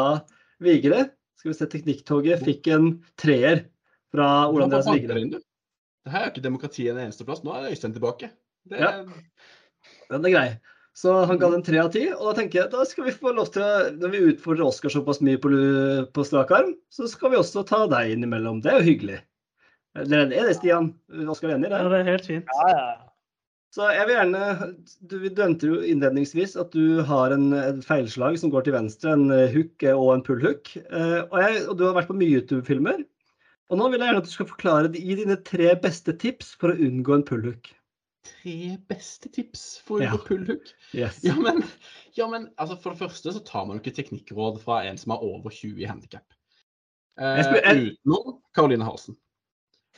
[0.63, 1.07] Vigre.
[1.41, 3.65] Skal vi se, Teknikktoget fikk en treer
[4.13, 5.41] fra Ole Andreas Vigre.
[6.03, 7.43] Det her er jo ikke demokratiet en eneste plass.
[7.45, 8.31] Nå er Øystein tilbake.
[8.69, 9.03] Det Ja.
[10.11, 10.47] Den er grei.
[10.95, 13.31] Så han ga den tre av ti, og da tenker jeg da skal vi få
[13.33, 15.49] lov til å Når vi utfordrer Oskar såpass mye på,
[16.13, 18.61] på strak arm, så skal vi også ta deg innimellom.
[18.61, 19.17] Det er jo hyggelig.
[19.95, 20.93] Er det, Stian?
[21.29, 21.79] Oskar er enig i det?
[21.81, 22.53] Ja, det er helt fint.
[22.61, 22.85] Ja, ja.
[23.73, 24.41] Så jeg vil gjerne
[25.09, 29.15] Du vi nevnte jo innledningsvis at du har en, en, feilslag som går til venstre,
[29.17, 30.75] en hook og en pull-hook.
[30.77, 33.01] Eh, og, jeg- og du har vært på mye YouTube-filmer.
[33.71, 36.73] Og nå vil jeg gjerne at du skal forklare gi dine tre beste tips for
[36.73, 37.71] å unngå en pull-hook.
[38.23, 40.11] Tre beste tips for å Ja.
[40.11, 40.69] unngå pullhook.
[40.93, 41.21] Yes.
[41.23, 41.63] Ja, men,
[42.15, 45.15] ja, men altså, for det første så tar man jo ikke teknikkråd fra en som
[45.15, 46.25] er over 20 i handikap.
[47.19, 49.15] Eh, utenom Karoline Halsen.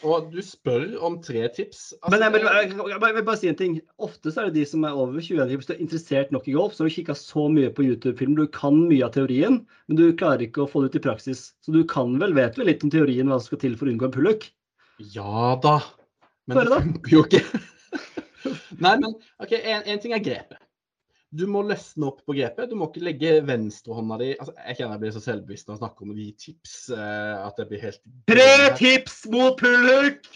[0.04, 1.94] Og du spør om tre tips.
[2.02, 3.78] Altså, Men jeg vil, jeg, jeg, jeg vil bare si en ting.
[4.04, 6.56] Ofte så er det de som er over 21 Hvis du er interessert nok i
[6.58, 8.36] golf, så har du kikka så mye på YouTube-film.
[8.36, 11.46] Du kan mye av teorien, men du klarer ikke å få det ut i praksis.
[11.64, 13.96] Så du kan vel, vet vel litt om teorien hva som skal til for å
[13.96, 14.50] unngå en pullhook?
[15.16, 15.80] Ja da.
[16.52, 17.44] Men det funker jo ikke.
[18.84, 20.60] Nei, men OK, en ting er grepet.
[21.36, 22.70] Du må løsne opp på grepet.
[22.72, 25.82] Du må ikke legge venstrehånda di altså, Jeg kjenner jeg blir så selvbevisst når jeg
[25.82, 28.48] snakker om å gi tips eh, at jeg blir helt Tre
[28.80, 30.30] tips mot pullhook!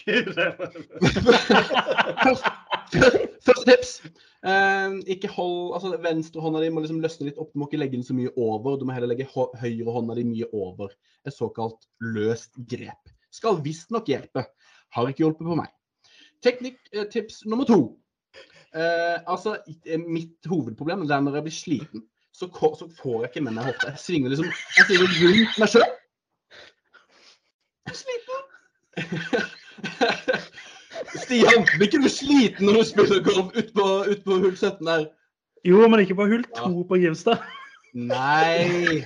[3.46, 3.92] Første tips.
[4.40, 7.52] Eh, ikke hold altså Venstrehånda di må liksom løsne litt opp.
[7.54, 8.76] Du må ikke legge den så mye over.
[8.80, 10.92] Du må heller legge hå- høyrehånda di mye over.
[11.28, 13.14] Et såkalt løst grep.
[13.32, 14.44] Skal visstnok hjelpe.
[14.96, 15.70] Har ikke hjulpet på meg.
[16.44, 17.80] Teknikktips nummer to.
[18.70, 19.56] Eh, altså,
[20.06, 22.46] mitt hovedproblem det er når jeg blir sliten, så,
[22.78, 23.90] så får jeg ikke med meg hofta.
[23.90, 25.88] Jeg svinger liksom jeg svinger rundt meg sjøl.
[27.86, 28.40] Jeg er sliten.
[31.20, 35.08] Stian, blir ikke du sliten når du spiller golf utpå ut på hull 17 der?
[35.66, 36.68] Jo, men ikke på hull Ja.
[36.68, 37.42] på Grimstad.
[37.94, 39.04] Nei.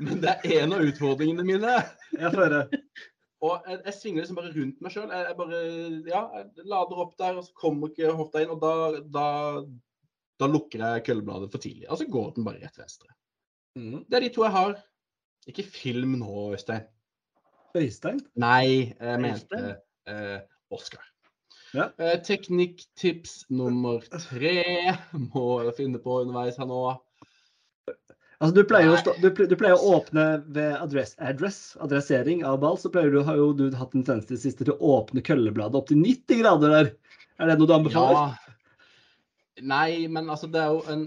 [0.00, 1.74] Men det er en av utfordringene mine.
[2.16, 2.60] Jeg får høre.
[3.40, 5.12] Og jeg, jeg svinger liksom bare rundt meg sjøl.
[5.14, 5.60] Jeg, jeg bare
[6.10, 8.52] ja, jeg lader opp der, og så kommer ikke hofta inn.
[8.52, 8.72] Og da,
[9.16, 9.26] da,
[10.42, 11.88] da lukker jeg køllebladet for tidlig.
[11.88, 13.12] Og så går den bare rett venstre.
[13.78, 14.02] Mm.
[14.04, 14.74] Det er de to jeg har.
[15.48, 16.84] Ikke film nå, Øystein.
[17.78, 18.20] Øystein?
[18.40, 19.60] Nei, jeg mente
[20.10, 20.40] eh,
[20.74, 21.06] Oscar.
[21.72, 21.86] Ja.
[22.02, 24.56] Eh, Teknikktips nummer tre
[25.32, 26.82] må jeg finne på underveis her nå.
[28.40, 32.62] Altså, du, pleier å stå, du, du pleier å åpne ved adress, address, adressering av
[32.62, 34.94] ball, så pleier du, har jo du hatt en tendens til det siste til å
[34.96, 36.88] åpne køllebladet opp til 90 grader der.
[37.36, 38.32] Er det noe du anbefaler?
[38.32, 38.56] Ja.
[39.60, 41.04] Nei, men altså, det er jo en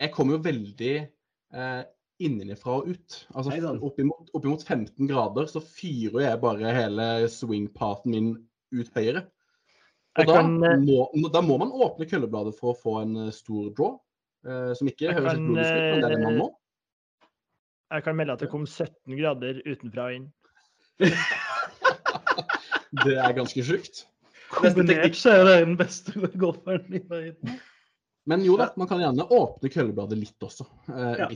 [0.00, 1.80] Jeg kommer jo veldig eh,
[2.26, 3.18] innenfra og ut.
[3.30, 8.32] Altså oppimot, oppimot 15 grader så fyrer jeg bare hele swing-parten min
[8.74, 9.28] ut høyre.
[10.18, 13.34] Og da, kan, eh, må, da må man åpne køllebladet for å få en eh,
[13.34, 13.94] stor draw.
[14.46, 16.38] Eh, som ikke Jeg høres kan, helt logisk ut, men det er det man eh,
[16.40, 16.48] må.
[17.90, 20.28] Jeg kan melde at det kom 17 grader utenfra og inn.
[22.90, 24.00] Det er ganske sjukt.
[24.50, 26.10] Kombinert så er det den beste
[26.42, 27.60] golferen i verden.
[28.30, 30.66] Men jo da, man kan gjerne åpne køllebladet litt også.
[30.90, 31.28] Eh, Ja.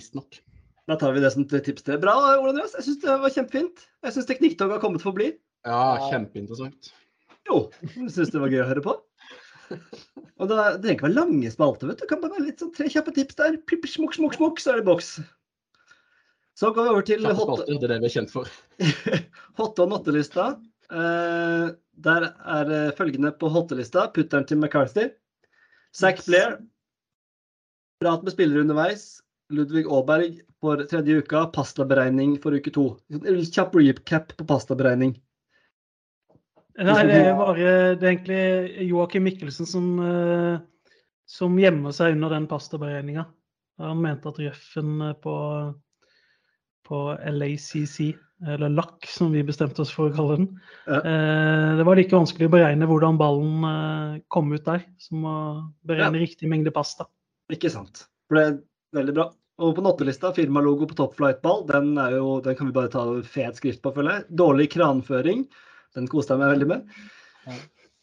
[0.84, 1.96] Da tar vi det som et tips til.
[2.02, 2.74] Bra, Ole Andreas.
[2.76, 3.86] Jeg syns det var kjempefint.
[4.04, 5.30] Jeg syns teknikktoget har kommet for å bli.
[5.64, 6.90] Ja, kjempeinteressant.
[7.48, 8.98] Jo, jeg syns det var gøy å høre på.
[10.40, 12.04] Og det, det trenger ikke være lange spalter, vet du.
[12.04, 13.56] Det kan bare være litt sånn tre kjappe tips der.
[13.70, 15.14] Pip, smukk, smukk, smukk, så er det boks.
[16.58, 18.50] Så går vi over til hot, spalter, det er det vi er kjent for.
[19.60, 20.52] hotte- og nottelista.
[20.90, 21.66] Eh,
[22.06, 24.08] der er det følgende på hottelista.
[24.14, 25.08] Putteren til McCarthy.
[25.94, 26.58] Zack Blair.
[28.02, 29.06] Prat med spillere underveis.
[29.54, 31.46] Ludvig Aaberg for tredje uka.
[31.54, 32.88] Pastaberegning for uke to.
[33.10, 35.14] Kjapp recap på pastaberegning.
[36.74, 40.56] Nei, det er bare det er egentlig Joakim Mikkelsen som, eh,
[41.30, 43.28] som gjemmer seg under den pastaberegninga.
[43.82, 45.34] Han mente at røffen eh, på,
[46.88, 48.10] på LACC,
[48.50, 50.48] eller LAC som vi bestemte oss for å kalle den,
[50.88, 50.98] Ja.
[50.98, 55.36] eh, det var like vanskelig å beregne hvordan ballen kom ut der, som å
[55.86, 57.06] beregne riktig mengde pasta.
[57.54, 58.08] Ikke sant.
[58.32, 58.48] Ble
[58.96, 59.28] veldig bra.
[59.62, 63.84] Og på nattelista, firmalogo på Top Flight-ball, den, den kan vi bare ta fet skrift
[63.84, 64.26] på, føler jeg.
[64.42, 65.44] Dårlig kranføring,
[65.94, 66.88] den koste jeg meg veldig med.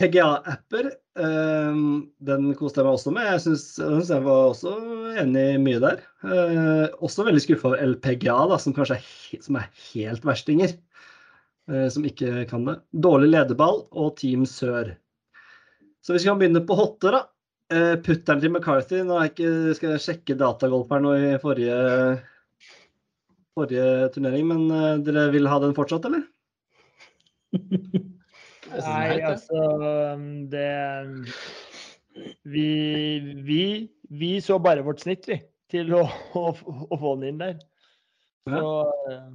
[0.01, 0.87] PGA-apper,
[1.21, 1.81] eh,
[2.25, 3.27] den koste jeg meg også med.
[3.29, 4.73] Jeg syns jeg, var også
[5.21, 6.01] enig i mye der.
[6.25, 10.73] Eh, også veldig skuffa over LPGA, da, som kanskje er, som er helt verstinger.
[11.69, 12.79] Eh, som ikke kan det.
[13.05, 14.95] Dårlig lederball og Team Sør.
[16.01, 17.21] Så vi skal begynne på hotte, da.
[17.71, 19.03] Eh, putteren til McCarthy.
[19.05, 21.77] Nå jeg ikke, skal jeg sjekke datagolf her nå i forrige,
[23.53, 26.25] forrige turnering, men dere vil ha den fortsatt, eller?
[26.25, 27.39] Jeg synes den er
[28.71, 29.61] Nei, altså
[30.51, 30.67] Det
[32.43, 32.67] Vi,
[33.47, 33.63] vi,
[34.09, 35.39] vi så bare vårt snitt, vi,
[35.71, 36.03] til å,
[36.37, 37.59] å, å få den inn der.
[38.49, 38.71] Så
[39.11, 39.27] eh,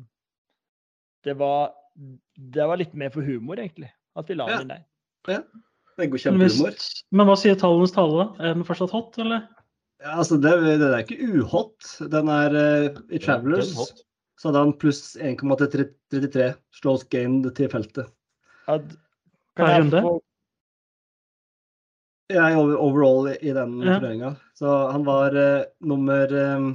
[1.27, 1.75] det var
[2.37, 4.85] Det var litt mer for humor, egentlig, at vi la den inn der.
[5.97, 6.81] Det går Men, kjempehumor.
[7.17, 8.29] men hva sier tallenes tale?
[8.37, 9.47] Er den fortsatt hot, eller?
[10.05, 10.53] Ja, altså, det,
[10.83, 11.87] det er ikke uhot.
[12.13, 13.71] Den er uh, i Travelers.
[13.73, 14.03] Den hot.
[14.37, 18.11] Så hadde han pluss 1,33 slås gained til feltet.
[18.69, 18.91] Ad,
[19.57, 20.03] Per jeg runde?
[22.29, 23.97] Jeg er overall i, den Ja.
[23.99, 24.35] turneringa.
[24.59, 26.67] Så han var uh, nummer eh,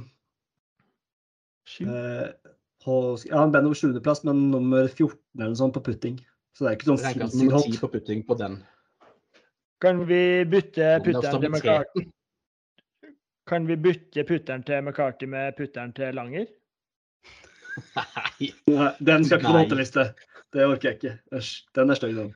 [1.68, 1.84] Sju.
[1.86, 2.32] eh,
[2.84, 6.16] på, Ja, han ble nummer 7.-plass, men nummer 14 eller noe sånt på putting.
[6.56, 7.80] Så det er ikke sånn sinnssykt hot.
[7.84, 8.58] på putting på den.
[9.80, 12.00] Kan vi bytte er putteren til McCarty?
[12.00, 13.12] McCarthy?
[13.46, 16.46] Kan vi bytte putteren til McCarthy med putteren til Langer?
[18.40, 18.92] Nei.
[19.00, 19.64] Den skal ikke på Nei.
[19.64, 20.06] notteliste.
[20.52, 21.14] Det orker jeg ikke.
[21.38, 22.34] Æsj, Den er stygg, den.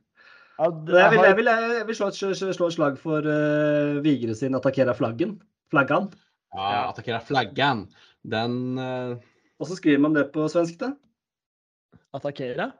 [0.57, 4.35] Ja, Jeg vil, jeg vil, jeg vil slå, et, slå et slag for uh, Vigre
[4.35, 5.37] sin attackera flaggen.
[5.71, 6.09] Flaggan.
[6.57, 7.87] Ja, attakkere flaggen.
[8.25, 9.17] Den uh...
[9.61, 10.93] Og så skriver man det på svensk, da.
[12.17, 12.71] attakkere?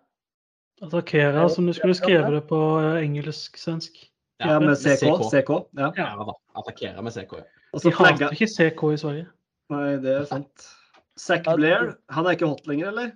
[0.85, 4.03] Attackera, som du skulle skrevet det på eh, engelsk-svensk.
[4.45, 5.01] Ja, med CK.
[5.01, 5.23] CK.
[5.33, 5.53] CK.
[5.81, 5.89] Ja.
[5.97, 6.35] Ja da.
[6.61, 7.39] Attakkere med CK.
[7.41, 7.47] ja.
[7.73, 9.29] Og så De flagga hater ikke CK i Sverige.
[9.73, 10.69] Nei, det er sant.
[11.17, 13.15] Zack Blair, han er ikke hot lenger, eller?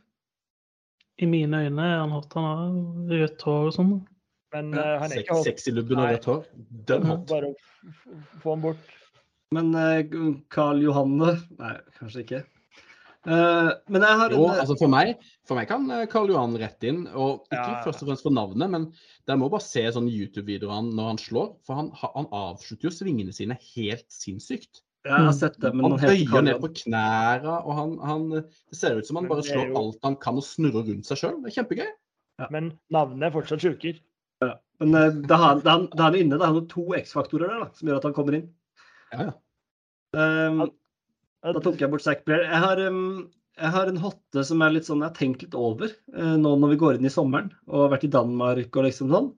[1.20, 2.32] I mine øyne er han hot.
[2.32, 3.90] Han har rødt hår og sånn.
[4.54, 5.46] Men eh, han er ikke hot.
[5.46, 6.46] Sexy lubben og rødt hår.
[6.88, 7.26] Dønn hot.
[7.28, 7.52] Bare
[8.40, 8.96] få han bort.
[9.54, 9.74] Men
[10.54, 12.42] Carl Johanne Nei, kanskje ikke.
[13.28, 15.10] Uh, men jeg har Jo, en altså for meg,
[15.44, 17.02] for meg kan Karl Johan rett inn.
[17.12, 17.80] Og ikke Ja.
[17.84, 18.86] først og fremst for navnet, men
[19.28, 21.50] dere må bare se sånne YouTube-videoer når han slår.
[21.66, 24.80] For han, han avslutter jo svingene sine helt sinnssykt.
[25.06, 28.76] Jeg har sett det, men Han han bøyer ned på knærne, og han, han Det
[28.76, 31.38] ser ut som han bare slår jo- alt han kan og snurrer rundt seg sjøl.
[31.42, 31.90] Det er kjempegøy.
[32.52, 33.98] Men navnet er fortsatt sjuker.
[34.80, 36.38] Men det er har han- det er han inne.
[36.38, 38.48] det er noen to X-faktorer der da, som gjør at han kommer inn.
[39.12, 39.32] Ja, ja.
[40.48, 40.70] Um,
[41.42, 42.42] Da tok jeg bort Zack Blair.
[42.44, 45.54] Jeg har, um, jeg har en hotte som er litt sånn jeg har tenkt litt
[45.54, 48.84] over uh, nå når vi går inn i sommeren og har vært i Danmark og
[48.84, 49.30] liksom sånn.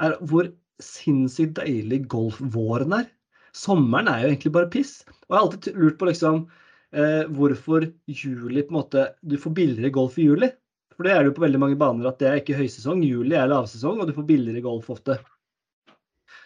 [0.00, 3.08] Er hvor sinnssykt deilig golfvåren er.
[3.54, 4.98] Sommeren er jo egentlig bare piss.
[5.06, 6.40] Og jeg har alltid lurt på liksom
[6.94, 10.50] eh, hvorfor juli på en måte Du får billigere golf i juli.
[10.94, 13.02] For det er det jo på veldig mange baner at det er ikke høysesong.
[13.06, 15.18] Juli er lavsesong, og du får billigere golf ofte.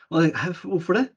[0.08, 1.08] Og jeg, «Hæ, hvorfor det?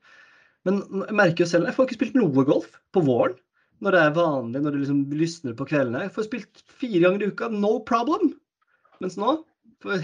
[0.68, 3.38] Men jeg merker jo selv jeg får ikke spilt noe golf på våren.
[3.82, 6.04] Når det er vanlig, når det liksom lysner på kveldene.
[6.06, 8.28] Jeg får spilt fire ganger i uka, no problem.
[9.02, 9.40] Mens nå,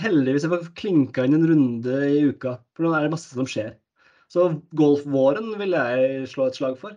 [0.01, 2.55] heldigvis jeg får klinka inn en runde i uka.
[2.73, 3.75] For nå er det masse som skjer.
[4.31, 6.95] Så golfvåren vil jeg slå et slag for.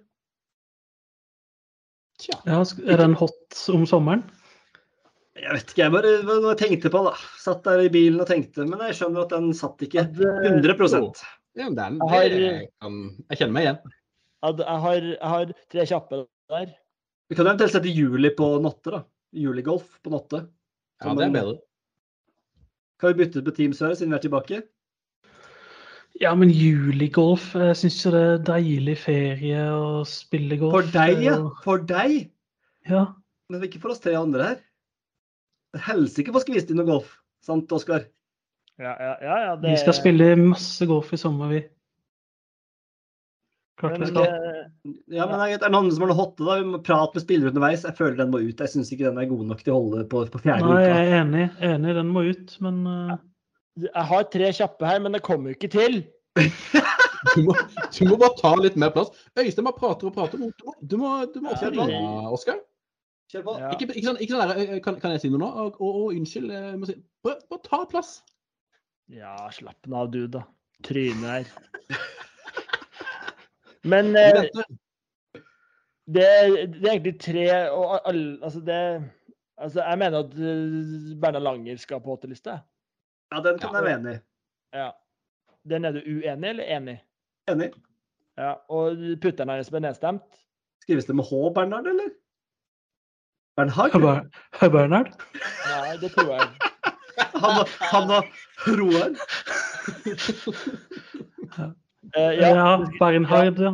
[2.21, 2.37] Tja.
[2.49, 4.25] Ja, er den hot om sommeren?
[5.41, 6.11] Jeg vet ikke, jeg bare
[6.51, 7.13] jeg tenkte på, da.
[7.41, 8.67] Satt der i bilen og tenkte.
[8.69, 10.75] Men jeg skjønner at den satt ikke At, eh, 100
[11.57, 13.79] Ja, men det er, Jeg har- jeg, kan, jeg kjenner meg igjen.
[14.43, 16.75] jeg, har, jeg har tre kjappe der.
[17.31, 19.05] Vi kan jo eventuelt sette juli på Notte, da.
[19.33, 20.49] Juligolf på Notte.
[21.03, 21.59] Ja, det er bedre.
[23.01, 24.63] Kan vi bytte på Team Sør siden vi er tilbake?
[26.21, 30.77] Ja, men juligolf Jeg syns jo det er deilig ferie å spille golf.
[30.77, 31.39] For deg, ja.
[31.65, 32.29] For deg.
[32.91, 33.07] ja.
[33.51, 34.61] Men ikke for oss tre andre her.
[35.87, 37.17] Helsike få skvist inn noe golf.
[37.47, 38.05] Sant, Oskar?
[38.81, 41.61] Ja, ja, ja, ja, det, Vi skal spille masse golf i sommer, vi.
[43.81, 44.29] Klart Men skal.
[45.09, 46.59] Ja, men er det noen som har noe hotte, da?
[46.61, 47.85] Vi må prate med spillere underveis.
[47.89, 48.61] Jeg føler den må ut.
[48.61, 51.09] Jeg syns ikke den er god nok til å holde på, på fjerde Nei, jeg
[51.09, 51.47] er enig.
[51.65, 53.15] Enig, den må ut, men eh,
[53.87, 56.03] jeg har tre kjappe her, men det kommer jo ikke til.
[57.37, 57.53] Du må,
[57.93, 59.11] du må bare ta litt mer plass.
[59.37, 60.41] Øystein bare prater og prater.
[60.41, 62.63] Du må, du må, du må også Ja, ringe, Oskar.
[63.35, 63.69] Ja.
[63.75, 65.51] Ikke, ikke sånn, ikke sånn der, eh, kan, kan jeg si noe nå?
[65.51, 66.49] Og, og, og unnskyld.
[66.55, 66.97] Jeg må si,
[67.27, 68.15] bare, bare ta plass.
[69.13, 70.47] Ja, slapp nå av, du, da.
[70.87, 72.01] Trynet her.
[73.93, 74.49] Men eh,
[76.11, 78.81] det, det er egentlig tre og alle Altså, det
[79.61, 82.55] Altså, jeg mener at eh, Berna Langer skal på åtteliste.
[83.31, 84.21] Ja, den kan jeg være enig i.
[84.75, 84.91] Ja.
[85.71, 86.97] Den er du uenig eller enig?
[87.51, 87.71] Enig.
[88.39, 88.55] Ja.
[88.73, 90.41] Og putteren hans ble nedstemt.
[90.83, 92.11] Skrives det med H, Bernhard, eller?
[93.57, 94.31] Bernhard?
[94.61, 95.13] H Bernhard?
[95.69, 96.49] Nei, det tror jeg.
[97.41, 98.25] Han og, han og
[98.79, 99.13] Roar?
[101.59, 101.71] uh,
[102.17, 103.73] Ja, ja, Bernhard, ja.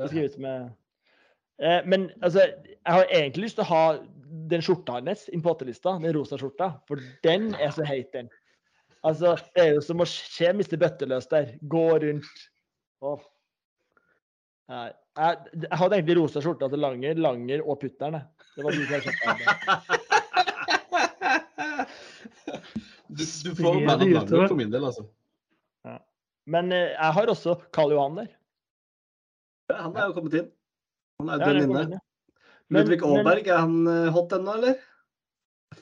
[0.00, 0.70] det skrives med
[1.62, 3.82] uh, Men altså, jeg har egentlig lyst til å ha
[4.50, 8.30] den skjorta hans inn på åttelista, den rosa skjorta, for den er så heit, den.
[9.04, 10.76] Altså, det er jo som å se Mr.
[10.80, 11.52] Bøtteløs der.
[11.68, 12.46] Gå rundt.
[14.66, 14.88] Nei.
[15.16, 18.18] Jeg, jeg hadde egentlig rosa skjorta til Langer, Langer og Puttern.
[18.56, 19.94] Det var de tre kjappe.
[23.06, 24.48] Du, du får de navnet utover?
[24.50, 25.06] for min del, altså.
[26.50, 28.28] Men eh, jeg har også Karl Johan der.
[29.72, 30.50] Han er jo kommet inn.
[31.22, 32.00] Han er Ja, dønn inne.
[32.74, 34.76] Ludvig Aalberg, er han eh, hot ennå, eller?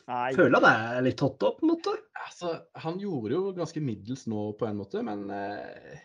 [0.09, 0.33] Nei.
[0.37, 1.95] Føler det er litt hot opp, på en måte.
[2.25, 2.55] Altså,
[2.85, 5.99] han gjorde jo ganske middels nå på en måte, men eh,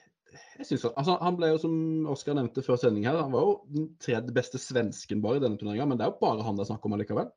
[0.59, 3.41] jeg synes, han- altså, Han ble jo, som Oskar nevnte før sending her, han var
[3.47, 6.55] jo den tredje beste svensken bare i denne turneringa, men det er jo bare han
[6.55, 7.31] det er snakk om allikevel.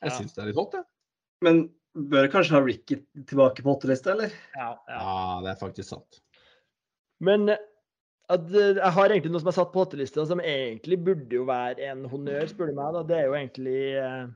[0.00, 0.16] Jeg Ja.
[0.18, 0.84] syns det er litt hot, det.
[1.42, 4.30] Men bør kanskje ha Ricky tilbake på åttelista, eller?
[4.56, 4.98] Ja, ja.
[5.00, 6.20] Ja, det er faktisk sant.
[7.20, 7.56] Men eh,
[8.30, 11.44] at, eh, jeg har egentlig noe som er satt på åttelista, som egentlig burde jo
[11.44, 12.92] være en honnør, spør du meg.
[12.94, 13.02] da.
[13.02, 14.26] Det er jo egentlig eh,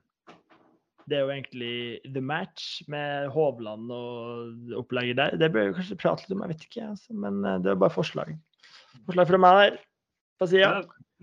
[1.10, 1.74] det er jo egentlig
[2.14, 5.36] The Match med Hovland og opplegget der.
[5.40, 6.88] Det bør vi kanskje prate litt om, jeg vet ikke.
[6.94, 7.16] Altså.
[7.24, 8.34] Men eh, det er bare forslag.
[9.04, 9.78] Forslag fra meg der.
[10.40, 10.70] På sida.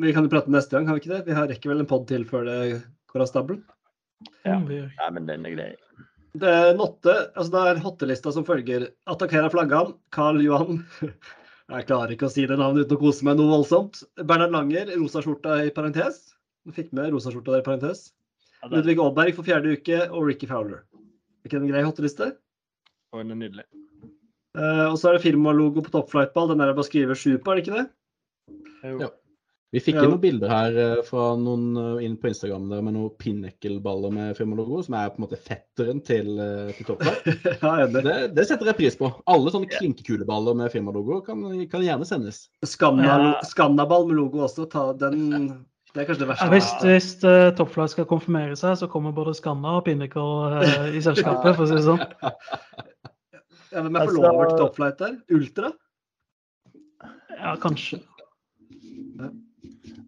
[0.01, 1.23] Vi kan jo prate neste gang, kan vi ikke det?
[1.27, 2.59] Vi har rekker vel en pod til før det
[3.11, 3.65] går av stabelen.
[4.45, 4.59] Ja.
[4.61, 4.69] Mm.
[4.69, 5.71] Nei, men den er grei.
[6.41, 8.87] Det er Notte, altså det er hottelista som følger.
[9.11, 10.85] Attackera flaggene, Carl Johan.
[11.71, 14.01] Jeg klarer ikke å si det navnet uten å kose meg noe voldsomt.
[14.19, 16.33] Bernhard Langer, rosa skjorta i parentes.
[16.67, 18.09] Du fikk med rosa skjorta der i parentes.
[18.61, 20.83] Ja, Ludvig Aalberg for fjerde uke, og Ricky Fowler.
[21.41, 22.35] Er ikke en grei hotteliste?
[23.11, 23.65] Og den er nydelig.
[24.57, 26.51] Uh, og så er det firmalogo på toppflightball.
[26.51, 27.87] Den er det bare å skrive sju på, er det ikke det?
[28.91, 28.99] Jo.
[29.07, 29.09] Ja.
[29.71, 30.03] Vi fikk Ja.
[30.03, 34.11] inn noen bilder her eh, fra noen eh, inn på Instagram der med noen Pinnacle-baller
[34.11, 36.33] med firmalogo, som er på en måte fetteren til,
[36.75, 37.29] til Toppflight.
[37.63, 38.01] ja, enig.
[38.03, 39.13] Det, det setter jeg pris på.
[39.31, 42.41] Alle sånne klinkekuleballer med firmalogo kan, kan gjerne sendes.
[42.67, 44.67] Skannaball med logo også.
[44.67, 45.23] Ta den
[45.91, 46.45] Det er kanskje det verste.
[46.45, 50.23] Ja, hvis hvis uh, Topflight skal konfirmere seg, så kommer både Skanna og Pinnacle
[50.61, 51.99] uh, i selskapet, for å si det sånn.
[53.71, 55.17] Ja, Hvem er Altså- forlover til toppflight der?
[55.35, 55.71] Ultra?
[57.41, 58.01] Ja, kanskje.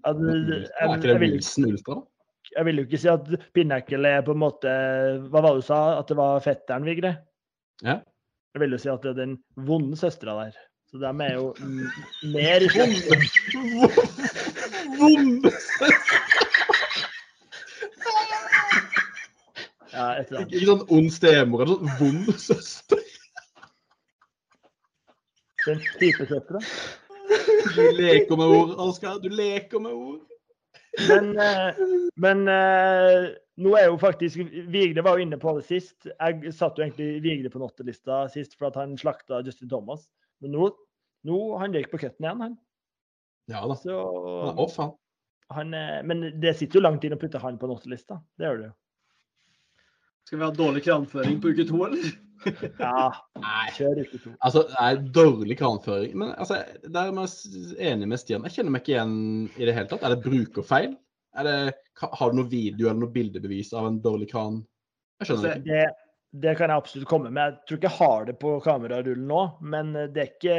[0.03, 2.01] At, Er jeg, ikke det Wilson Ultra?
[2.55, 4.73] jeg vil jo ikke si at Pinnacle er på en måte
[5.31, 5.79] Hva var det du sa?
[5.99, 7.15] At det var fetteren, Vigre?
[7.81, 7.99] Ja.
[8.53, 10.57] Jeg vil jo si at det er den vonde søstera der.
[10.91, 11.53] Så de er jo
[12.35, 12.67] mer.
[12.75, 13.89] Vonde
[19.93, 20.53] Ja, et eller annet.
[20.53, 23.01] Ikke sånn ond stemor eller sånn vond søster.
[25.63, 26.61] Den type søstera.
[27.73, 29.19] Du leker med ord, Oskar.
[29.23, 30.23] Du leker med ord.
[31.07, 31.79] Men, eh,
[32.21, 33.29] men eh,
[33.63, 36.09] nå er jo faktisk Vigre var jo inne på det sist.
[36.09, 40.05] Jeg satt jo egentlig Vigre på nottelista sist for at han slakta Justin Thomas.
[40.43, 40.69] Men nå,
[41.29, 42.59] nå han gikk på cutten igjen, han.
[43.51, 43.75] Ja da.
[43.75, 44.93] Så Han er off, han.
[45.51, 48.21] han er, Men det sitter jo langt inn å putte han på nottelista.
[48.39, 48.75] Det gjør det jo.
[50.23, 52.11] Skal vi ha dårlig kranføring på uke to, eller?
[52.79, 53.09] Ja,
[53.39, 53.65] Nei.
[53.75, 54.31] kjør uke to.
[54.43, 56.13] Altså, det er dårlig kranføring.
[56.19, 58.47] Men altså, der er jeg enig med Stian.
[58.47, 59.17] Jeg kjenner meg ikke igjen
[59.59, 60.03] i det hele tatt.
[60.03, 60.95] Er det brukerfeil?
[61.39, 61.55] Er det,
[62.03, 64.61] har du noe video eller noe bildebevis av en dårlig kran?
[65.19, 65.69] Jeg skjønner det ikke.
[65.71, 66.02] Det,
[66.33, 67.53] det kan jeg absolutt komme med.
[67.53, 70.55] Jeg tror ikke jeg har det på kamerarullen nå, men det er ikke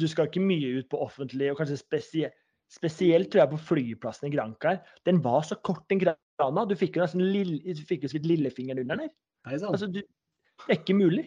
[0.00, 2.38] Du skal ikke mye ut på offentlig, og kanskje spesielt
[2.70, 4.76] Spesielt tror jeg på flyplassen i Granca.
[5.06, 6.62] Den var så kort, den grana.
[6.70, 9.10] Du fikk jo nesten lille, du fikk jo lillefingeren under der.
[9.58, 9.72] Sann.
[9.72, 11.24] Altså, du, det er ikke mulig.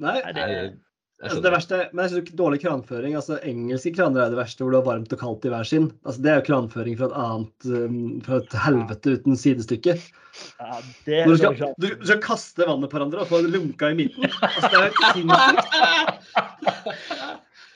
[0.00, 0.46] Nei, det,
[1.24, 3.14] altså det verste, men jeg synes ikke dårlig kranføring.
[3.16, 5.88] altså Engelske kraner er det verste, hvor du har varmt og kaldt i hver sin.
[6.04, 9.96] Altså Det er jo kranføring fra et annet um, Fra et helvete uten sidestykke.
[9.96, 13.40] ja, det er Når du skal, du, du skal kaste vannet på hverandre og få
[13.46, 14.28] lunka i midten.
[14.28, 15.66] Altså Det er jo sinnssykt.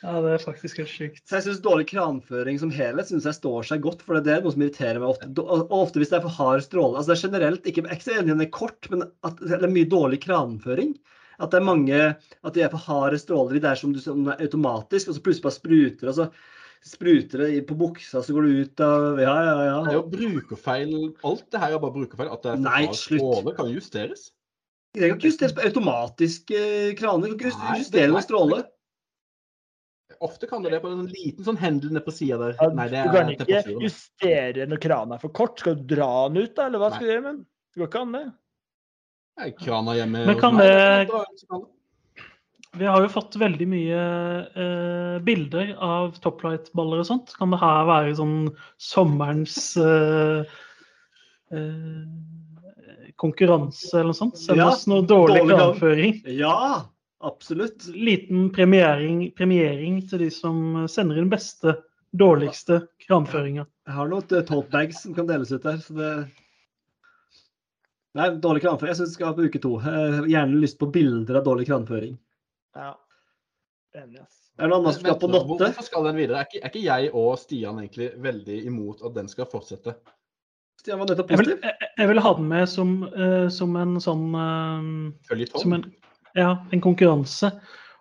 [0.01, 1.21] Ja, det er faktisk helt sjukt.
[1.29, 4.41] Så jeg synes dårlig kranføring som helhet synes jeg står seg godt, for det er
[4.45, 5.29] noe som irriterer meg ofte.
[5.45, 6.97] Og ofte hvis det er for hard stråle.
[6.97, 9.05] Altså det er generelt ikke, jeg er ikke så enig i det er kort, men
[9.29, 10.95] at det er mye dårlig kranføring.
[11.41, 11.99] At det er mange
[12.45, 15.23] At de er for harde stråler i der som du som er automatisk, og så
[15.25, 16.27] plutselig bare spruter, og så
[16.85, 19.79] spruter det på buksa, så går du ut av Ja, ja, ja.
[19.85, 20.93] Det er jo brukerfeil.
[21.25, 22.31] Alt det her er bare brukerfeil.
[22.33, 24.31] At det er for Nei, stråle, kan justeres.
[24.97, 26.61] Det kan ikke justeres på automatiske
[26.99, 27.31] kraner.
[27.33, 28.62] Du kan ikke Nei, det- justere noen stråle.
[30.21, 32.57] Ofte kan det det på en liten sånn hendel ned på sida der.
[32.61, 35.61] Ja, Nei, det du kan ikke justere når kranen er for kort.
[35.62, 36.67] Skal du dra den ut, da?
[36.67, 36.97] Eller hva Nei.
[36.99, 37.39] skal du gjøre Men?
[37.71, 38.25] Det går ikke an, det.
[39.61, 41.09] Krana hjemme Men kan det-.
[42.78, 44.01] Vi har jo fått veldig mye
[44.55, 47.32] eh, bilder av toplight-baller og sånt.
[47.35, 48.36] Kan det her være sånn
[48.78, 50.44] sommerens eh,
[51.51, 52.05] eh,
[53.19, 54.39] konkurranse eller noe sånt?
[54.39, 56.86] Send Ja, oss noe dårlig dårlig kran- Ja,
[57.27, 57.89] absolutt.
[57.90, 61.74] Liten premiering, premiering til de som sender inn beste,
[62.15, 63.66] dårligste kranføringa.
[63.86, 66.12] Jeg har noen eh, tote bags som kan deles ut der, så det
[68.19, 68.91] Nei, dårlig kranføring.
[68.91, 69.77] Jeg syns vi skal på uke to.
[69.85, 72.16] Har gjerne lyst på bilder av dårlig kranføring.
[72.74, 72.95] Ja.
[73.95, 74.41] Enig, ass.
[74.61, 75.69] Er det noen andre som skal på nå, Notte?
[75.70, 76.41] Hvorfor skal den videre?
[76.41, 79.95] Er ikke, er ikke jeg og Stian egentlig veldig imot at den skal fortsette?
[80.81, 81.69] Stian var nettopp Jeg vil, positiv.
[81.70, 85.77] jeg, jeg vil ha den med som, uh, som en sånn uh, som Tom?
[85.78, 85.87] en,
[86.39, 87.53] ja, en konkurranse.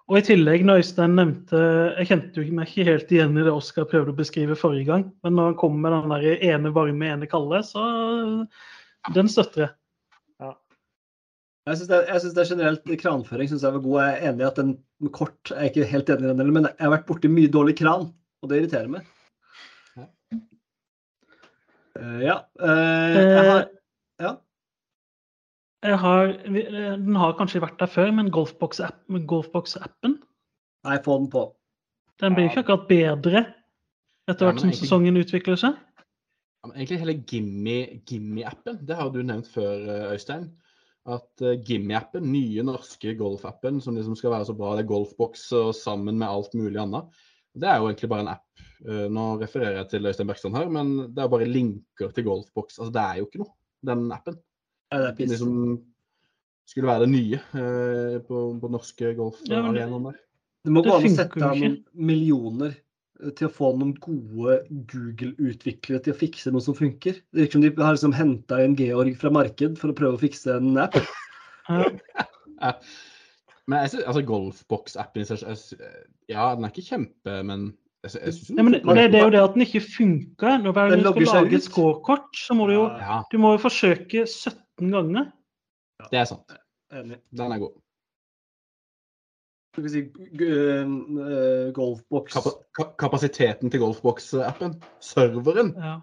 [0.10, 1.60] Og i tillegg, når Øystein nevnte
[2.00, 5.04] Jeg kjente jo meg ikke helt igjen i det Oskar prøvde å beskrive forrige gang,
[5.22, 7.84] men når han kom med den der ene varme, ene kalde, så
[9.16, 9.76] Den støtter jeg.
[11.70, 13.98] Jeg syns det, jeg synes det er generelt kranføring synes jeg var god.
[14.02, 14.72] Jeg er enig i at den
[15.04, 17.76] med kort er ikke helt enig i den, men jeg har vært borti mye dårlig
[17.78, 18.08] kran,
[18.42, 19.06] og det irriterer meg.
[20.00, 20.08] Ja.
[22.00, 22.38] Eh, ja.
[22.58, 23.68] Uh, jeg har
[24.20, 24.32] Ja.
[25.84, 31.30] Jeg har, eh, den har kanskje vært der før, men Golfbox-appen Golfbox Nei, få den
[31.30, 31.56] på.
[32.20, 33.46] den blir jo ikke akkurat bedre
[34.28, 35.78] etter hvert ja, som sesongen utvikler seg.
[36.60, 40.50] Ja, men egentlig hele Gimme- Gimme-appen, det har du nevnt før, eh, Øystein.
[41.08, 45.46] At uh, Gimme-appen, nye norske golfappen som liksom skal være så bra, det er golfboks
[45.58, 47.22] og sammen med alt mulig annet.
[47.60, 48.66] Det er jo egentlig bare en app.
[48.84, 52.82] Uh, nå refererer jeg til Øystein Bergstrand her, men det er bare linker til golfboks.
[52.82, 53.56] Altså det er jo ikke noe,
[53.90, 54.42] den appen.
[54.90, 55.34] Ja, det er piss.
[55.36, 55.80] liksom
[56.70, 60.20] skulle være det nye uh, på, på norske Ja, men det-.
[60.66, 61.62] Det må gå an å sette av
[61.96, 62.80] millioner eh,
[63.36, 64.60] til å få noen gode
[64.92, 67.18] Google-utviklere til å fikse noe som funker.
[67.34, 70.22] Det virker som de har liksom henta en Georg fra marked for å prøve å
[70.22, 70.96] fikse en app.
[73.70, 75.78] Men jeg synes, altså sy-
[76.30, 77.68] Ja, den er ikke kjempe, men
[78.04, 79.82] jeg, synes, jeg synes Ja, men det, det, det er jo det at den ikke
[79.86, 80.58] funker.
[80.64, 80.72] Når
[81.20, 84.90] du skal lage et scorekort, så må du jo Ja, du må jo forsøke 17
[84.96, 85.30] ganger.
[86.12, 86.56] det er sant.
[86.96, 87.20] Enig.
[87.36, 87.76] Den er god.
[89.74, 90.02] Skal vi si
[90.40, 96.00] g- eh, golfboks Kapa kapasiteten til golfboks-appen, serveren Ja.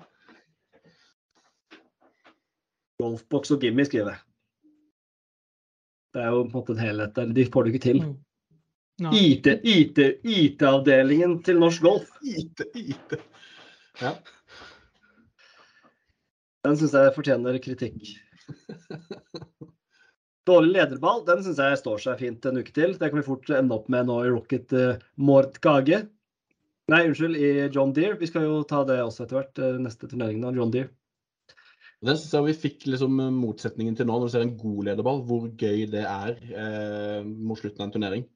[3.02, 4.20] Golfboks og Gimmi, skriver jeg.
[6.14, 7.32] Det er jo på en måte en helhet der.
[7.36, 7.98] De får det ikke til.
[8.06, 9.10] Mm.
[9.12, 12.08] IT, IT, IT-avdelingen til norsk golf.
[12.24, 13.12] IT, IT.
[14.00, 14.14] Ja.
[16.64, 18.00] Den syns jeg fortjener kritikk.
[20.46, 22.92] Dårlig lederball, den syns jeg står seg fint en uke til.
[22.94, 26.04] Det kan vi fort ende opp med nå i Rocket uh, Mort Gage.
[26.92, 28.18] Nei, unnskyld, i John Deere.
[28.20, 29.58] Vi skal jo ta det også etter hvert.
[29.58, 30.92] Uh, neste turnering da, John Deere.
[32.04, 35.22] Det syns jeg vi fikk liksom motsetningen til nå, når du ser en god lederball,
[35.26, 38.26] hvor gøy det er uh, mot slutten av en turnering.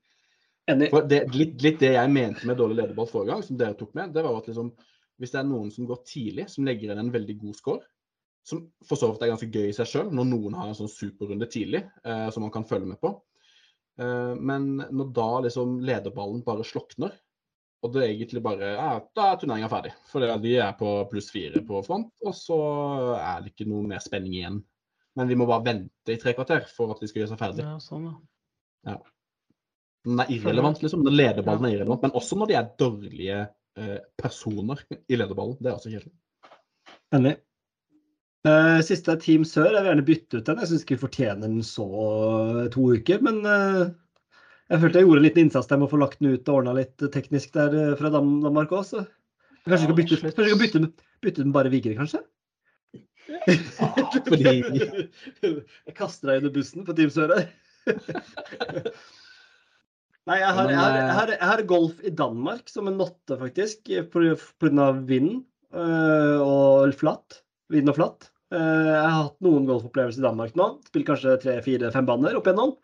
[0.70, 0.91] Enig.
[1.11, 4.11] Det, litt, litt det jeg mente med dårlig lederball forrige gang, som dere tok med,
[4.16, 4.74] det var at liksom,
[5.20, 7.87] hvis det er noen som går tidlig, som legger inn en veldig god score,
[8.47, 10.91] som for så vidt er ganske gøy i seg sjøl, når noen har en sånn
[10.91, 13.12] superrunde tidlig, eh, som man kan følge med på.
[14.01, 17.15] Eh, men når da liksom lederballen bare slokner,
[17.81, 19.95] og det egentlig bare ja, Da er turneringa ferdig.
[20.11, 22.59] For de er på pluss fire på front, og så
[23.17, 24.59] er det ikke noe mer spenning igjen.
[25.17, 27.65] Men vi må bare vente i tre kvarter for at de skal gjøre seg ferdig.
[27.65, 28.11] Ja, sånn,
[28.87, 28.99] ja.
[30.05, 31.07] Den er irrelevant, liksom.
[31.09, 32.05] Den lederballen er irrelevant.
[32.05, 33.41] Men også når de er dårlige
[33.81, 35.59] eh, personer i lederballen.
[35.61, 36.15] Det er også kjedelig.
[37.17, 37.35] Enig.
[38.49, 39.69] Eh, siste er Team Sør.
[39.69, 40.61] Jeg vil gjerne bytte ut den.
[40.62, 41.87] Jeg syns ikke vi fortjener den så
[42.62, 43.21] eh, to uker.
[43.27, 43.83] Men eh,
[44.73, 46.61] jeg følte jeg gjorde en liten innsats der med å få lagt den ut og
[46.62, 48.85] ordna litt teknisk der fra Danmark òg.
[48.89, 49.05] Så
[49.67, 50.91] kanskje vi skal bytte, kanskje
[51.21, 52.25] bytte den bare Vigre, kanskje?
[54.27, 54.45] fordi
[55.47, 57.51] Jeg kaster deg under bussen på Team Sør her.
[60.29, 63.37] Nei, jeg har, jeg, har, jeg, har, jeg har golf i Danmark som en notte,
[63.41, 63.89] faktisk.
[64.12, 64.91] Pga.
[65.09, 65.31] vind
[65.75, 67.41] øh, og flatt.
[67.71, 68.31] Vind og flatt.
[68.51, 70.71] Eh, Jeg har hatt noen golfopplevelser i Danmark nå.
[70.91, 72.75] Spilt kanskje tre, fire, fem baner opp igjennom.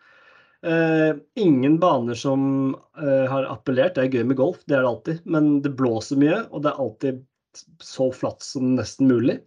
[0.67, 3.97] Eh, ingen baner som eh, har appellert.
[3.97, 5.27] Det er gøy med golf, det er det alltid.
[5.27, 7.21] Men det blåser mye, og det er alltid
[7.83, 9.41] så flatt som nesten mulig.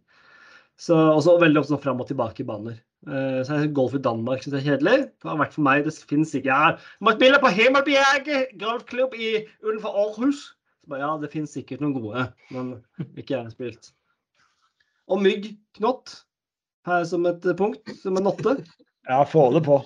[0.80, 2.78] Så også veldig ofte fram og tilbake i baner.
[3.06, 4.95] Så jeg, golf i Danmark syns jeg er kjedelig.
[5.20, 6.72] Det har vært for meg, det finnes ikke ja,
[7.03, 10.41] må spille på Himmelbjerget golfklubb utenfor Aarhus.
[10.88, 12.26] Så ja, det finnes sikkert noen gode,
[12.56, 12.74] men
[13.20, 13.91] ikke jeg har spilt.
[15.10, 15.48] Og mygg,
[15.80, 16.19] knott,
[16.88, 18.57] her som et punkt, som en notte.
[19.10, 19.80] Ja, få det på.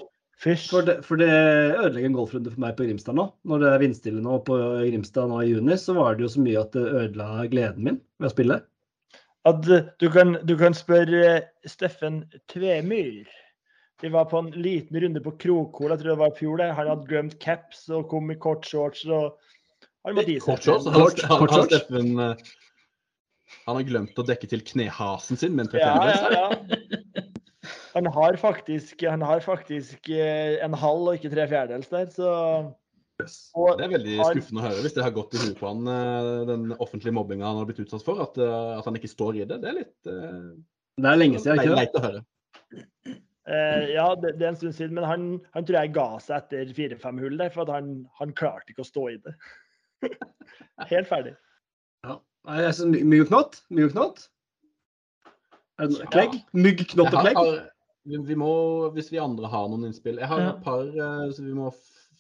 [0.43, 0.65] Fysj.
[0.73, 3.29] For det, for det ødelegger en golfrunde for meg på Grimstad nå.
[3.47, 4.57] Når det er vindstille nå på
[4.89, 8.01] Grimstad nå i juni, så var det jo så mye at det ødela gleden min
[8.19, 8.57] ved å spille.
[9.47, 13.23] At du kan, du kan spørre eh, Steffen Tvemyr.
[14.03, 16.57] De var på en liten runde på Krokhol, jeg tror det var i fjor.
[16.59, 16.69] det.
[16.75, 19.05] Han hadde glemt caps og kom i kort shorts.
[19.07, 19.37] og
[20.03, 21.23] han måtte gi seg Kort shorts.
[21.29, 21.55] kort.
[21.71, 22.35] Steffen, eh,
[23.65, 26.21] han har glemt å dekke til knehasen sin med en Ja, 3-5-dress.
[26.21, 27.23] ja, ja.
[27.93, 32.29] Han har faktisk, han har faktisk eh, en halv og ikke tre fjerdedels der, så
[33.53, 35.67] og, Det er veldig har- skuffende å høre hvis det har gått i huet på
[35.69, 38.17] han, eh, den offentlige mobbinga han har blitt utsatt for.
[38.25, 39.59] At, eh, at han ikke står i det.
[39.61, 40.49] Det er litt eh,
[40.97, 42.23] Det er lenge siden, ikke leit å høre.
[43.45, 46.41] eh, Ja, det, det er en stund siden, men han, han tror jeg ga seg
[46.41, 49.35] etter fire-fem hull der, for at han, han klarte ikke å stå i det.
[50.89, 51.37] Helt ferdig.
[52.47, 53.59] Nei, jeg synes my- Mygg og knott?
[53.71, 54.23] Mygg og knott?
[55.79, 56.33] Er det Klegg?
[56.53, 57.37] Mygg, knott og klegg?
[58.05, 58.49] vi, vi må,
[58.93, 60.49] hvis vi andre har noen innspill Jeg har Ja.
[60.51, 61.69] et par, eh, så vi må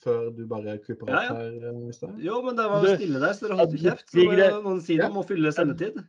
[0.03, 1.35] før du bare kuper Ja, opp ja.
[1.35, 1.73] her.
[1.79, 2.09] Mister.
[2.19, 4.09] Jo, men det var jo stille der, så dere holdt kjeft.
[4.11, 5.99] Så noen si må fylle sendetid.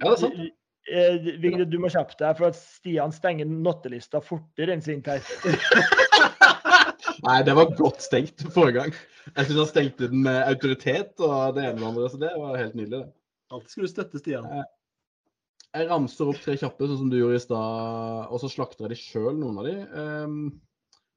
[0.00, 0.52] Ja, det er sant.
[0.92, 5.20] Eh, Vigre, du må kjappe deg, for at Stian stenger nottelista fortere enn sin her.
[7.26, 8.94] Nei, det var godt stengt forrige gang.
[9.36, 12.32] Jeg syns han stengte den med autoritet og det ene og det andre, så det
[12.36, 13.04] var helt nydelig.
[13.04, 13.12] det.
[13.52, 14.48] Alltid skulle du støtte Stian.
[15.72, 18.92] Jeg ramser opp tre kjappe, sånn som du gjorde i stad, og så slakter jeg
[18.92, 19.74] de sjøl, noen av de.
[20.02, 20.40] Ehm,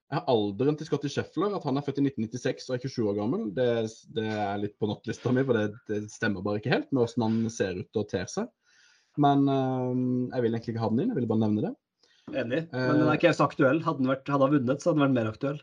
[0.05, 3.09] jeg har alderen til Scotty Scheffler, at han er født i 1996 og er 27
[3.11, 3.47] år gammel.
[3.57, 3.67] Det,
[4.15, 7.25] det er litt på nattlista mi, for det, det stemmer bare ikke helt med hvordan
[7.25, 8.51] han ser ut og ter seg.
[9.19, 11.73] Men ehm, jeg vil egentlig ikke ha den inn, jeg ville bare nevne det.
[12.31, 12.65] Enig.
[12.71, 13.83] Men den er ikke så aktuell.
[13.85, 15.59] Hadde han, vært, hadde han vunnet, så hadde den vært mer aktuell.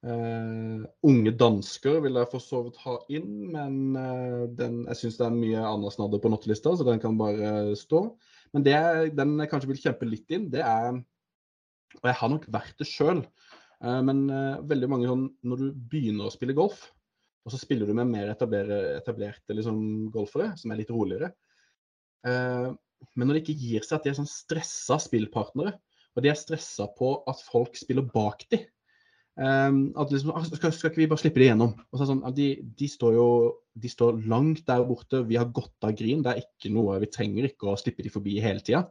[0.00, 5.18] Eh, unge dansker vil jeg for så vidt ha inn, men uh, den, jeg syns
[5.18, 8.06] det er mye annet snadder på nattelista, så den kan bare stå.
[8.56, 8.78] Men det
[9.18, 10.96] den jeg kanskje vil kjempe litt inn, det er
[12.00, 13.20] Og jeg har nok vært det sjøl,
[13.80, 16.82] men eh, veldig mange sånn Når du begynner å spille golf,
[17.44, 21.30] og så spiller du med mer etablerte liksom, golfere, som er litt roligere
[22.28, 25.72] Men når det ikke gir seg at de er sånn stressa spillpartnere,
[26.12, 28.68] og de er stressa på at folk spiller bak dem
[29.38, 31.76] Um, at liksom, «Ah, skal, skal ikke vi bare slippe det gjennom?
[31.92, 33.28] Og så sånn, de, de står jo
[33.80, 36.24] de står langt der borte, vi har godt av grin.
[36.24, 38.88] Det er ikke noe, Vi trenger ikke å slippe de forbi hele tida.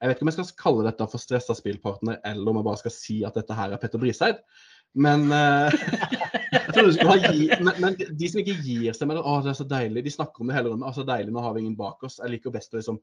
[0.00, 2.80] Jeg vet ikke om jeg skal kalle dette for stressa spillpartner, eller om jeg bare
[2.80, 4.38] skal si at dette her er Petter Briseid.
[4.96, 5.26] Men,
[7.30, 10.04] gi, men, men de som ikke gir seg med det, å det er så deilig,
[10.06, 10.96] de snakker om det hele rommet.
[10.96, 12.18] så deilig, nå har vi ingen bak oss.
[12.22, 13.00] Jeg liker best liksom,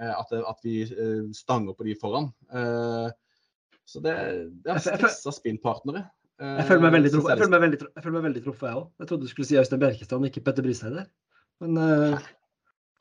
[0.00, 2.28] eh, at, at vi eh, stanger på de foran.
[2.52, 3.08] Eh,
[3.86, 4.14] så det,
[4.64, 6.04] det er Jeg- jeg stressa spillpartnere.
[6.40, 8.90] Eh, Jeg føler meg veldig, truffet, jeg jeg veldig, jeg veldig truffet, jeg òg.
[8.98, 11.06] Jeg trodde du skulle si Øystein Bjerkestrand, ikke Petter Briseid der.
[11.62, 12.18] Men uh,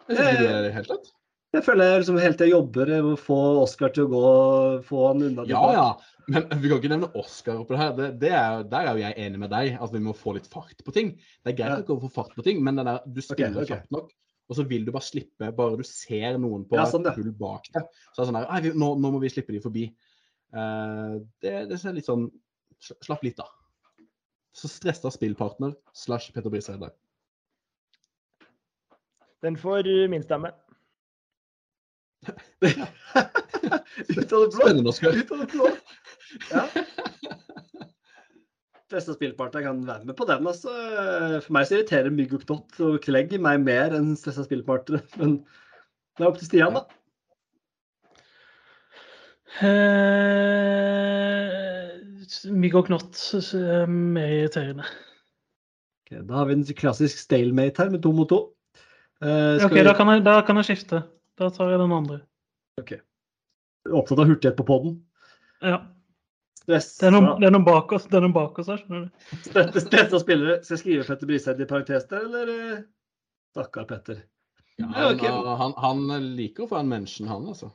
[0.09, 1.07] Jeg jeg, ikke det helt lett.
[1.53, 4.83] jeg føler jeg liksom helt til jeg jobber med å få Oscar til å gå,
[4.85, 5.45] få han unna.
[5.49, 5.87] Ja, ja.
[6.27, 7.95] Men vi kan ikke nevne Oscar oppi det her.
[7.97, 10.47] Det, det er, der er jo jeg enig med deg, at vi må få litt
[10.47, 11.15] fart på ting.
[11.43, 11.95] Det er greit Ja.
[11.95, 13.67] å få fart på ting, men der, du spiller ok.
[13.73, 14.13] kjapt nok,
[14.49, 17.11] og så vil du bare slippe, bare du ser noen på Ja, sånn, ja.
[17.11, 17.83] et hull bak deg.
[18.13, 19.87] Så er det sånn der, nå, nå må vi slippe de forbi.
[20.53, 22.29] Eh, det, det ser litt sånn
[22.83, 23.47] Slapp litt, da.
[24.53, 26.91] Så stressa spillpartner slash Petter der.
[29.45, 30.51] Den får min stemme.
[34.17, 34.91] Ut av det blå.
[34.91, 35.67] Ut av det blå.
[36.51, 36.67] Ja.
[38.93, 40.47] Beste spillpartner kan være med på den.
[40.47, 40.73] Altså.
[41.43, 45.01] For meg så irriterer mygg og knott og klegg meg mer enn stressa spillpartnere.
[45.21, 45.39] Men
[46.17, 46.85] det er opp til Stian, da.
[50.33, 51.91] Eh,
[52.53, 53.19] Mygg og knott
[53.55, 54.85] er mer irriterende.
[56.03, 58.39] Okay, da har vi en klassisk stalemate her med to mot to.
[59.23, 60.97] Uh, skal OK, vi- da kan, jeg, da kan jeg skifte.
[61.39, 62.17] Da tar jeg den andre.
[62.81, 62.91] Ok.
[63.93, 64.97] Opptatt av hurtighet på poden.
[65.63, 65.77] Ja.
[66.63, 66.89] Stress.
[66.99, 69.07] Det er noen, det er noen bak oss, det er noen bak oss her, skjønner
[69.07, 69.09] du.
[69.83, 70.53] Stressa spillere.
[70.63, 72.45] Skal jeg skrive Petter Briseid i parentes der, eller?
[72.53, 72.83] eh?
[73.53, 74.17] Stakkar Petter.
[74.79, 75.29] Ja, han, okay.
[75.29, 77.67] han, han, han liker å få en mention, han, altså.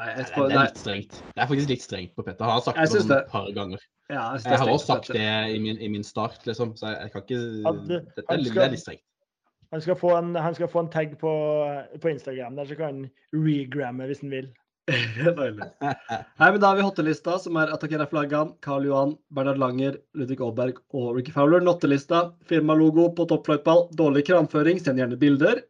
[0.00, 1.16] Nei, jeg Det, det er litt strengt.
[1.34, 2.46] Det er faktisk litt strengt på Petter.
[2.48, 2.78] Han har sagt
[3.08, 3.82] det et par ganger.
[4.08, 6.98] Ja, jeg, Jeg har også sagt det i min, i min start, liksom, så jeg,
[7.06, 9.04] jeg kan ikke At, Det, eh, det, er, skal- det er litt strengt.
[9.72, 11.30] Han skal få en, han skal få en tag på,
[12.00, 14.50] på Instagram der, så kan han regramme hvis han vil.
[15.38, 15.68] Deilig.
[15.80, 20.40] Nei, men Da har vi hottelista, som er Atakera Flaggan, Karl Johan, Bernhard Langer, Ludvig
[20.44, 21.62] Aalberg og Ricky Fowler.
[21.64, 25.62] Nottelista, firmalogo på toppfløytball, dårlig kramføring, send gjerne bilder.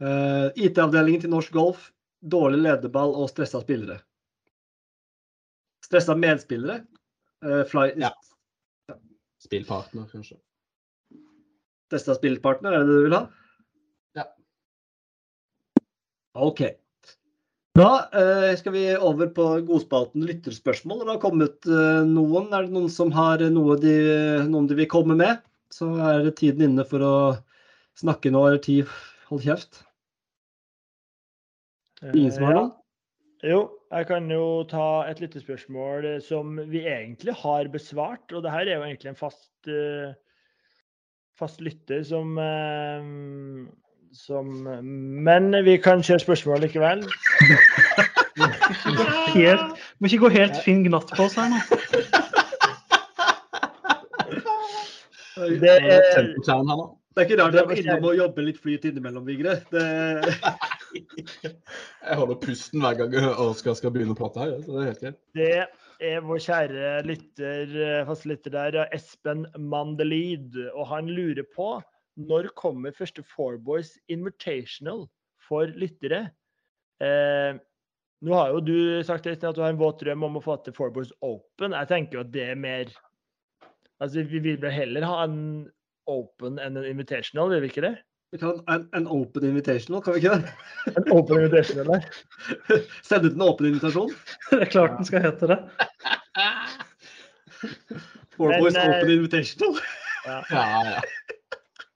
[0.00, 1.88] Uh, IT-avdelingen til norsk golf,
[2.20, 4.00] dårlig lederball og stressa spillere.
[5.84, 6.82] Stressa medspillere.
[7.44, 8.12] Uh, fly, Ja.
[9.38, 10.36] Spillpartner, kanskje.
[11.88, 13.22] Stressa spillpartner, er det det du vil ha?
[14.18, 14.24] Ja.
[16.34, 16.64] OK.
[17.78, 21.04] Da uh, skal vi over på godspalten lytterspørsmål.
[21.04, 22.50] Det har kommet uh, noen.
[22.50, 23.94] Er det noen som har noe de,
[24.50, 25.38] noen de vil komme med,
[25.70, 27.16] så er det tiden inne for å
[27.98, 28.90] snakke nå, eller tid.
[29.30, 29.84] Hold kjeft.
[32.02, 32.60] Ingen som har Ja.
[32.60, 32.72] noen?
[33.46, 38.32] Jo, jeg kan jo ta et lyttespørsmål spørsmål som vi egentlig har besvart.
[38.32, 40.10] Og det her er jo egentlig en fast, uh,
[41.38, 43.66] fast lytter som, uh,
[44.12, 44.46] som
[45.22, 47.04] Men vi kan kjøre spørsmål likevel.
[49.34, 51.62] Helt, må ikke gå helt Finn Gnatt på oss her nå.
[55.38, 56.02] Det er.
[57.18, 59.60] Det er ikke rart Det jeg må er innom å jobbe litt flyt innimellom, Vigre.
[59.72, 59.86] Det,
[60.94, 64.56] Jeg holder pusten hver gang Oskar skal begynne å prate her.
[64.64, 65.20] Så det er helt greit.
[65.36, 65.52] det
[66.08, 70.58] er vår kjære lytter, eh, faste lytter der, Espen Mandelid.
[70.74, 71.76] Og han lurer på
[72.18, 75.06] når kommer første Four Boys Invitational
[75.48, 76.28] for lyttere?
[77.02, 77.58] Eh,
[78.26, 80.58] nå har jo du sagt Øystein, at du har en våt drøm om å få
[80.64, 81.76] til Four Boys Open.
[81.76, 82.96] Jeg tenker jo at det er mer
[83.98, 85.66] Altså, Vi vil heller ha en
[86.06, 87.96] Open enn en Invitational, vil vi ikke det?
[88.30, 90.52] Vi kan en, en open invitational, kan vi ikke det?
[90.96, 92.04] En Open invitation, eller?
[93.08, 94.12] Send ut en åpen invitasjon?
[94.50, 95.58] Det er klart den skal hete det.
[98.36, 99.80] Four Men, Boys eh, Open Invitational.
[100.28, 100.98] Ja, ja.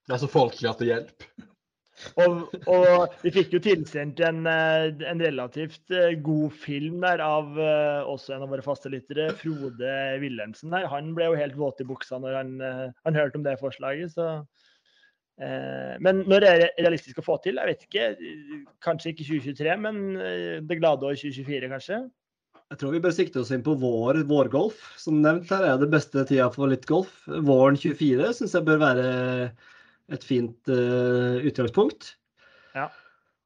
[0.08, 1.26] Det er så folkelig at det hjelper.
[2.22, 7.58] Og, og vi fikk jo tilsendt en, eh, en relativt eh, god film der av
[7.60, 9.92] eh, også en av våre faste lyttere, Frode
[10.22, 10.72] Wilhelmsen.
[10.72, 10.88] der.
[10.90, 12.56] Han ble jo helt våt i buksa når han,
[13.04, 14.16] han hørte om det forslaget.
[14.16, 14.40] så...
[15.42, 18.08] eh, Men når det er realistisk å få til, jeg vet ikke.
[18.84, 22.00] Kanskje ikke 2023, men eh, det glade år 2024, kanskje.
[22.72, 24.80] Jeg tror vi bør sikte oss inn på vår, vårgolf.
[24.96, 27.12] Som nevnt her er det beste tida for litt golf.
[27.28, 29.06] Våren 24 syns jeg bør være
[30.12, 32.14] et fint uh, utgangspunkt.
[32.72, 32.88] Ja.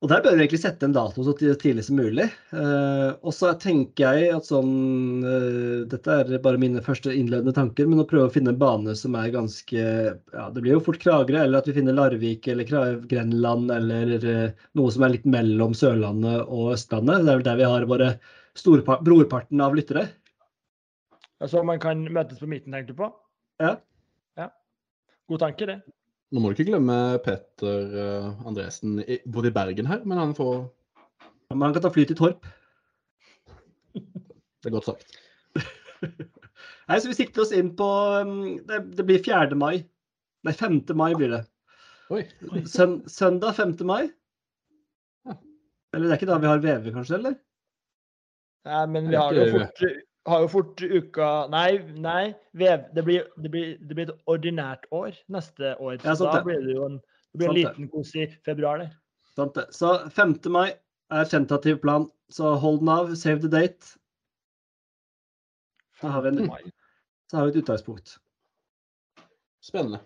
[0.05, 2.27] Og der bør vi egentlig sette en dato så tidlig som mulig.
[2.53, 7.89] Eh, og så tenker jeg at sånn eh, Dette er bare mine første innledende tanker,
[7.89, 11.01] men å prøve å finne en bane som er ganske Ja, det blir jo fort
[11.01, 12.69] Kragerø, eller at vi finner Larvik eller
[13.09, 17.25] Grenland, eller eh, noe som er litt mellom Sørlandet og Østlandet.
[17.25, 18.13] Det er vel der vi har våre
[19.09, 20.11] brorparten av lyttere.
[21.41, 23.15] Altså man kan møtes på midten, tenkte du på?
[23.65, 23.79] Ja.
[24.37, 24.53] ja.
[25.33, 25.81] God tanke, det.
[26.35, 28.99] Nå må du ikke glemme Petter eh, Andresen.
[29.31, 30.65] Bodde i Bergen her, men han får
[31.55, 32.49] Men han kan ta fly til Torp.
[34.67, 35.19] Det er godt sagt.
[36.89, 39.55] Nei, så Vi sikter oss inn på um, Det, det blir 4.
[39.59, 39.85] mai.
[40.47, 40.81] Nei, 5.
[40.99, 41.43] mai blir det.
[42.15, 42.23] Oi.
[42.71, 43.77] Søn, søndag 5.
[43.87, 44.09] mai.
[45.27, 45.39] Ja.
[45.95, 47.19] Eller det er ikke da vi har VV, kanskje?
[47.21, 47.39] eller?
[48.67, 49.83] Nei, men vi har det jo fort,
[50.27, 54.87] har jo fort uka Nei, nei vev, det, blir, det, blir, det blir et ordinært
[54.95, 56.01] år neste år.
[56.03, 56.99] Så Ja, da blir det jo en,
[57.33, 58.91] det blir en liten kos i februar der.
[59.37, 59.69] Sant det.
[59.77, 60.39] Så 5.
[60.53, 60.71] mai
[61.13, 62.09] er tentativ plan.
[62.33, 63.15] Så hold den av.
[63.15, 63.95] Save the date.
[66.03, 66.73] Da har vi, en,
[67.31, 68.19] så har vi et utgangspunkt.
[69.65, 70.03] Spennende.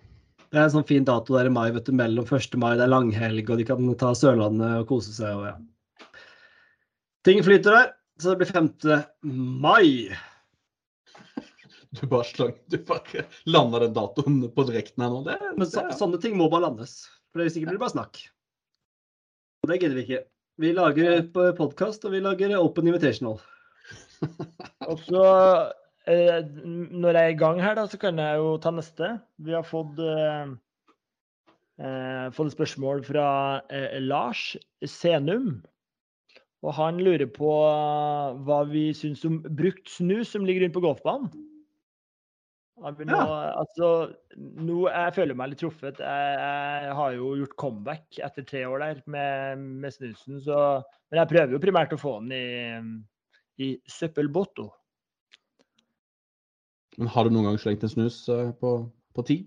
[0.50, 2.56] Det er en sånn fin dato der i mai, vet du, mellom 1.
[2.58, 5.30] mai, det er langhelg, og de kan ta Sørlandet og kose seg.
[5.38, 6.10] og ja.
[7.26, 7.90] Ting flyter der,
[8.20, 8.68] så det blir 5.
[9.64, 10.16] mai.
[11.90, 15.22] Du bare slang Du bare landa den datoen på direkten her nå.
[15.26, 17.00] Det, Men så, det, sånne ting må bare landes.
[17.30, 18.20] For det sikkert blir det bare snakk.
[19.60, 20.22] Og det gidder vi ikke.
[20.60, 21.22] Vi lager
[21.56, 23.40] podkast, og vi lager Open Invitational.
[24.90, 25.24] Og så,
[26.10, 29.14] eh, når jeg er i gang her, da, så kan jeg jo ta neste.
[29.40, 30.52] Vi har fått, eh,
[31.80, 33.26] eh, fått et spørsmål fra
[33.72, 34.52] eh, Lars
[34.84, 35.62] Senum.
[36.60, 37.50] Og han lurer på
[38.44, 41.30] hva vi syns om brukt snus som ligger rundt på golfbanen.
[42.80, 43.16] Nå,
[43.60, 43.88] altså,
[44.64, 46.00] nå jeg føler meg litt truffet.
[46.00, 46.36] Jeg,
[46.84, 50.40] jeg har jo gjort comeback etter tre år der med, med snusen.
[50.40, 50.58] Så,
[51.12, 52.44] men jeg prøver jo primært å få den i,
[53.60, 54.70] i søppelbotto.
[57.00, 58.74] Men har du noen gang slengt en snus eh, på,
[59.16, 59.42] på ti?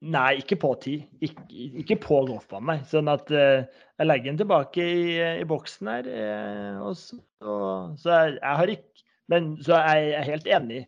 [0.00, 0.94] Nei, ikke på ti.
[1.20, 1.42] Ikke,
[1.82, 2.78] ikke på golfbanen, nei.
[2.88, 3.66] Sånn at uh,
[4.00, 5.02] jeg legger den tilbake i,
[5.42, 6.08] i boksen her.
[6.08, 10.80] Uh, og så, og, så jeg, jeg har ikke Men så er jeg helt enig.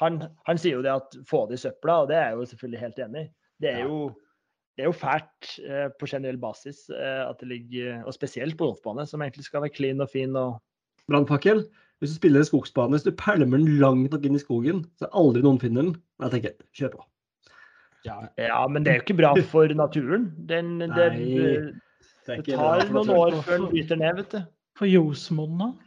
[0.00, 0.16] Han,
[0.48, 2.80] han sier jo det at få det i søpla, og det er jeg jo selvfølgelig
[2.80, 3.28] helt enig i.
[3.62, 3.98] Det er jo
[4.74, 9.04] det er jo fælt eh, på generell basis at det ligger Og spesielt på golfbane,
[9.06, 10.56] som egentlig skal være clean og fin og
[11.06, 11.62] brannfakkel.
[12.02, 15.06] Hvis du spiller en skogsbane, hvis du pælmer den langt nok inn i skogen, så
[15.14, 15.94] aldri noen finner den.
[16.24, 17.06] Jeg tenker kjør på.
[18.04, 20.28] Ja, Ja, men det er jo ikke bra for naturen.
[20.48, 21.54] Den, det, Nei, det
[22.26, 24.44] Det er tar noen år før den bryter ned, vet du.
[24.78, 25.80] For jordsmonnet.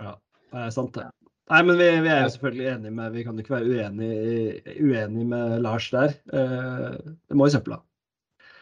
[0.00, 1.06] Det er sant, det.
[1.50, 4.74] Nei, men vi, vi er jo selvfølgelig enige med Vi kan jo ikke være uenige,
[4.82, 6.14] uenige med Lars der.
[6.32, 7.80] Eh, det må i søpla.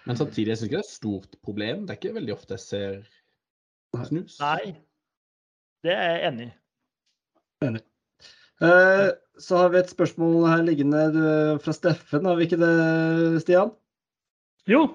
[0.09, 1.83] Men samtidig, jeg syns ikke det er et stort problem.
[1.85, 4.39] Det er ikke veldig ofte jeg ser snus.
[4.41, 4.73] Nei.
[5.85, 6.53] Det er jeg enig i.
[7.67, 7.81] Eh,
[8.59, 11.03] så har vi et spørsmål her liggende
[11.63, 13.71] fra Steffen, har vi ikke det, Stian?
[14.69, 14.89] Jo.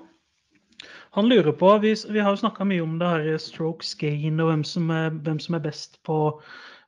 [1.14, 4.50] Han lurer på Vi, vi har jo snakka mye om det her strokes gain og
[4.50, 6.18] hvem som er, hvem som er best på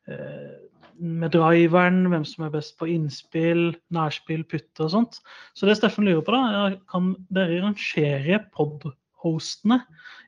[0.09, 0.55] eh,
[0.95, 5.19] med driveren, hvem som er best på innspill, nærspill, putte og sånt.
[5.53, 9.81] Så det Steffen lurer på, da, er kan dere rangere pod-hostene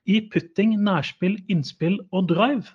[0.06, 2.68] i putting, nærspill, innspill og drive?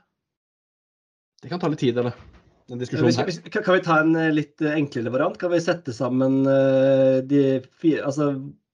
[1.42, 2.31] Det kan ta litt tid, eller?
[2.68, 3.50] Den Vi diskusjonen her.
[3.50, 5.38] kan kan vi ta en eh, litt eh, enklere variant?
[5.38, 8.28] Kan vi sette sammen eh, de fire Altså,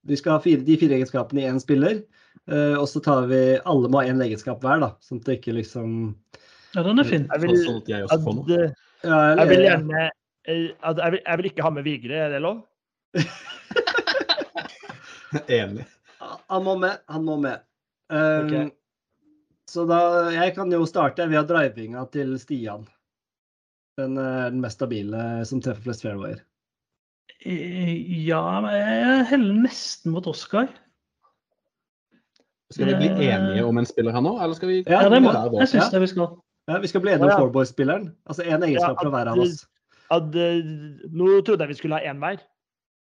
[0.08, 2.02] vi skal ha fire, de fire egenskapene i én spiller.
[2.50, 4.92] eh, og så tar vi Alle må ha én egenskap hver, da.
[5.04, 6.14] Sånn at det ikke liksom
[6.74, 7.28] Ja, den er fin.
[7.32, 8.60] Jeg vil, Sånn at jeg også får noe.
[9.04, 10.12] jeg vil gjerne eh,
[10.48, 12.62] jeg, vil, jeg vil ikke ha med Vigre, er det lov?
[15.48, 15.84] Enig.
[16.48, 17.00] Han må med.
[17.12, 17.60] Han må med.
[18.08, 18.70] Um, okay.
[19.68, 22.86] Så da Jeg kan jo starte via drivinga til Stian.
[23.98, 26.40] Den er den mest stabile som treffer flest fairwayer.
[27.44, 27.94] Eh,
[28.28, 30.68] Ja, men jeg heller nesten mot Oscar.
[32.70, 35.22] Skal vi bli enige om en spiller her nå, eller skal vi Ja, Ja, det
[35.24, 35.68] må jeg.
[35.72, 36.36] syns det vi skal.
[36.68, 37.38] Ja, Vi skal bli enige om Ja.
[37.40, 38.10] fourboy-spilleren.
[38.28, 39.66] Altså én egenskap Ja, fra hver av oss.
[40.10, 40.62] At, eh,
[41.10, 42.38] nå trodde jeg vi skulle ha én hver.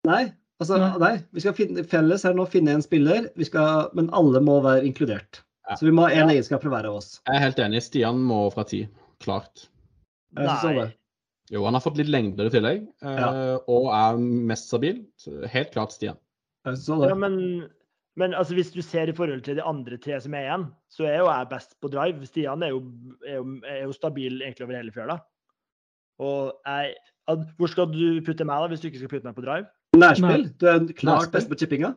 [0.07, 0.99] Nei, altså, Nei.
[0.99, 1.25] nei.
[1.33, 4.85] Vi skal finne, felles her nå finne en spiller, vi skal, men alle må være
[4.87, 5.43] inkludert.
[5.69, 5.75] Ja.
[5.77, 6.35] Så vi må ha én Ja.
[6.41, 7.21] egenskap fra hver av oss.
[7.27, 7.83] Jeg er helt enig.
[7.83, 8.89] Stian må fra ti.
[9.21, 9.67] Klart.
[10.37, 10.89] Nei.
[11.51, 13.59] Jo, han har fått litt lengder i tillegg, eh, Ja.
[13.67, 15.01] og er mest stabil.
[15.51, 16.17] Helt klart Stian.
[16.65, 17.69] Ja, men,
[18.21, 21.09] men altså, hvis du ser i forhold til de andre tre som er igjen, så
[21.09, 22.27] er jo jeg best på drive.
[22.29, 22.83] Stian er jo,
[23.27, 25.19] er jo, er jo stabil egentlig over hele fjøla.
[26.21, 26.95] Og jeg,
[27.59, 29.67] hvor skal du putte meg da, hvis du ikke skal putte meg på drive?
[29.97, 30.47] Nærspill.
[30.61, 31.95] Du er klart best på chippinga.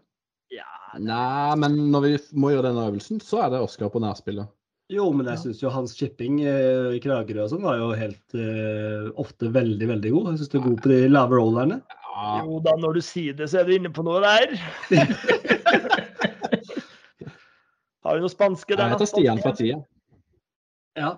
[0.54, 0.66] Ja,
[0.98, 4.48] Nei, men når vi må gjøre denne øvelsen, så er det Oskar på nærspillet.
[4.94, 8.36] Jo, men jeg syns jo hans chipping eh, i Kragerø og sånn var jo helt
[8.38, 10.28] uh, ofte veldig, veldig god.
[10.34, 11.78] Jeg syns du er god på de lave rollerne.
[12.14, 14.54] Ja, jo da, når du sier det, så er du inne på noe der.
[18.04, 18.84] Har vi noe spanske der?
[18.84, 19.80] jeg heter Stian fra Tia.
[21.00, 21.16] Ja.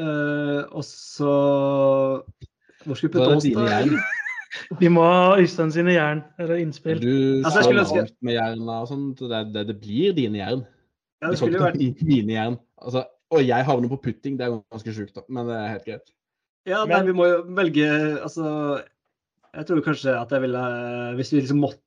[0.00, 1.34] Uh, og så
[2.82, 3.68] Hvor skal vi putte oss, da?
[3.76, 3.94] jern.
[4.80, 7.00] Vi må ha Øystein sine jern, eller innspill.
[7.02, 10.62] Du Altså, skal langt med jerna og sånn, så det, det, det blir dine jern.
[11.22, 12.56] Ja, Det skulle jo vært mine jern.
[12.84, 15.16] Altså, og jeg havner på putting, det er ganske sjukt.
[15.28, 16.12] Men det er helt greit.
[16.66, 17.86] Ja, nei, Men- vi må jo velge
[18.22, 18.44] Altså,
[19.54, 20.62] jeg tror kanskje at jeg ville
[21.18, 21.80] Hvis vi liksom måtte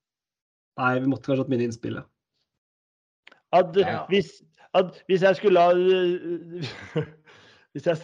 [0.78, 2.04] Nei, vi måtte kanskje hatt mine innspill, ja.
[3.52, 4.06] At, Ja.
[4.12, 4.44] hvis,
[4.76, 5.74] at hvis jeg skulle ha
[7.74, 7.98] hvis jeg,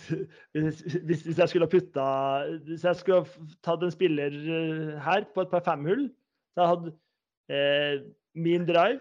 [0.53, 2.05] hvis, hvis, jeg skulle ha putta
[2.65, 3.27] Hvis jeg skulle ha
[3.61, 6.07] tatt en spiller eh, her på et par femhull,
[6.57, 6.93] så hadde
[7.49, 8.01] eh,
[8.33, 8.99] min drive,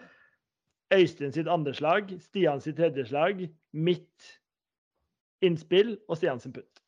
[0.92, 4.38] Øystein sitt andre slag, Stian sitt tredje slag, mitt
[5.42, 6.82] innspill og Stian sin putt.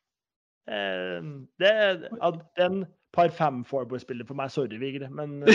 [0.71, 1.21] Eh,
[1.61, 2.85] det er at en
[3.15, 4.51] par fem forward-spiller for meg.
[4.51, 5.49] Sorry, Vigre, men eh,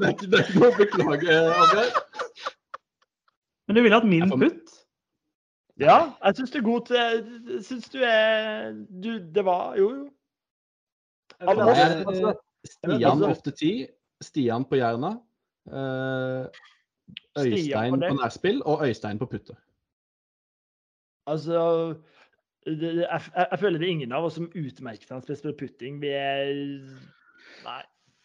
[0.00, 1.90] Det er ikke det noe å beklage, Asgeir.
[3.68, 4.76] Men du ville hatt min putt?
[5.80, 9.86] Ja, jeg syns du er god til Jeg syns du er du, Det var Jo,
[9.96, 10.08] jo.
[12.68, 13.70] Stian på ofte ti.
[14.20, 15.14] Stian på jerna.
[15.70, 16.69] eh, Stian
[17.38, 19.56] Øystein på på nærspill og Øystein på putte.
[21.26, 21.60] altså
[22.66, 25.66] det, det- jeg, jeg, føler det er ingen av oss som utmerker seg spesielt på
[25.66, 26.00] putting.
[26.02, 26.52] Vi er
[27.64, 27.82] Nei.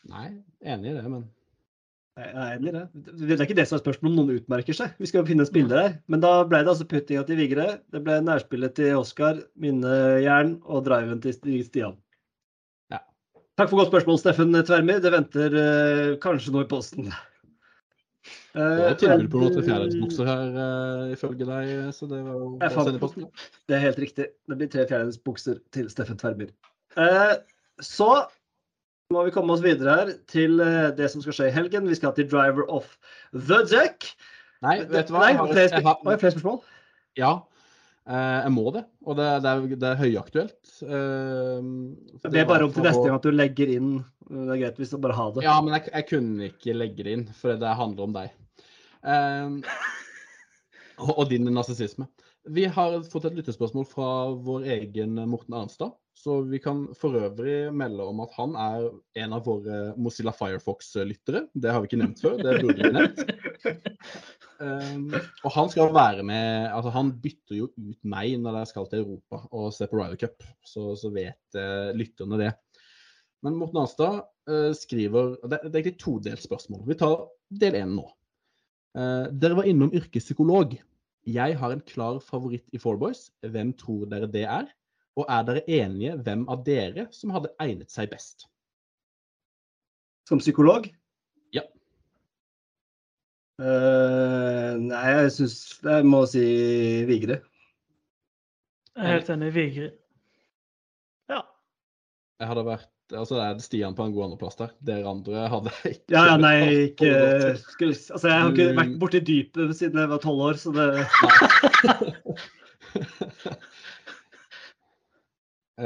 [0.10, 0.28] Nei,
[0.62, 1.24] enig i det, men
[2.16, 2.84] Jeg er enig i det.
[3.28, 4.94] Det er ikke det som er spørsmålet om noen utmerker seg.
[5.02, 5.96] Vi skal finne en spiller her.
[6.08, 10.86] Men da ble det altså puttinga til Vigre, det ble nærspillet til Oskar, minnejern og
[10.86, 11.34] driven til
[11.66, 11.98] Stian.
[12.94, 13.02] Ja.
[13.60, 14.96] Takk for godt spørsmål, Steffen Tvermi.
[15.04, 17.12] Det venter eh, kanskje noe i posten.
[18.56, 22.38] Det var Eh, tilbud på noen til fjerdedelsbukser her, eh, ifølge deg, så det var
[22.40, 23.26] jo bare å fant- sende posten.
[23.68, 24.28] Det er helt riktig.
[24.48, 26.54] Det blir tre fjerdedelsbukser til Steffen Tverbyr
[26.96, 27.34] Eh,
[27.84, 28.10] så
[29.12, 31.90] må vi komme oss videre her til eh, det som skal skje i helgen.
[31.92, 32.88] Vi skal til Driver of
[33.34, 34.08] the Duck.
[34.64, 35.26] Nei, vet du hva?
[35.28, 36.62] Nei, flere, jeg har, jeg flere spørsmål?
[37.20, 37.34] ja,
[38.08, 38.86] eh, jeg må det.
[39.06, 40.72] Og det, det, er, det er høyaktuelt.
[40.88, 41.68] eh,
[42.32, 43.92] Det er bare om til neste gang at du legger inn.
[44.26, 45.44] Det er greit hvis du bare har det.
[45.46, 48.32] Ja, men jeg, jeg kunne ikke legge det inn, for det handler om deg.
[49.06, 49.76] Eh,
[51.06, 52.08] og, din narsissisme.
[52.46, 54.10] Vi har fått et lyttespørsmål fra
[54.46, 55.96] vår egen Morten Arnstad.
[56.16, 58.86] Så vi kan for øvrig melde om at han er
[59.26, 61.44] en av våre Mozilla Firefox-lyttere.
[61.54, 62.38] Det har vi ikke nevnt før.
[62.40, 63.26] Det burde vi nevnt.
[64.56, 65.10] Um,
[65.44, 69.02] og han skal være med altså Han bytter jo ut meg når jeg skal til
[69.02, 70.46] Europa og se på Ryder Cup.
[70.64, 72.54] Så, så vet uh, lytterne det.
[73.44, 76.86] Men Morten Arnstad uh, skriver Det, det er egentlig todelt spørsmål.
[76.88, 78.08] Vi tar del én nå.
[78.96, 80.78] Uh, dere var innom yrkespsykolog.
[81.28, 83.28] Jeg har en klar favoritt i Four Boys.
[83.44, 84.70] Hvem tror dere det er?
[85.20, 88.48] Og er dere enige hvem av dere som hadde egnet seg best?
[90.30, 90.88] Som psykolog?
[91.56, 91.66] Ja.
[93.60, 96.46] Uh, nei, jeg syns jeg må si
[97.10, 97.42] Vigre.
[98.96, 99.92] Jeg er helt enig Vigre.
[101.32, 101.44] Ja.
[102.40, 104.72] Jeg hadde vært Altså, det er Stian på en god andreplass der.
[104.82, 106.56] Dere andre hadde ikke Ja, ja, nei,
[106.90, 107.12] ikke
[107.62, 110.74] skulle, Altså, jeg har ikke Du- vært borti dypet siden jeg var tolv år, så
[110.74, 111.06] det uh,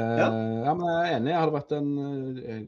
[0.00, 1.32] ja, men jeg er enig.
[1.32, 1.90] Jeg hadde vært en
[2.40, 2.62] eh,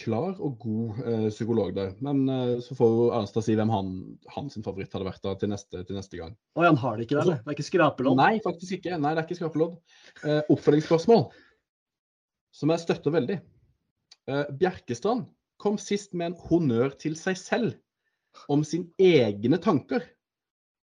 [0.00, 1.92] klar og god uh, psykolog der.
[2.02, 2.24] Men
[2.64, 3.92] så får jo Arnstad si hvem han,
[4.50, 6.34] sin favoritt hadde vært da til neste, til neste gang.
[6.58, 7.38] Oi, han har det ikke der, eller?
[7.44, 8.18] Det er ikke skrapelodd?
[8.18, 8.98] Nei, faktisk ikke.
[8.98, 9.78] Nei, det er ikke skrapelodd.
[10.56, 11.28] Oppfølgingsspørsmål,
[12.56, 13.38] som jeg støtter veldig.
[14.30, 15.26] Eh, Bjerkestrand
[15.60, 17.74] kom sist med en honnør til seg selv
[18.52, 20.04] om sin egne tanker.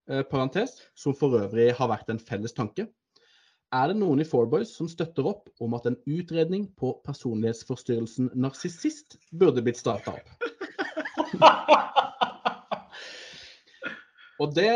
[0.10, 2.88] Eh, parentes, som for øvrig har vært en felles tanke.
[3.74, 9.18] Er det noen i Fourboys som støtter opp om at en utredning på personlighetsforstyrrelsen narsissist
[9.32, 10.28] burde blitt starta opp?
[14.42, 14.72] Og det,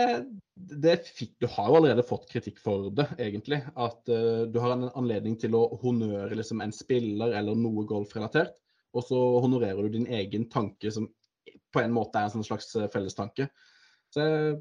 [0.55, 3.61] det fikk Du har jo allerede fått kritikk for det, egentlig.
[3.73, 8.57] At uh, du har en anledning til å honnøre liksom, en spiller eller noe golfrelatert,
[8.97, 11.09] og så honorerer du din egen tanke, som
[11.73, 13.49] på en måte er en sånn slags eh, fellestanke.
[14.13, 14.53] Så jeg,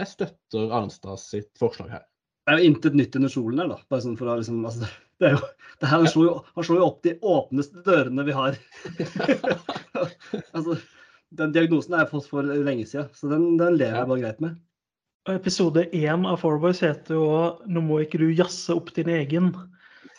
[0.00, 2.06] jeg støtter Arnstad sitt forslag her.
[2.44, 3.76] Det er jo intet nytt under solen her, da.
[3.92, 4.88] Bare sånn for å liksom altså,
[5.20, 5.50] det er jo,
[5.80, 8.58] det her, slår jo, han slår jo opp de åpneste dørene vi har.
[10.56, 10.78] altså,
[11.38, 14.42] den diagnosen har jeg fått for lenge siden, så den, den lever jeg bare greit
[14.44, 14.56] med.
[15.32, 17.28] Episode én av Fourboys heter jo
[17.64, 19.54] 'Nå må ikke du jazze opp din egen'.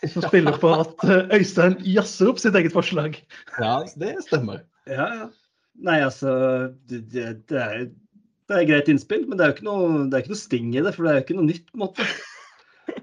[0.09, 3.19] Som spiller på at eh, Øystein jazzer opp sitt eget forslag.
[3.59, 4.63] Ja, det stemmer.
[4.89, 5.27] Ja, ja.
[5.85, 6.31] Nei, altså
[6.89, 7.85] det, det, det, er,
[8.49, 10.69] det er greit innspill, men det er jo ikke noe, det er ikke noe sting
[10.73, 10.93] i det.
[10.95, 12.05] For det er jo ikke noe nytt, på en måte.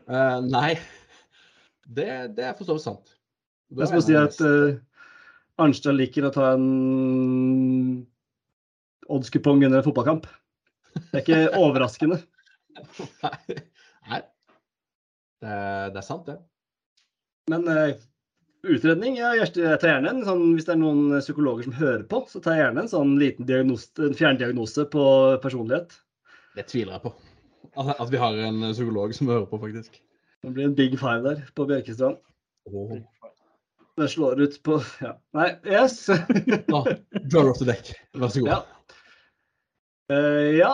[0.09, 0.71] Uh, nei,
[1.87, 3.15] det, det er for så vidt sant.
[3.73, 4.79] Det er som å si at uh,
[5.63, 6.69] Arnstad liker å ta en
[9.13, 10.29] oddskupong under en fotballkamp.
[10.95, 12.21] Det er ikke overraskende.
[13.23, 13.59] Nei.
[14.11, 14.23] Nei.
[15.43, 16.39] Det, er- det er sant, det.
[17.51, 17.91] Men uh,
[18.71, 22.23] utredning, ja, jeg tar gjerne en sånn, hvis det er noen psykologer som hører på,
[22.31, 25.05] så tar jeg gjerne en sånn liten diagnose, en fjerndiagnose på
[25.43, 25.97] personlighet.
[26.55, 27.15] Det tviler jeg på.
[27.73, 29.99] At, at vi har en psykolog som hører på, faktisk.
[30.43, 32.19] Det blir en big five der på Bjørkestrand.
[32.71, 32.95] Oh.
[33.97, 35.17] Det slår ut på Ja.
[35.37, 36.09] Nei, yes.
[36.09, 36.87] Ah,
[37.31, 37.93] drawer off the deck.
[38.17, 38.49] Vær så god.
[38.53, 38.63] Ja.
[40.13, 40.71] Uh, ja.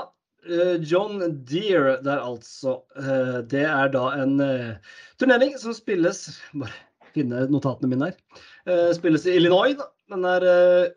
[0.49, 2.81] eh, John Deere der, altså.
[2.99, 6.25] Uh, det er da en uh, turnering som spilles
[6.55, 6.75] Bare
[7.15, 8.43] finne notatene mine her.
[8.95, 9.75] Spilles i Illinois.
[9.79, 9.89] da.
[10.13, 10.45] Den er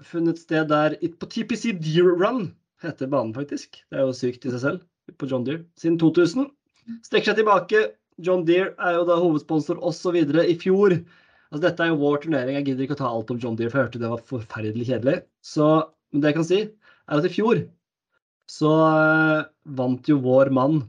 [0.05, 2.49] funnet sted der på TPC Deer Run,
[2.83, 3.79] heter banen faktisk.
[3.89, 4.83] Det er jo sykt i seg selv.
[5.17, 5.63] På John Deere.
[5.79, 6.49] Siden 2000.
[7.07, 7.81] Strekker seg tilbake.
[8.21, 10.19] John Deere er jo da hovedsponsor osv.
[10.19, 10.99] i fjor.
[11.51, 12.57] Altså, dette er jo vår turnering.
[12.59, 14.87] Jeg gidder ikke å ta alt om John Deere, for jeg hørte det var forferdelig
[14.87, 15.17] kjedelig.
[15.43, 15.67] Så,
[16.11, 17.65] men det jeg kan si, er at i fjor
[18.51, 19.41] så eh,
[19.79, 20.81] vant jo vår mann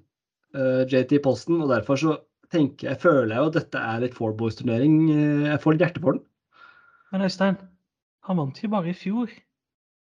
[0.55, 2.17] eh, JT Posten, og derfor så
[2.53, 4.97] tenker jeg, føler jeg jo at dette er litt Four Boys-turnering.
[5.15, 6.25] Eh, jeg får litt hjerte for den.
[7.13, 7.59] Men Øystein,
[8.27, 9.31] han vant jo bare i fjor.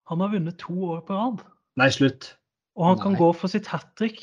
[0.10, 1.42] Han har vunnet to år på rad.
[1.80, 2.34] Nei, slutt.
[2.80, 4.22] Og han kan gå for sitt hat trick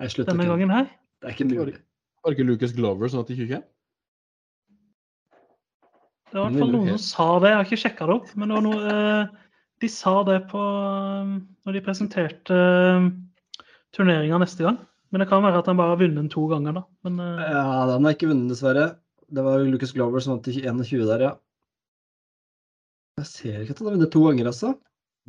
[0.00, 0.48] denne ikke.
[0.48, 0.88] gangen her.
[1.20, 1.76] Det er ikke mulig.
[2.20, 3.66] Var det ikke Lucas Glover som vant i 2021?
[6.30, 7.50] Det var i hvert fall noen som sa det.
[7.50, 9.50] Jeg har ikke sjekka det opp, men det var noe, eh,
[9.82, 11.32] de sa det på eh,
[11.66, 13.08] når de presenterte eh,
[13.96, 14.78] turneringa neste gang.
[15.10, 16.84] Men det kan være at han bare har vunnet den to ganger, da.
[17.06, 18.86] Men eh, Ja, den har ikke vunnet, dessverre.
[19.30, 21.32] Det var Lucas Glover som vant i 21 der, ja.
[23.20, 24.74] Jeg ser ikke at han har vunnet to ganger, altså.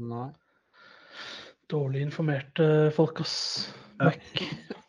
[0.01, 0.29] Nei.
[1.71, 2.65] dårlig informerte
[2.95, 3.35] folk, ass.
[4.01, 4.11] Ja.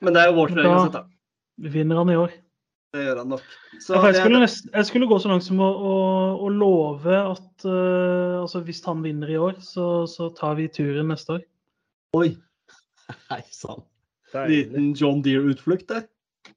[0.02, 1.70] Men det er jo vår turnering uansett, da.
[1.72, 2.32] Vinner han i år.
[2.92, 3.44] Det gjør han nok.
[3.80, 5.92] Så jeg, skulle nest, jeg skulle gå så langt som å, å,
[6.44, 11.08] å love at uh, altså hvis han vinner i år, så, så tar vi turen
[11.08, 11.46] neste år.
[12.18, 12.34] oi,
[13.32, 13.80] Hei sann.
[14.50, 16.04] liten John Deere-utflukt der.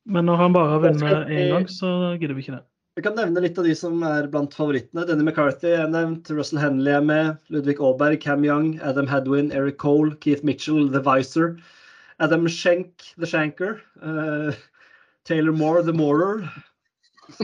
[0.03, 1.89] Men når han bare har vunnet én gang, så
[2.19, 2.65] gidder vi ikke det.
[2.95, 5.03] Jeg kan nevne litt av de som er blant favorittene.
[5.07, 9.79] Denny McCarthy er nevnt, Russell Henley er med, Ludvig Aaberg, Cam Young, Adam Hadwin, Eric
[9.83, 11.57] Cole, Keith Mitchell, The Visor,
[12.23, 14.55] Adam Schenk, The Shanker, eh,
[15.25, 16.49] Taylor Moore, The Morer.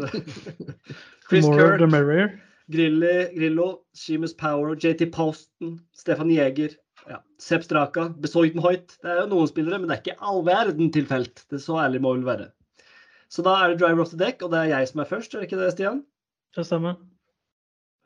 [1.28, 2.42] Chris Moore, Kirk, the merrier.
[2.72, 6.76] Grilli, Grillo, Seamus Power, JT Posten, Stefan Jæger,
[7.10, 7.18] ja.
[7.40, 8.98] Sepp Straka, Besoitenhoit.
[9.02, 11.44] Det er jo noen spillere, men det er ikke all verden til felt.
[11.50, 12.52] Det er så ærlig må vel være.
[13.32, 15.34] Så da er det driver off the deck, og det er jeg som er først,
[15.34, 16.04] er det ikke det, Stian?
[16.56, 17.00] Det stemmer.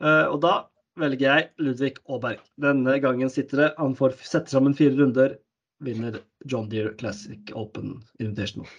[0.02, 0.54] Uh, og da
[1.00, 2.44] velger jeg Ludvig Aaberg.
[2.62, 3.72] Denne gangen sitter det.
[3.80, 5.36] Han får sette sammen fire runder.
[5.84, 8.70] Vinner John Deere Classic Open Invitational.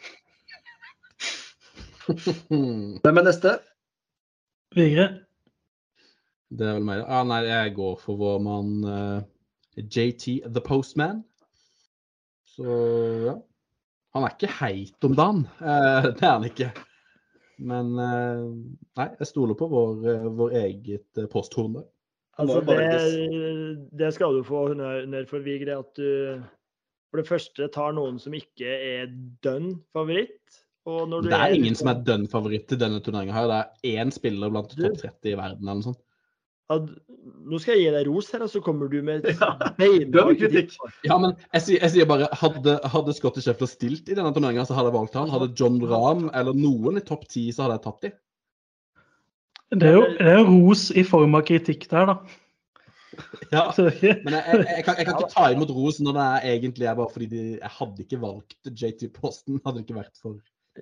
[3.03, 3.57] Hvem er neste?
[4.75, 5.07] Vigre.
[6.47, 9.19] Det er vel meg, Ah, nei, jeg går for vår mann uh,
[9.75, 11.23] JT The Postman.
[12.47, 12.77] Så
[13.27, 13.35] ja.
[14.15, 15.43] Han er ikke heit om dagen.
[15.59, 16.71] Uh, det er han ikke.
[17.57, 18.47] Men uh,
[18.99, 21.88] nei, jeg stoler på vår, eh, vår eget eh, posthorn der.
[22.38, 25.79] Altså, det, det skal du få honnør for, Vigre.
[25.81, 26.43] At du
[27.09, 29.09] for det første tar noen som ikke er
[29.45, 30.61] dønn favoritt.
[30.88, 33.47] Og når du Det er ingen som er dønn favoritt til denne turneringa her.
[33.51, 33.57] Det
[33.91, 36.03] er én spiller blant Du- topp 30 i verden eller noe sånt.
[36.69, 36.88] Ad,
[37.47, 40.73] Nå skal jeg gi deg ros her, og så kommer du med Ja, beinhard kritikk.
[41.07, 44.65] Ja, men jeg, sier- jeg sier bare Hadde, hadde Scotty Scheffler stilt i denne turneringa,
[44.68, 45.30] så hadde jeg valgt han.
[45.31, 48.11] Hadde John Rahm eller noen i topp ti, så hadde jeg tatt de.
[49.77, 52.18] Det er jo det er ros i form av kritikk der, da.
[53.51, 53.64] Ja.
[53.80, 56.51] Er Men jeg, jeg, jeg, kan, jeg kan ikke ta imot ros når det er
[56.51, 59.59] egentlig er bare fordi de, jeg hadde ikke valgt JT Posten.
[59.65, 60.35] Hadde det ikke vært for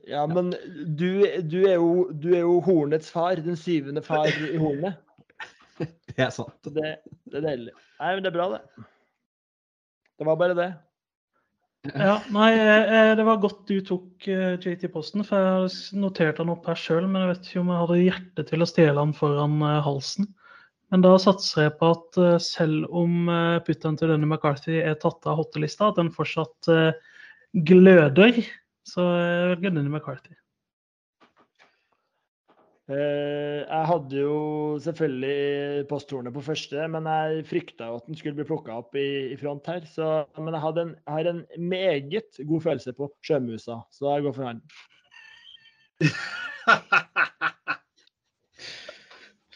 [0.09, 0.51] Ja, men
[0.97, 3.39] du, du, er jo, du er jo hornets far.
[3.41, 5.01] Den syvende far i hornet.
[6.15, 6.55] Det er sant.
[6.71, 6.97] Det,
[7.27, 7.71] det er deilig.
[7.99, 8.85] Nei, men det er bra, det.
[10.15, 10.69] Det var bare det.
[11.91, 16.39] Ja, nei, eh, det var godt du tok eh, JT Posten, for jeg har notert
[16.41, 19.03] han opp her sjøl, men jeg vet ikke om jeg hadde hjerte til å stjele
[19.03, 20.29] han foran eh, halsen.
[20.93, 23.29] Men da satser jeg på at eh, selv om
[23.67, 26.95] putteren til denne McCarthy er tatt av hottelista, at den fortsatt eh,
[27.67, 28.39] gløder.
[28.85, 30.35] Så jeg velger denne McCarthy.
[32.85, 38.45] Eh, jeg hadde jo selvfølgelig posthornet på første, men jeg frykta at den skulle bli
[38.45, 39.81] plukka opp i, i front her.
[39.89, 44.27] Så, men jeg, hadde en, jeg har en meget god følelse på sjømusa, så jeg
[44.27, 44.61] går for han.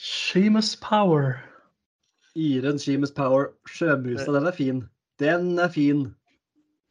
[0.09, 1.37] Sheamus Power.
[2.35, 4.83] Iren Sheamus Power, sjømusa, den er fin.
[5.19, 6.15] Den er fin.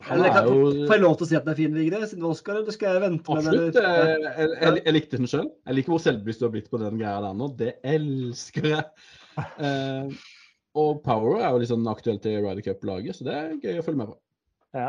[0.07, 2.01] Han Eller, er kan, får jeg lov til å si at den er fin, Vigre?
[2.07, 3.75] Siden det var Oscar, eller skal jeg vente med Absolutt.
[3.75, 3.87] den?
[3.89, 5.49] Jeg, jeg, jeg, jeg likte den sjøl.
[5.67, 7.49] Jeg liker hvor selvbevisst du har blitt på den greia der nå.
[7.59, 8.85] Det elsker jeg.
[9.39, 10.09] Eh,
[10.75, 14.01] og Power er jo sånn aktuelt i Ryder Cup-laget, så det er gøy å følge
[14.01, 14.17] med på.
[14.75, 14.89] Ja.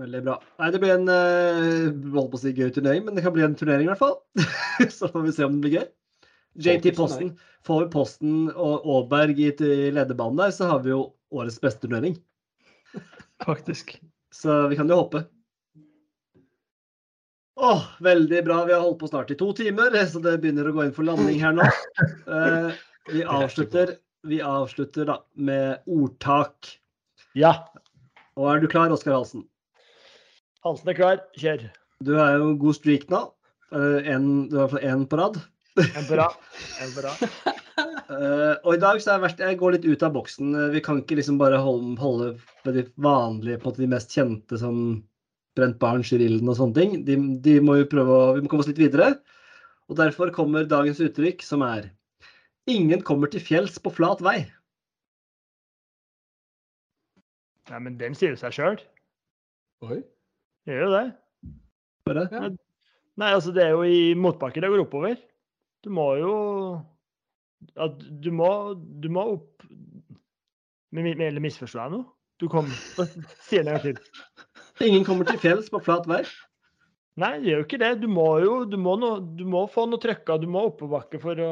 [0.00, 0.36] Veldig bra.
[0.62, 3.44] Nei, det blir en uh, holdt på å si gøy turnering, men det kan bli
[3.44, 4.16] en turnering i hvert fall.
[4.96, 5.86] så får vi se om det blir gøy.
[6.64, 7.34] JT Posten.
[7.68, 11.02] Får vi Posten og Aaberg i, i lederbanen der, så har vi jo
[11.36, 12.16] årets beste turnering.
[13.44, 13.98] Faktisk.
[14.34, 15.24] Så vi kan jo håpe.
[17.60, 18.64] Åh, veldig bra.
[18.64, 21.04] Vi har holdt på snart i to timer, så det begynner å gå inn for
[21.04, 21.66] landing her nå.
[22.30, 22.70] Eh,
[23.10, 26.76] vi avslutter, vi avslutter da med ordtak.
[27.34, 27.56] ja.
[28.38, 29.42] Og er du klar, Oskar Halsen?
[30.64, 31.18] Halsen er klar.
[31.36, 31.66] Kjør.
[32.06, 33.24] Du er jo god streak nå.
[33.74, 35.40] Eh, en, du har i hvert fall én på rad.
[35.82, 36.38] En på rad.
[36.80, 37.24] En på rad.
[38.10, 40.50] Eh, og i dag så har jeg vært jeg går litt ut av boksen.
[40.58, 42.30] Eh, Vi kan ikke liksom bare holde, holde
[42.64, 44.80] på de vanlige, på en måte de mest kjente som
[45.58, 46.96] Brent Barn, Rillen og sånne ting.
[47.06, 49.14] De, de må jo prøve å, Vi må komme oss litt videre.
[49.90, 51.90] Og derfor kommer dagens uttrykk, som er
[52.70, 54.44] Ingen kommer til fjells på flat vei.
[57.70, 58.76] Nei, men den sier seg sjøl.
[59.86, 60.00] Oi.
[60.68, 61.04] Gjør jo det.
[62.06, 62.26] Bare.
[62.30, 62.50] Ja.
[63.20, 65.16] Nei, altså det er jo i motbakke det går oppover.
[65.82, 66.34] Du må jo
[67.76, 68.48] at Du må,
[69.02, 69.64] du må opp
[70.96, 72.06] Eller misforstår jeg noe?
[72.40, 73.98] Du kom Si det en gang til.
[74.88, 76.22] Ingen kommer til fjells på flat vei.
[77.20, 77.90] Nei, det gjør jo ikke det.
[78.00, 80.38] Du må jo du må, no, du må få noe trøkka.
[80.40, 81.50] Du må oppoverbakke for å,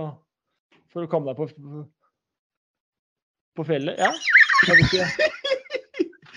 [0.89, 1.82] for å komme deg på,
[3.59, 4.01] på fjellet.
[4.01, 4.09] Ja.
[4.64, 5.28] Jeg ikke.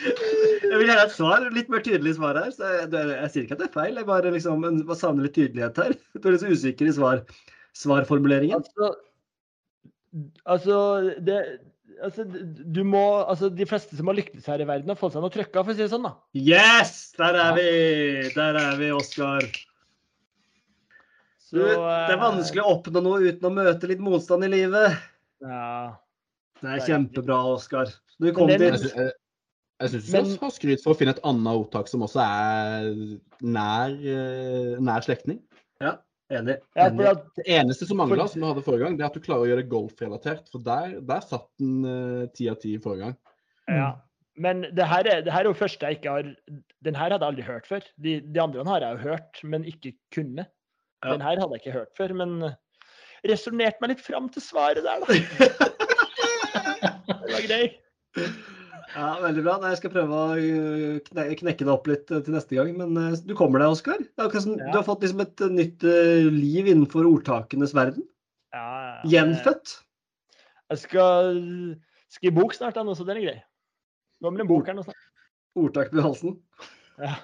[0.01, 2.51] Jeg vil gjerne ha et svar, litt mer tydelig svar her.
[2.55, 4.67] Så jeg, det- jeg sier ikke at det er feil, jeg bare liksom
[4.97, 5.95] savner litt tydelighet her.
[6.17, 7.23] Du er litt så usikker i svar,
[7.77, 8.59] svarformuleringen.
[8.59, 8.91] Altså,
[10.43, 10.77] altså,
[11.23, 11.37] det,
[12.03, 15.23] altså du må, altså De fleste som har lyktes her i verden, har fått seg
[15.23, 16.07] noe trøkka, for å si det sånn.
[16.07, 16.15] da.
[16.37, 17.11] Yes!
[17.19, 17.69] Der er vi!
[18.35, 19.47] Der er vi, Oskar.
[21.51, 24.99] Så, Du, det er vanskelig å oppnå noe uten å møte litt motstand i livet.
[25.43, 25.97] Ja.
[26.61, 27.91] Det er kjempebra, Oskar.
[28.21, 28.61] Du kom dit.
[28.61, 29.11] Jeg,
[29.81, 32.91] jeg, syns du skal ha skryt for å finne et annet ordtak som også er
[33.41, 35.41] nær, eh, nær slektning.
[35.81, 35.97] Ja,
[36.39, 36.57] enig.
[36.75, 39.25] for at, Det eneste som mangla, som du hadde forrige gang, det er at du
[39.25, 40.47] klarer å gjøre det golfrelatert.
[40.53, 43.19] For der, der satt den eh, ti av ti forrige gang.
[43.71, 43.91] ja.
[44.41, 46.27] Men det her, er, det her er jo første jeg ikke har
[46.87, 47.87] Den her hadde jeg aldri hørt før.
[48.01, 50.45] De, de andre har jeg jo hørt, men ikke kunne.
[51.03, 51.11] Ja.
[51.11, 52.55] Den her hadde jeg ikke hørt før, men eh,
[53.27, 55.07] resonnerte meg litt fram til svaret der, da.
[57.21, 57.65] Det var grei.
[58.91, 59.57] Ja, Veldig bra.
[59.71, 62.73] Jeg skal prøve å øh, knekke det opp litt øh, til neste gang.
[62.77, 64.01] Men øh, du kommer deg, Oskar.
[64.01, 64.71] Det Ja.
[64.71, 65.85] Du har fått liksom et nytt
[66.35, 68.03] liv innenfor ordtakenes verden.
[68.51, 69.11] Ja, ja, ja.
[69.13, 69.77] Gjenfødt.
[70.71, 71.39] Jeg skal
[72.11, 73.37] skrive bok snart, da, nå, så den er grei.
[74.23, 75.07] blir en bok her nå snart.
[75.59, 76.39] Ordtak med halsen.
[76.99, 77.15] Ja.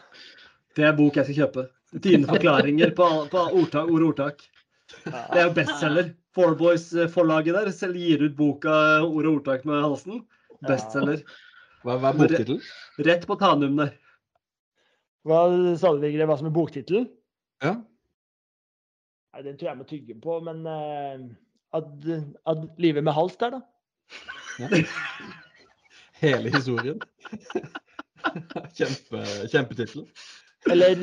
[0.76, 1.68] Det er bok jeg skal kjøpe.
[2.04, 4.48] Dine forklaringer på, på ordtak, ord ordtak.
[5.04, 6.14] Det er jo bestselger.
[6.38, 10.22] Four Boys-forlaget der selv gir ut boka Ord og ordtak med halsen.
[10.68, 11.24] Bestselger.
[11.88, 12.64] Hva, hva er boktittelen?
[13.08, 13.94] Rett på Tanum der.
[15.28, 15.38] Hva
[15.80, 17.06] sa du, Vigre, hva som er boktittelen?
[17.64, 17.74] Ja.
[19.32, 21.16] Nei, Den tror jeg må tygge på, men uh,
[21.80, 21.92] ad,
[22.52, 23.60] ad livet med hals der, da.
[24.60, 24.68] ja.
[26.24, 27.00] Hele historien.
[28.78, 29.20] Kjempe,
[29.52, 30.02] kjempetittel.
[30.68, 30.96] Eller,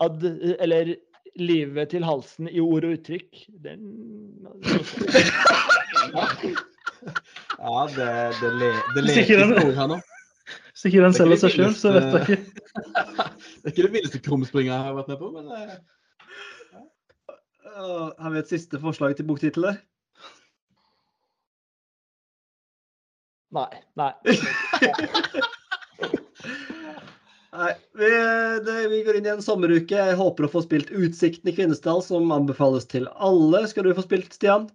[0.00, 0.24] ad,
[0.58, 0.94] eller
[1.38, 3.30] livet til halsen i ord og uttrykk.
[3.62, 3.80] Den
[7.60, 8.08] Ja, det,
[8.40, 10.00] det, le, det leker den- ord her nå.
[10.70, 12.42] Hvis ikke den er selger seg sjøl, så vet jeg ikke.
[13.60, 15.72] Det er ikke det villeste krumspringet jeg har vært med på, men eh,
[17.70, 19.76] Uh, har vi et siste forslag til boktittel der?
[23.54, 23.68] Nei.
[23.96, 24.08] Nei.
[27.60, 28.10] Nei, vi,
[28.66, 29.96] det, vi går inn i en sommeruke.
[29.96, 33.62] Jeg håper å få spilt Utsikten i Kvinesdal, som anbefales til alle.
[33.70, 34.68] Skal du få spilt, Stian?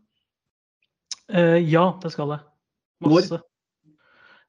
[1.32, 2.44] Eh, ja, det skal jeg.
[3.04, 3.40] Masse.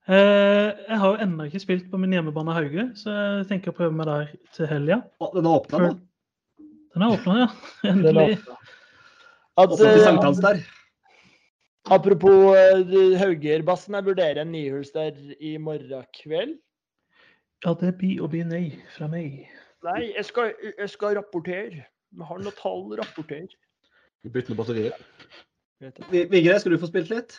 [0.07, 3.77] Eh, jeg har jo ennå ikke spilt på min hjemmebane Hauge, så jeg tenker å
[3.77, 5.01] prøve meg der til helga.
[5.35, 5.89] Den er åpna da?
[6.95, 7.49] Den er åpna, ja.
[7.91, 8.37] Endelig.
[9.57, 10.61] At, Åpna til eh, sankthans der.
[11.91, 16.55] apropos uh, Haugerbassen, jeg vurderer en nihuls der i morgen kveld.
[17.65, 18.65] Ja, det blir å bli nei
[18.95, 19.43] fra meg.
[19.87, 21.83] Nei, jeg skal, jeg skal rapportere.
[22.15, 23.49] Vi har noe tall rapportere.
[24.23, 24.97] vi bytter noen batterier.
[25.83, 26.09] Vet jeg.
[26.13, 27.39] Vi- Vigre, skal du få spilt litt?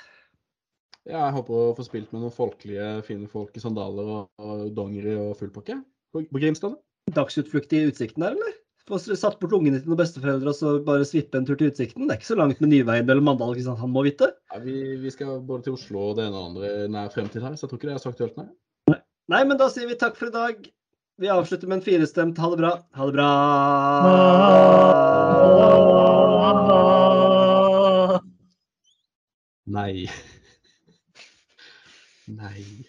[1.07, 4.69] Ja, jeg håper å få spilt med noen folkelige, fine folk i sandaler og, og
[4.75, 5.79] dongeri og full pakke.
[6.11, 6.75] På, på Grimstad.
[7.15, 8.57] Dagsutflukt i Utsikten der, eller?
[8.87, 12.07] Få satt bort ungene til noen besteforeldre og så bare svippe en tur til Utsikten.
[12.07, 13.79] Det er ikke så langt med Nyveien eller Mandal ikke sant?
[13.83, 14.27] han må vite.
[14.51, 17.55] Ja, vi, vi skal både til Oslo og det ene og andre nær fremtid her,
[17.55, 18.49] så jeg tror ikke det er så aktuelt, nei.
[19.27, 20.55] Nei, men da sier vi takk for i dag.
[21.19, 22.71] Vi avslutter med en firestemt ha det bra.
[22.95, 23.27] Ha det bra.
[29.67, 30.07] Nei.
[32.27, 32.85] Nei.